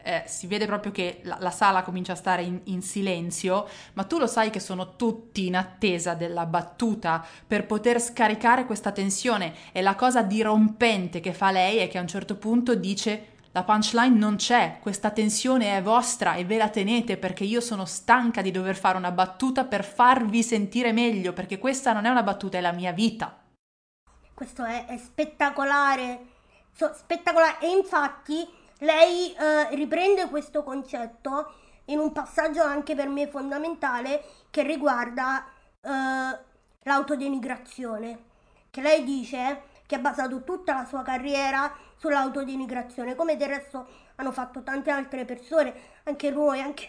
eh, 0.03 0.23
si 0.27 0.47
vede 0.47 0.67
proprio 0.67 0.93
che 0.93 1.21
la, 1.25 1.37
la, 1.41 1.51
sala 1.51 1.83
comincia 1.83 2.13
a 2.13 2.17
stare 2.17 2.43
in, 2.43 2.61
in, 2.65 2.81
silenzio, 2.81 3.69
ma 3.95 4.05
tu 4.05 4.19
lo 4.19 4.27
sai 4.27 4.51
che 4.51 4.61
sono 4.61 4.97
tutti 4.97 5.47
in 5.47 5.57
attesa 5.57 6.15
della 6.15 6.47
battuta 6.47 7.25
per 7.47 7.67
poter 7.67 8.01
scaricare 8.01 8.65
questa 8.67 8.93
tensione 8.93 9.55
e 9.73 9.83
la 9.83 9.97
cosa 9.97 10.23
dirompente 10.23 11.21
che 11.21 11.33
fa 11.33 11.51
lei 11.51 11.79
è 11.79 11.89
che 11.89 11.99
a 11.99 12.03
un 12.03 12.09
certo 12.09 12.37
punto 12.37 12.75
dice 12.75 13.39
la 13.53 13.65
punchline 13.65 14.17
non 14.17 14.37
c'è, 14.37 14.79
questa 14.81 15.11
tensione 15.11 15.77
è 15.77 15.83
vostra 15.83 16.35
e 16.35 16.45
ve 16.45 16.57
la 16.57 16.69
tenete 16.69 17.17
perché 17.17 17.43
io 17.43 17.61
sono 17.61 17.85
stanca 17.85 18.43
di 18.43 18.53
dover 18.53 18.77
fare 18.77 18.97
una 18.97 19.11
battuta 19.11 19.65
per 19.65 19.85
farvi 19.85 20.45
sentire 20.45 20.93
meglio, 20.93 21.33
perché 21.33 21.59
questa 21.59 21.93
non 21.93 22.05
è 22.05 22.11
una 22.11 22.23
battuta, 22.23 22.59
è 22.59 22.61
la 22.61 22.71
mia 22.71 22.93
vita. 22.93 23.37
Questo 24.33 24.63
è, 24.63 24.87
è 24.87 24.97
spettacolare, 24.97 26.30
so, 26.73 26.93
spettacolare. 26.95 27.61
E 27.61 27.69
infatti 27.69 28.49
lei 28.79 29.35
eh, 29.35 29.75
riprende 29.75 30.29
questo 30.29 30.63
concetto 30.63 31.53
in 31.87 31.99
un 31.99 32.13
passaggio 32.13 32.63
anche 32.63 32.95
per 32.95 33.09
me 33.09 33.27
fondamentale 33.27 34.23
che 34.51 34.63
riguarda 34.63 35.45
eh, 35.81 36.39
l'autodenigrazione, 36.83 38.25
che 38.71 38.81
lei 38.81 39.05
dice 39.05 39.63
che 39.87 39.97
ha 39.97 39.99
basato 39.99 40.45
tutta 40.45 40.75
la 40.75 40.85
sua 40.85 41.03
carriera 41.03 41.75
sull'autodenigrazione, 41.97 43.17
come 43.17 43.37
del 43.37 43.49
resto 43.49 43.87
hanno 44.17 44.33
fatto 44.33 44.63
tante 44.63 44.91
altre 44.91 45.25
persone, 45.25 45.75
anche 46.05 46.31
noi, 46.31 46.61
anche 46.61 46.89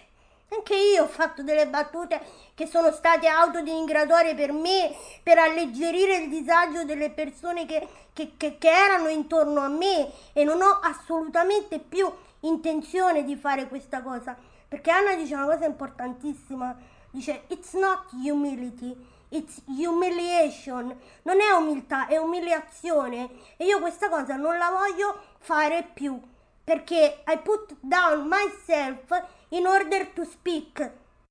anche 0.54 0.76
io 0.76 1.04
ho 1.04 1.08
fatto 1.08 1.43
delle 1.43 1.68
battute 1.68 2.22
che 2.54 2.68
sono 2.68 2.91
state 2.91 3.28
autodenigratorie 3.28 4.36
per 4.36 4.52
me, 4.52 4.93
per 5.24 5.38
alleggerire 5.38 6.18
il 6.18 6.30
disagio 6.30 6.84
delle 6.84 7.10
persone 7.10 7.66
che, 7.66 7.88
che, 8.12 8.34
che, 8.36 8.58
che 8.58 8.70
erano 8.70 9.08
intorno 9.08 9.62
a 9.62 9.70
me 9.70 10.12
e 10.34 10.43
non 10.43 10.62
ho 10.62 10.80
assolutamente 10.82 11.80
più 11.80 12.12
intenzione 12.41 13.24
di 13.24 13.36
fare 13.38 13.68
questa 13.70 14.02
cosa. 14.02 14.36
Perché 14.68 14.91
Anna 14.91 15.16
dice 15.16 15.36
una 15.36 15.45
cosa 15.45 15.66
importantissima, 15.66 16.78
dice 17.12 17.43
it's 17.47 17.74
not 17.74 18.12
humility, 18.12 18.93
it's 19.30 19.62
humiliation. 19.66 20.93
Non 21.24 21.39
è 21.39 21.52
umiltà, 21.52 22.08
è 22.08 22.18
umiliazione. 22.18 23.30
E 23.56 23.66
io 23.66 23.80
questa 23.80 24.10
cosa 24.10 24.36
non 24.36 24.58
la 24.58 24.70
voglio 24.70 25.18
fare 25.39 25.88
più. 25.93 26.20
Perché 26.64 27.24
I 27.26 27.38
put 27.39 27.76
down 27.80 28.28
myself 28.28 29.39
in 29.52 29.66
order 29.66 30.08
to 30.08 30.24
speak. 30.24 30.80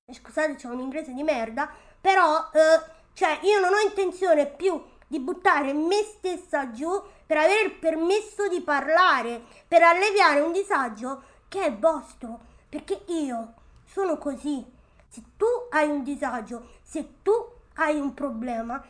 Eh, 0.05 0.15
scusate, 0.15 0.57
c'è 0.57 0.69
un 0.69 0.81
inglese 0.81 1.13
di 1.13 1.23
merda, 1.23 1.71
però 2.01 2.51
eh, 2.53 2.91
cioè 3.13 3.39
io 3.43 3.61
non 3.61 3.73
ho 3.73 3.79
intenzione 3.79 4.47
più 4.47 4.83
di 5.07 5.19
buttare 5.21 5.73
me 5.73 6.03
stessa 6.05 6.71
giù 6.71 6.91
per 7.27 7.37
avere 7.37 7.65
il 7.65 7.75
permesso 7.75 8.49
di 8.49 8.61
parlare, 8.61 9.43
per 9.67 9.83
alleviare 9.83 10.41
un 10.41 10.53
disagio 10.53 11.23
che 11.49 11.65
è 11.65 11.73
vostro, 11.77 12.41
perché 12.69 13.03
io 13.07 13.55
sono 13.85 14.19
così. 14.19 14.65
Se 15.09 15.23
tu 15.37 15.47
hai 15.71 15.89
un 15.89 16.05
disagio, 16.05 16.69
se 16.83 17.23
tu 17.23 17.33
hai 17.75 17.99
un 17.99 18.15
problema, 18.15 18.83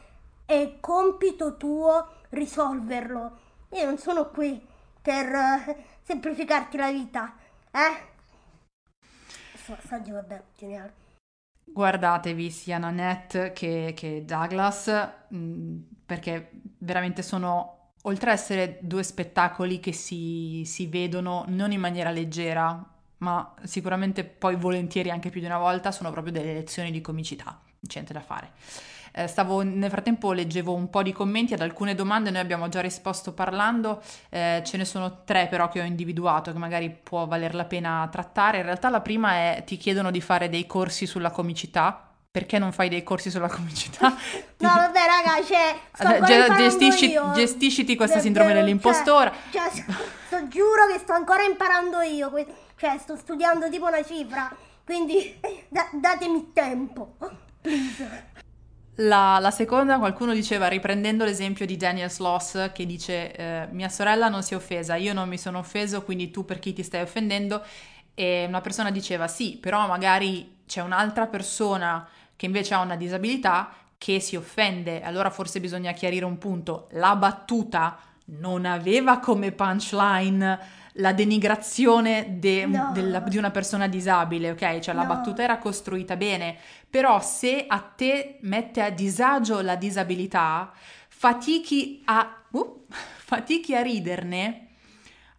è 0.45 0.77
compito 0.81 1.57
tuo 1.57 2.09
risolverlo. 2.31 3.39
Io 3.71 3.85
non 3.87 3.97
sono 3.97 4.29
qui 4.29 4.61
per 5.01 5.33
uh, 5.33 5.77
semplificarti 6.03 6.77
la 6.77 6.91
vita, 6.91 7.35
eh? 7.71 8.10
Passaggio, 9.77 10.13
vabbè, 10.15 10.43
geniale. 10.57 10.95
Guardatevi 11.65 12.51
sia 12.51 12.79
Nanette 12.79 13.53
che, 13.53 13.93
che 13.97 14.25
Douglas, 14.25 14.89
mh, 15.29 15.37
mm, 15.37 15.79
perché 16.05 16.51
veramente 16.79 17.23
sono, 17.23 17.93
oltre 18.03 18.31
ad 18.31 18.39
essere 18.39 18.79
due 18.83 19.03
spettacoli 19.03 19.79
che 19.79 19.93
si, 19.93 20.63
si 20.67 20.87
vedono 20.87 21.45
non 21.49 21.71
in 21.73 21.81
maniera 21.81 22.11
leggera, 22.11 22.85
ma 23.19 23.55
sicuramente 23.63 24.25
poi 24.25 24.57
volentieri 24.57 25.11
anche 25.11 25.31
più 25.31 25.41
di 25.41 25.47
una 25.47 25.59
volta, 25.59 25.93
sono 25.93 26.11
proprio 26.11 26.33
delle 26.33 26.55
lezioni 26.55 26.91
di 26.91 27.01
comicità, 27.01 27.61
niente 27.81 28.13
da 28.13 28.21
fare. 28.21 28.53
Eh, 29.13 29.27
stavo, 29.27 29.63
nel 29.63 29.91
frattempo 29.91 30.33
leggevo 30.33 30.73
un 30.73 30.89
po' 30.91 31.03
di 31.03 31.13
commenti 31.13 31.55
ad 31.55 31.61
alcune 31.61 31.95
domande, 31.95 32.31
noi 32.31 32.41
abbiamo 32.41 32.69
già 32.69 32.81
risposto 32.81 33.33
parlando, 33.33 34.03
eh, 34.29 34.63
ce 34.65 34.77
ne 34.77 34.85
sono 34.85 35.23
tre 35.25 35.49
però 35.49 35.69
che 35.69 35.81
ho 35.81 35.85
individuato 35.85 36.53
che 36.53 36.59
magari 36.59 36.91
può 36.91 37.27
valer 37.27 37.55
la 37.55 37.65
pena 37.65 38.09
trattare. 38.11 38.59
In 38.59 38.65
realtà 38.65 38.89
la 38.89 39.01
prima 39.01 39.33
è 39.33 39.63
ti 39.67 39.77
chiedono 39.77 40.11
di 40.11 40.21
fare 40.21 40.49
dei 40.49 40.67
corsi 40.67 41.07
sulla 41.07 41.31
comicità, 41.31 42.11
perché 42.33 42.59
non 42.61 42.71
fai 42.71 42.89
dei 42.89 43.03
corsi 43.03 43.29
sulla 43.29 43.49
comicità? 43.49 44.09
no, 44.59 44.69
vabbè, 44.69 45.01
raga, 45.07 45.45
cioè, 45.45 46.25
Ge- 46.25 46.55
gestisci, 46.55 47.19
gestisciti 47.35 47.97
questa 47.97 48.17
Beh, 48.17 48.23
sindrome 48.23 48.53
dell'impostore. 48.53 49.33
Cioè, 49.51 49.69
cioè, 49.69 49.85
sto, 50.27 50.49
giuro 50.49 50.87
che 50.87 50.99
sto 51.01 51.13
ancora 51.13 51.43
imparando 51.43 52.01
io, 52.03 52.33
cioè, 52.77 52.99
sto 52.99 53.17
studiando 53.17 53.69
tipo 53.69 53.87
una 53.87 54.05
cifra, 54.05 54.55
quindi 54.85 55.41
da- 55.69 55.91
datemi 55.93 56.53
tempo, 56.53 57.17
please. 57.61 58.29
La, 59.01 59.39
la, 59.41 59.51
seconda, 59.51 59.99
qualcuno 59.99 60.35
diceva, 60.35 60.69
riprendendo 60.69 61.25
l'esempio 61.25 61.65
di 61.65 61.79
Daniel 61.79 62.11
Sloss, 62.11 62.71
che 62.73 62.85
dice 62.85 63.33
eh, 63.35 63.69
mia 63.71 63.89
sorella 63.89 64.29
non 64.29 64.43
si 64.43 64.53
è 64.53 64.57
offesa, 64.57 64.95
io 64.97 65.15
non 65.15 65.27
mi 65.27 65.39
sono 65.39 65.59
offeso, 65.59 66.03
quindi 66.03 66.31
tu 66.31 66.45
per 66.45 66.59
chi 66.59 66.75
ti 66.75 66.83
stai 66.83 67.01
offendendo? 67.01 67.65
E 68.13 68.45
una 68.47 68.61
persona 68.61 68.91
diceva 68.91 69.27
sì, 69.27 69.57
però 69.57 69.87
magari 69.87 70.59
c'è 70.67 70.83
un'altra 70.83 71.27
persona 71.29 72.07
che 72.37 72.45
invece 72.45 72.75
ha 72.75 72.81
una 72.81 72.97
disabilità 72.97 73.73
che 73.97 74.21
si 74.21 74.37
offende, 74.37 75.01
allora 75.01 75.31
forse 75.31 75.61
bisogna 75.61 75.93
chiarire 75.93 76.27
un 76.27 76.37
punto, 76.37 76.89
la 76.93 77.17
battuta 77.17 77.99
non 78.27 78.67
aveva 78.67 79.19
come 79.19 79.53
punchline 79.53 80.59
la 80.95 81.13
denigrazione 81.13 82.39
de- 82.39 82.67
No. 82.67 82.91
della- 82.93 83.21
di 83.21 83.37
una 83.37 83.51
persona 83.51 83.87
disabile, 83.87 84.51
ok? 84.51 84.79
Cioè 84.81 84.95
la 84.95 85.03
No. 85.03 85.09
battuta 85.15 85.43
era 85.43 85.59
costruita 85.59 86.17
bene, 86.17 86.57
però 86.89 87.21
se 87.21 87.65
a 87.67 87.79
te 87.81 88.39
mette 88.43 88.83
a 88.83 88.91
disagio 88.91 89.61
la 89.61 89.77
disabilità, 89.77 90.73
fatichi 91.09 92.03
a, 92.07 92.43
uh, 92.51 92.87
fatichi 92.91 93.75
a 93.77 93.83
riderne, 93.83 94.67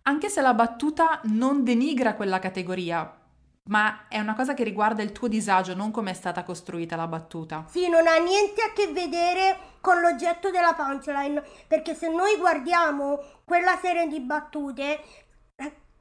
anche 0.04 0.30
se 0.30 0.42
la 0.42 0.54
battuta 0.54 1.20
non 1.26 1.64
denigra 1.64 2.14
quella 2.16 2.40
categoria, 2.40 3.18
ma 3.66 4.08
è 4.08 4.20
una 4.20 4.34
cosa 4.34 4.54
che 4.54 4.64
riguarda 4.64 5.04
il 5.04 5.12
tuo 5.12 5.28
disagio, 5.28 5.76
non 5.76 5.92
come 5.92 6.12
è 6.12 6.14
stata 6.14 6.44
costruita 6.44 6.96
la 6.96 7.08
battuta. 7.08 7.66
Sì, 7.68 7.90
non 7.90 8.08
ha 8.08 8.18
niente 8.18 8.62
a 8.62 8.74
che 8.74 8.92
vedere 8.92 9.58
con 9.82 10.00
l'oggetto 10.00 10.50
della 10.50 10.74
punchline, 10.74 11.44
perché 11.68 11.94
se 11.96 12.10
noi 12.10 12.38
guardiamo 12.38 13.20
quella 13.44 13.78
serie 13.82 14.08
di 14.08 14.20
battute, 14.20 15.00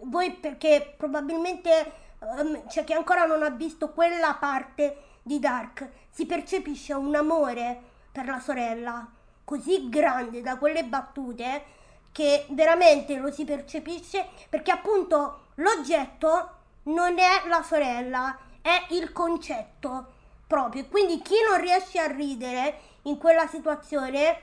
voi 0.02 0.32
perché 0.32 0.94
probabilmente 0.96 1.92
ehm, 2.20 2.66
c'è 2.66 2.84
chi 2.84 2.92
ancora 2.92 3.24
non 3.24 3.42
ha 3.42 3.50
visto 3.50 3.90
quella 3.90 4.34
parte 4.34 4.96
di 5.22 5.38
Dark, 5.38 5.88
si 6.10 6.26
percepisce 6.26 6.92
un 6.94 7.14
amore 7.14 7.80
per 8.10 8.26
la 8.26 8.40
sorella 8.40 9.08
così 9.44 9.88
grande 9.88 10.42
da 10.42 10.56
quelle 10.58 10.84
battute 10.84 11.78
che 12.12 12.46
veramente 12.50 13.16
lo 13.16 13.30
si 13.30 13.44
percepisce 13.44 14.28
perché 14.48 14.70
appunto 14.70 15.46
l'oggetto 15.56 16.58
non 16.84 17.18
è 17.18 17.46
la 17.46 17.62
sorella, 17.62 18.38
è 18.62 18.86
il 18.90 19.12
concetto 19.12 20.12
proprio. 20.46 20.86
Quindi 20.86 21.20
chi 21.20 21.34
non 21.48 21.60
riesce 21.60 21.98
a 21.98 22.06
ridere 22.06 22.78
in 23.02 23.18
quella 23.18 23.46
situazione 23.46 24.40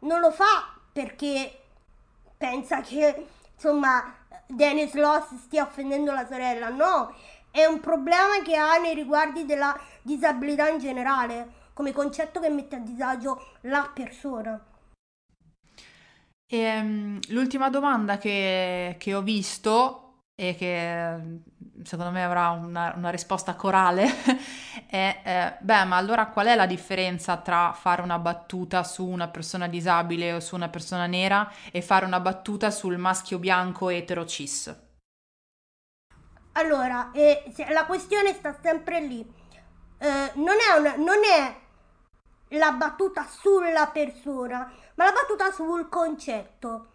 non 0.00 0.20
lo 0.20 0.30
fa 0.30 0.72
perché 0.92 1.60
pensa 2.36 2.80
che 2.80 3.26
insomma 3.54 4.23
Dennis 4.46 4.94
Loss 4.94 5.34
stia 5.44 5.64
offendendo 5.64 6.12
la 6.12 6.26
sorella, 6.26 6.68
no, 6.68 7.14
è 7.50 7.64
un 7.64 7.80
problema 7.80 8.42
che 8.42 8.56
ha 8.56 8.78
nei 8.78 8.94
riguardi 8.94 9.46
della 9.46 9.78
disabilità 10.02 10.68
in 10.68 10.78
generale, 10.78 11.62
come 11.72 11.92
concetto 11.92 12.40
che 12.40 12.50
mette 12.50 12.76
a 12.76 12.80
disagio 12.80 13.58
la 13.62 13.90
persona. 13.92 14.60
E, 16.46 16.58
ehm, 16.58 17.20
l'ultima 17.28 17.70
domanda 17.70 18.18
che, 18.18 18.96
che 18.98 19.14
ho 19.14 19.22
visto 19.22 20.20
e 20.34 20.54
che 20.56 21.18
secondo 21.82 22.12
me 22.12 22.22
avrà 22.24 22.50
una, 22.50 22.92
una 22.96 23.10
risposta 23.10 23.54
corale 23.54 24.06
è, 24.86 25.20
eh, 25.24 25.56
beh, 25.60 25.84
ma 25.84 25.96
allora 25.96 26.26
qual 26.28 26.46
è 26.46 26.54
la 26.54 26.66
differenza 26.66 27.36
tra 27.38 27.72
fare 27.72 28.02
una 28.02 28.18
battuta 28.18 28.84
su 28.84 29.06
una 29.06 29.28
persona 29.28 29.66
disabile 29.66 30.32
o 30.34 30.40
su 30.40 30.54
una 30.54 30.68
persona 30.68 31.06
nera 31.06 31.50
e 31.72 31.82
fare 31.82 32.04
una 32.06 32.20
battuta 32.20 32.70
sul 32.70 32.96
maschio 32.98 33.38
bianco 33.38 33.88
etero 33.88 34.24
cis? 34.26 34.74
Allora, 36.52 37.10
eh, 37.12 37.52
la 37.70 37.84
questione 37.84 38.32
sta 38.32 38.56
sempre 38.62 39.00
lì. 39.00 39.20
Eh, 39.98 40.30
non, 40.34 40.56
è 40.56 40.78
una- 40.78 40.96
non 40.96 41.24
è 41.24 41.56
la 42.56 42.72
battuta 42.72 43.26
sulla 43.28 43.88
persona, 43.88 44.70
ma 44.94 45.04
la 45.04 45.12
battuta 45.12 45.50
sul 45.50 45.88
concetto. 45.88 46.88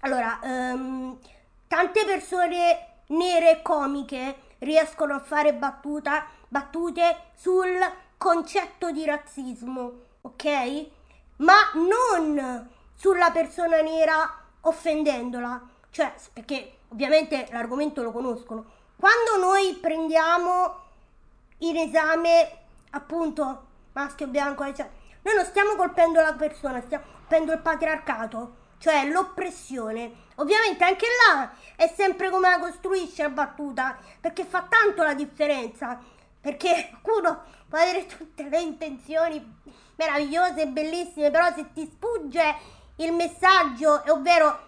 Allora, 0.00 0.38
ehm, 0.42 1.18
tante 1.66 2.04
persone 2.04 2.87
nere 3.08 3.62
comiche 3.62 4.36
riescono 4.58 5.14
a 5.14 5.20
fare 5.20 5.54
battuta, 5.54 6.26
battute 6.48 7.30
sul 7.34 7.78
concetto 8.16 8.90
di 8.90 9.04
razzismo, 9.04 9.92
ok? 10.22 10.86
Ma 11.36 11.54
non 11.74 12.68
sulla 12.94 13.30
persona 13.30 13.80
nera 13.80 14.42
offendendola. 14.62 15.60
Cioè, 15.90 16.12
perché 16.32 16.78
ovviamente 16.88 17.48
l'argomento 17.50 18.02
lo 18.02 18.12
conoscono. 18.12 18.64
Quando 18.96 19.46
noi 19.46 19.74
prendiamo 19.74 20.86
in 21.58 21.76
esame 21.76 22.50
appunto 22.90 23.66
maschio 23.92 24.26
bianco, 24.26 24.64
eccetera, 24.64 24.90
noi 25.22 25.34
non 25.34 25.44
stiamo 25.44 25.76
colpendo 25.76 26.20
la 26.20 26.32
persona, 26.34 26.80
stiamo 26.80 27.04
colpendo 27.04 27.52
il 27.52 27.60
patriarcato, 27.60 28.56
cioè 28.78 29.06
l'oppressione. 29.08 30.26
Ovviamente 30.36 30.84
anche 30.84 31.06
là 31.26 31.50
è 31.76 31.92
sempre 31.94 32.30
come 32.30 32.48
la 32.48 32.58
costruisce 32.58 33.22
la 33.22 33.28
battuta, 33.30 33.98
perché 34.20 34.44
fa 34.44 34.66
tanto 34.68 35.02
la 35.02 35.14
differenza, 35.14 35.98
perché 36.40 36.90
qualcuno 37.02 37.42
può 37.68 37.78
avere 37.78 38.06
tutte 38.06 38.48
le 38.48 38.60
intenzioni 38.60 39.56
meravigliose 39.96 40.62
e 40.62 40.68
bellissime, 40.68 41.30
però 41.30 41.52
se 41.52 41.72
ti 41.72 41.90
sfugge 41.92 42.56
il 42.96 43.12
messaggio, 43.12 44.02
ovvero 44.08 44.66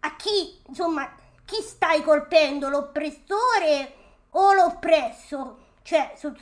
a 0.00 0.16
chi, 0.16 0.60
insomma, 0.66 1.08
chi 1.44 1.60
stai 1.62 2.02
colpendo, 2.02 2.68
l'oppressore 2.68 3.94
o 4.30 4.52
l'oppresso? 4.54 5.58
Cioè, 5.82 6.14
sono 6.16 6.34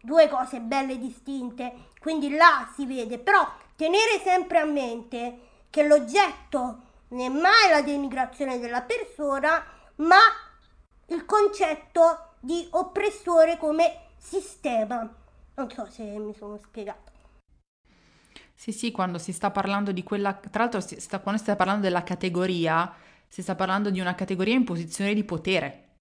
due 0.00 0.28
cose 0.28 0.60
belle 0.60 0.98
distinte, 0.98 1.90
quindi 2.00 2.30
là 2.34 2.68
si 2.74 2.84
vede, 2.84 3.18
però 3.18 3.46
tenere 3.76 4.20
sempre 4.22 4.58
a 4.58 4.64
mente 4.64 5.50
che 5.72 5.86
l'oggetto 5.86 6.82
non 7.08 7.20
è 7.20 7.28
mai 7.30 7.70
la 7.70 7.80
denigrazione 7.80 8.58
della 8.58 8.82
persona, 8.82 9.64
ma 9.96 10.18
il 11.06 11.24
concetto 11.24 12.34
di 12.40 12.66
oppressore 12.72 13.56
come 13.56 14.08
sistema. 14.18 15.08
Non 15.54 15.70
so 15.70 15.86
se 15.86 16.02
mi 16.02 16.34
sono 16.34 16.58
spiegata. 16.58 17.10
Sì, 18.54 18.72
sì, 18.72 18.90
quando 18.92 19.18
si 19.18 19.32
sta 19.32 19.50
parlando 19.50 19.92
di 19.92 20.02
quella, 20.02 20.34
tra 20.34 20.62
l'altro 20.62 20.80
si 20.80 20.98
sta- 21.00 21.20
quando 21.20 21.38
si 21.40 21.46
sta 21.46 21.56
parlando 21.56 21.82
della 21.82 22.02
categoria, 22.04 22.92
si 23.28 23.42
sta 23.42 23.54
parlando 23.54 23.90
di 23.90 24.00
una 24.00 24.14
categoria 24.14 24.54
in 24.54 24.64
posizione 24.64 25.14
di 25.14 25.24
potere, 25.24 25.96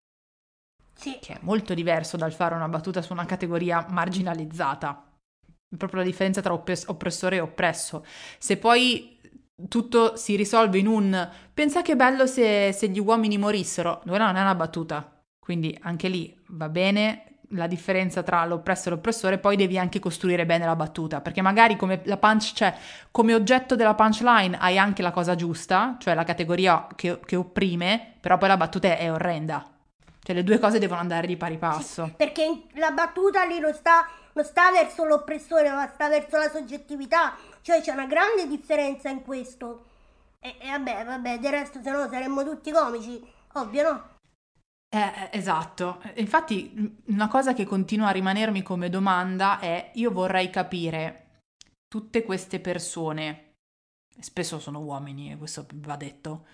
Sì, 0.95 1.19
che 1.19 1.33
è 1.33 1.39
molto 1.41 1.73
diverso 1.73 2.17
dal 2.17 2.33
fare 2.33 2.55
una 2.55 2.67
battuta 2.67 3.01
su 3.01 3.13
una 3.13 3.25
categoria 3.25 3.85
marginalizzata. 3.89 5.09
È 5.69 5.77
proprio 5.77 6.01
la 6.01 6.05
differenza 6.05 6.41
tra 6.41 6.53
oppres- 6.53 6.87
oppressore 6.87 7.37
e 7.37 7.39
oppresso. 7.39 8.05
Se 8.39 8.57
poi 8.57 9.19
tutto 9.67 10.15
si 10.15 10.35
risolve 10.35 10.77
in 10.77 10.87
un 10.87 11.29
pensa 11.53 11.81
che 11.81 11.95
bello 11.95 12.25
se, 12.25 12.71
se 12.71 12.87
gli 12.87 12.99
uomini 12.99 13.37
morissero, 13.37 14.01
quella 14.05 14.25
non 14.25 14.35
è 14.35 14.41
una 14.41 14.55
battuta. 14.55 15.21
Quindi 15.39 15.77
anche 15.81 16.07
lì 16.07 16.35
va 16.49 16.69
bene 16.69 17.31
la 17.53 17.67
differenza 17.67 18.23
tra 18.23 18.45
l'oppresso 18.45 18.87
e 18.87 18.91
l'oppressore, 18.91 19.37
poi 19.37 19.55
devi 19.55 19.77
anche 19.77 19.99
costruire 19.99 20.45
bene 20.45 20.65
la 20.65 20.75
battuta, 20.75 21.21
perché 21.21 21.41
magari 21.41 21.75
come 21.75 21.97
punch, 21.97 22.53
cioè 22.53 22.73
come 23.11 23.33
oggetto 23.33 23.75
della 23.75 23.93
punchline 23.93 24.57
hai 24.57 24.77
anche 24.77 25.01
la 25.01 25.11
cosa 25.11 25.35
giusta, 25.35 25.97
cioè 25.99 26.13
la 26.13 26.23
categoria 26.23 26.87
che, 26.95 27.19
che 27.25 27.35
opprime, 27.35 28.13
però 28.19 28.37
poi 28.37 28.47
la 28.47 28.57
battuta 28.57 28.95
è 28.97 29.11
orrenda. 29.11 29.65
Cioè 30.23 30.35
le 30.35 30.43
due 30.43 30.59
cose 30.59 30.77
devono 30.77 30.99
andare 31.01 31.25
di 31.25 31.35
pari 31.35 31.57
passo. 31.57 32.13
perché 32.15 32.43
in- 32.43 32.61
la 32.79 32.91
battuta 32.91 33.43
lì 33.43 33.59
non 33.59 33.73
sta, 33.73 34.07
non 34.33 34.45
sta 34.45 34.71
verso 34.71 35.03
l'oppressore, 35.03 35.69
ma 35.71 35.89
sta 35.91 36.07
verso 36.09 36.37
la 36.37 36.49
soggettività. 36.49 37.35
Cioè 37.61 37.81
c'è 37.81 37.91
una 37.91 38.07
grande 38.07 38.47
differenza 38.47 39.09
in 39.09 39.21
questo. 39.21 39.85
E, 40.39 40.55
e 40.59 40.69
vabbè, 40.69 41.05
vabbè, 41.05 41.39
del 41.39 41.51
resto 41.51 41.81
se 41.81 41.91
no 41.91 42.07
saremmo 42.09 42.43
tutti 42.43 42.71
comici, 42.71 43.23
ovvio 43.53 43.83
no? 43.83 44.09
Eh, 44.93 44.99
eh, 44.99 45.29
esatto. 45.31 46.01
Infatti, 46.15 46.99
una 47.07 47.27
cosa 47.27 47.53
che 47.53 47.65
continua 47.65 48.07
a 48.09 48.11
rimanermi 48.11 48.61
come 48.61 48.89
domanda 48.89 49.59
è: 49.59 49.91
io 49.95 50.11
vorrei 50.11 50.49
capire 50.49 51.39
tutte 51.87 52.23
queste 52.23 52.59
persone, 52.59 53.53
spesso 54.19 54.59
sono 54.59 54.79
uomini, 54.79 55.31
e 55.31 55.37
questo 55.37 55.65
va 55.75 55.95
detto, 55.95 56.45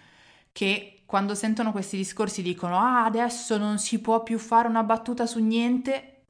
che 0.52 1.04
quando 1.06 1.34
sentono 1.34 1.72
questi 1.72 1.98
discorsi 1.98 2.42
dicono: 2.44 2.78
Ah, 2.78 3.06
adesso 3.06 3.58
non 3.58 3.80
si 3.80 4.00
può 4.00 4.22
più 4.22 4.38
fare 4.38 4.68
una 4.68 4.84
battuta 4.84 5.26
su 5.26 5.40
niente. 5.40 6.26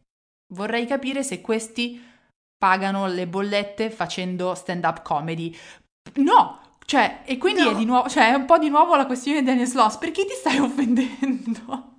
Vorrei 0.53 0.85
capire 0.85 1.23
se 1.23 1.41
questi 1.41 2.01
pagano 2.57 3.07
le 3.07 3.27
bollette 3.27 3.89
facendo 3.89 4.55
stand-up 4.55 5.01
comedy. 5.03 5.55
No! 6.15 6.59
Cioè, 6.85 7.21
e 7.25 7.37
quindi 7.37 7.63
No. 7.63 7.71
è 7.71 7.75
di 7.75 7.83
nuovo, 7.85 8.07
cioè, 8.09 8.31
è 8.31 8.33
un 8.33 8.45
po' 8.45 8.57
di 8.57 8.69
nuovo 8.69 8.95
la 8.95 9.05
questione 9.05 9.39
di 9.41 9.45
Daniel 9.45 9.67
Sloss. 9.67 9.97
Perché 9.97 10.23
ti 10.25 10.33
stai 10.33 10.57
offendendo? 10.59 11.95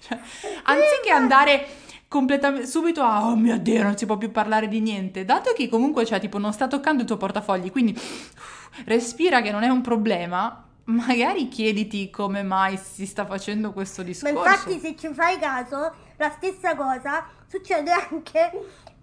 Cioè, 0.00 0.18
anziché 0.64 1.10
andare 1.10 1.66
completamente 2.08 2.66
subito 2.66 3.02
a 3.02 3.26
oh 3.26 3.36
mio 3.36 3.58
dio, 3.58 3.82
non 3.82 3.96
si 3.96 4.06
può 4.06 4.16
più 4.16 4.30
parlare 4.30 4.68
di 4.68 4.80
niente, 4.80 5.24
dato 5.24 5.52
che 5.54 5.68
comunque, 5.68 6.04
cioè, 6.06 6.20
tipo, 6.20 6.38
non 6.38 6.52
sta 6.52 6.66
toccando 6.68 7.02
i 7.02 7.06
tuoi 7.06 7.18
portafogli, 7.18 7.70
quindi 7.70 7.92
uff, 7.92 8.70
respira 8.84 9.40
che 9.42 9.50
non 9.50 9.62
è 9.62 9.68
un 9.68 9.80
problema. 9.80 10.62
Magari 10.88 11.48
chiediti 11.48 12.10
come 12.10 12.44
mai 12.44 12.76
si 12.76 13.06
sta 13.06 13.26
facendo 13.26 13.72
questo 13.72 14.02
Ma 14.02 14.06
discorso. 14.06 14.36
infatti 14.38 14.78
se 14.78 14.94
ci 14.96 15.12
fai 15.12 15.36
caso, 15.38 15.92
la 16.16 16.30
stessa 16.30 16.76
cosa 16.76 17.26
succede 17.48 17.90
anche 17.90 18.50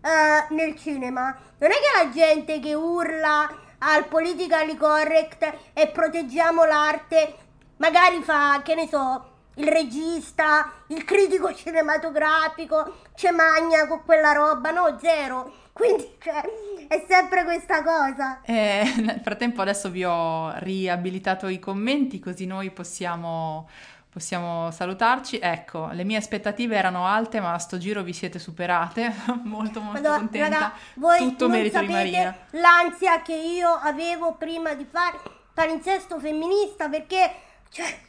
eh, 0.04 0.54
nel 0.54 0.76
cinema. 0.76 1.36
Non 1.58 1.72
è 1.72 1.76
che 1.76 2.04
la 2.04 2.10
gente 2.12 2.60
che 2.60 2.74
urla 2.74 3.50
al 3.80 4.06
politically 4.08 4.76
correct 4.76 5.54
e 5.74 5.88
proteggiamo 5.88 6.66
l'arte, 6.66 7.36
magari 7.78 8.22
fa, 8.22 8.62
che 8.64 8.76
ne 8.76 8.88
so, 8.88 9.32
il 9.56 9.68
regista, 9.68 10.72
il 10.88 11.04
critico 11.04 11.54
cinematografico, 11.54 12.96
c'è 13.16 13.32
magna 13.32 13.88
con 13.88 14.04
quella 14.04 14.32
roba, 14.32 14.72
no, 14.72 14.98
zero. 15.00 15.62
Quindi 15.74 16.18
cioè, 16.22 16.44
è 16.88 17.04
sempre 17.08 17.44
questa 17.44 17.84
cosa. 17.84 18.42
E 18.44 18.94
nel 18.98 19.22
frattempo 19.24 19.62
adesso 19.62 19.90
vi 19.90 20.04
ho 20.04 20.54
riabilitato 20.58 21.48
i 21.48 21.60
commenti 21.60 22.20
così 22.20 22.46
noi 22.46 22.70
possiamo, 22.70 23.68
possiamo 24.14 24.70
salutarci. 24.72 25.40
Ecco, 25.42 25.90
le 25.92 26.04
mie 26.04 26.18
aspettative 26.18 26.76
erano 26.78 27.06
alte 27.08 27.40
ma 27.42 27.54
a 27.54 27.58
sto 27.58 27.78
giro 27.78 28.04
vi 28.04 28.14
siete 28.14 28.38
superate. 28.40 29.12
molto 29.44 29.82
molto 29.82 30.02
Madonna, 30.02 30.18
contenta. 30.18 30.50
raga, 30.60 30.74
voi 30.96 31.18
Tutto 31.18 31.48
non 31.48 31.58
merito 31.58 31.80
di 31.80 31.88
Marina. 31.92 32.36
l'ansia 32.52 33.22
che 33.22 33.34
io 33.36 33.70
avevo 33.70 34.34
prima 34.36 34.74
di 34.76 34.86
fare 34.86 35.20
palinsesto 35.54 36.20
femminista 36.20 36.88
perché 36.90 37.32
cioè 37.70 38.00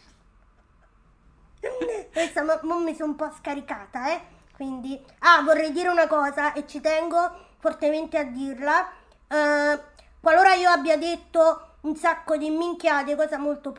questa 2.13 2.43
mo, 2.45 2.59
mo 2.63 2.79
mi 2.81 2.95
sono 2.95 3.11
un 3.11 3.17
po' 3.17 3.31
scaricata 3.39 4.13
eh 4.13 4.21
quindi 4.55 5.03
ah 5.21 5.43
vorrei 5.43 5.73
dire 5.73 5.89
una 5.89 6.07
cosa 6.07 6.53
e 6.53 6.67
ci 6.67 6.81
tengo 6.81 7.19
fortemente 7.59 8.19
a 8.19 8.25
dirla 8.25 8.91
Eh, 9.29 9.81
qualora 10.21 10.55
io 10.55 10.69
abbia 10.71 10.97
detto 10.99 11.77
un 11.83 11.97
sacco 11.97 12.37
di 12.37 12.51
minchiate 12.51 13.17
cosa 13.17 13.39
molto 13.39 13.75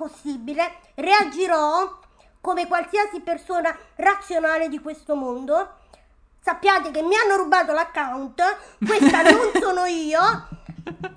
possibile 0.00 0.76
reagirò 0.94 1.98
come 2.40 2.66
qualsiasi 2.66 3.20
persona 3.20 3.76
razionale 3.96 4.70
di 4.70 4.78
questo 4.78 5.14
mondo 5.14 5.74
sappiate 6.42 6.90
che 6.90 7.02
mi 7.02 7.14
hanno 7.14 7.36
rubato 7.36 7.72
l'account, 7.74 8.42
questa 8.86 9.20
non 9.28 9.50
sono 9.60 9.84
io, 9.84 10.48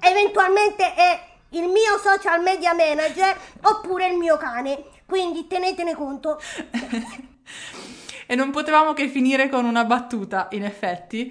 eventualmente 0.01 0.93
è 0.93 1.31
il 1.51 1.67
mio 1.67 1.97
social 2.03 2.41
media 2.41 2.73
manager 2.73 3.37
oppure 3.61 4.09
il 4.09 4.17
mio 4.17 4.35
cane, 4.35 4.83
quindi 5.05 5.47
tenetene 5.47 5.95
conto. 5.95 6.39
E 8.25 8.35
non 8.35 8.51
potevamo 8.51 8.93
che 8.93 9.09
finire 9.09 9.49
con 9.49 9.65
una 9.65 9.83
battuta, 9.83 10.47
in 10.51 10.63
effetti. 10.63 11.29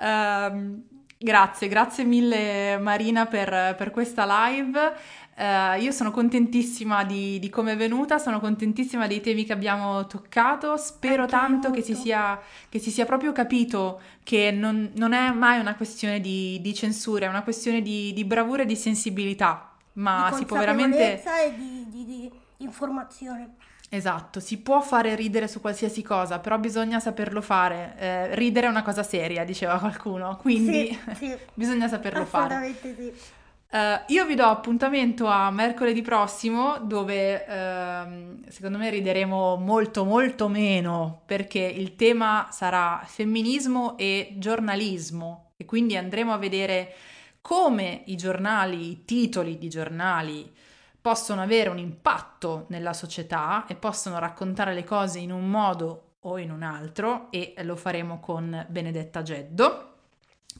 Ehm, 0.00 0.82
grazie, 1.18 1.68
grazie 1.68 2.04
mille 2.04 2.78
Marina 2.78 3.26
per, 3.26 3.74
per 3.76 3.90
questa 3.90 4.24
live. 4.26 4.94
Eh, 5.40 5.80
io 5.80 5.90
sono 5.90 6.10
contentissima 6.10 7.02
di, 7.02 7.38
di 7.38 7.48
come 7.48 7.72
è 7.72 7.76
venuta, 7.76 8.18
sono 8.18 8.40
contentissima 8.40 9.06
dei 9.06 9.22
temi 9.22 9.46
che 9.46 9.54
abbiamo 9.54 10.06
toccato. 10.06 10.76
Spero 10.76 11.24
tanto 11.24 11.70
che 11.70 11.80
si 11.80 11.94
sia, 11.94 12.38
che 12.68 12.78
si 12.78 12.90
sia 12.90 13.06
proprio 13.06 13.32
capito 13.32 14.02
che 14.22 14.50
non, 14.50 14.90
non 14.96 15.14
è 15.14 15.30
mai 15.30 15.58
una 15.58 15.76
questione 15.76 16.20
di, 16.20 16.58
di 16.60 16.74
censura, 16.74 17.24
è 17.24 17.28
una 17.30 17.42
questione 17.42 17.80
di, 17.80 18.12
di 18.12 18.24
bravura 18.26 18.64
e 18.64 18.66
di 18.66 18.76
sensibilità. 18.76 19.70
Ma 19.94 20.28
di 20.30 20.36
si 20.36 20.44
può 20.44 20.58
veramente... 20.58 21.22
e 21.22 21.54
di, 21.56 21.86
di- 21.88 22.04
di 22.04 22.30
informazione. 22.58 23.54
Esatto, 23.88 24.40
si 24.40 24.58
può 24.58 24.82
fare 24.82 25.14
ridere 25.16 25.48
su 25.48 25.60
qualsiasi 25.60 26.02
cosa, 26.02 26.38
però 26.38 26.58
bisogna 26.58 27.00
saperlo 27.00 27.40
fare. 27.40 27.94
Eh, 27.98 28.34
ridere 28.34 28.66
è 28.66 28.70
una 28.70 28.82
cosa 28.82 29.02
seria, 29.02 29.44
diceva 29.44 29.78
qualcuno, 29.78 30.36
quindi 30.36 30.96
Sì, 31.14 31.14
sì, 31.14 31.36
bisogna 31.54 31.88
saperlo 31.88 32.26
fare. 32.26 32.54
assolutamente 32.54 32.94
sì. 32.94 33.38
Eh, 33.72 34.02
io 34.08 34.26
vi 34.26 34.34
do 34.34 34.46
appuntamento 34.46 35.26
a 35.26 35.48
mercoledì 35.52 36.02
prossimo, 36.02 36.78
dove 36.80 37.46
ehm, 37.46 38.48
secondo 38.48 38.78
me 38.78 38.90
rideremo 38.90 39.54
molto 39.56 40.04
molto 40.04 40.48
meno, 40.48 41.22
perché 41.24 41.60
il 41.60 41.94
tema 41.94 42.48
sarà 42.50 43.00
femminismo 43.04 43.96
e 43.96 44.34
giornalismo, 44.38 45.52
e 45.56 45.64
quindi 45.66 45.96
andremo 45.96 46.32
a 46.32 46.38
vedere 46.38 46.94
come 47.40 48.02
i 48.06 48.16
giornali, 48.16 48.90
i 48.90 49.04
titoli 49.04 49.56
di 49.56 49.68
giornali 49.68 50.52
possono 51.00 51.40
avere 51.40 51.70
un 51.70 51.78
impatto 51.78 52.66
nella 52.70 52.92
società 52.92 53.66
e 53.68 53.76
possono 53.76 54.18
raccontare 54.18 54.74
le 54.74 54.84
cose 54.84 55.20
in 55.20 55.30
un 55.30 55.48
modo 55.48 56.16
o 56.22 56.38
in 56.38 56.50
un 56.50 56.62
altro 56.62 57.30
e 57.30 57.54
lo 57.62 57.76
faremo 57.76 58.18
con 58.18 58.66
Benedetta 58.68 59.22
Geddo. 59.22 59.89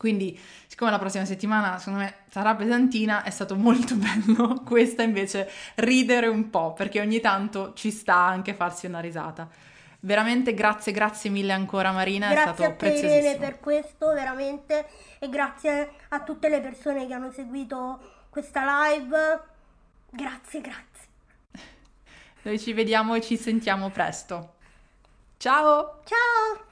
Quindi, 0.01 0.41
siccome 0.67 0.91
la 0.91 0.99
prossima 0.99 1.27
settimana 1.27 1.77
secondo 1.77 1.99
me 1.99 2.15
sarà 2.31 2.55
pesantina, 2.55 3.23
è 3.23 3.29
stato 3.29 3.55
molto 3.55 3.97
bello 4.01 4.63
questa 4.65 5.03
invece 5.03 5.47
ridere 5.75 6.27
un 6.27 6.49
po', 6.49 6.73
perché 6.73 7.01
ogni 7.01 7.21
tanto 7.21 7.75
ci 7.75 7.91
sta 7.91 8.15
anche 8.15 8.55
farsi 8.55 8.87
una 8.87 9.01
risata. 9.01 9.47
Veramente 10.01 10.55
grazie, 10.55 10.93
grazie 10.93 11.29
mille 11.29 11.53
ancora 11.53 11.93
Marina, 11.93 12.31
è 12.31 12.33
Grazie 12.33 12.53
stato 12.55 12.63
a 12.63 12.73
te 12.73 12.87
Irene 12.87 13.01
preziosissimo. 13.03 13.45
per 13.45 13.61
questo, 13.61 14.13
veramente, 14.15 14.87
e 15.19 15.29
grazie 15.29 15.91
a 16.09 16.23
tutte 16.23 16.49
le 16.49 16.63
persone 16.63 17.07
che 17.07 17.13
hanno 17.13 17.31
seguito 17.31 18.25
questa 18.31 18.89
live. 18.89 19.41
Grazie, 20.09 20.61
grazie. 20.63 21.09
Noi 22.41 22.59
ci 22.59 22.73
vediamo 22.73 23.17
e 23.17 23.21
ci 23.21 23.37
sentiamo 23.37 23.91
presto. 23.91 24.55
Ciao! 25.37 26.01
Ciao! 26.07 26.69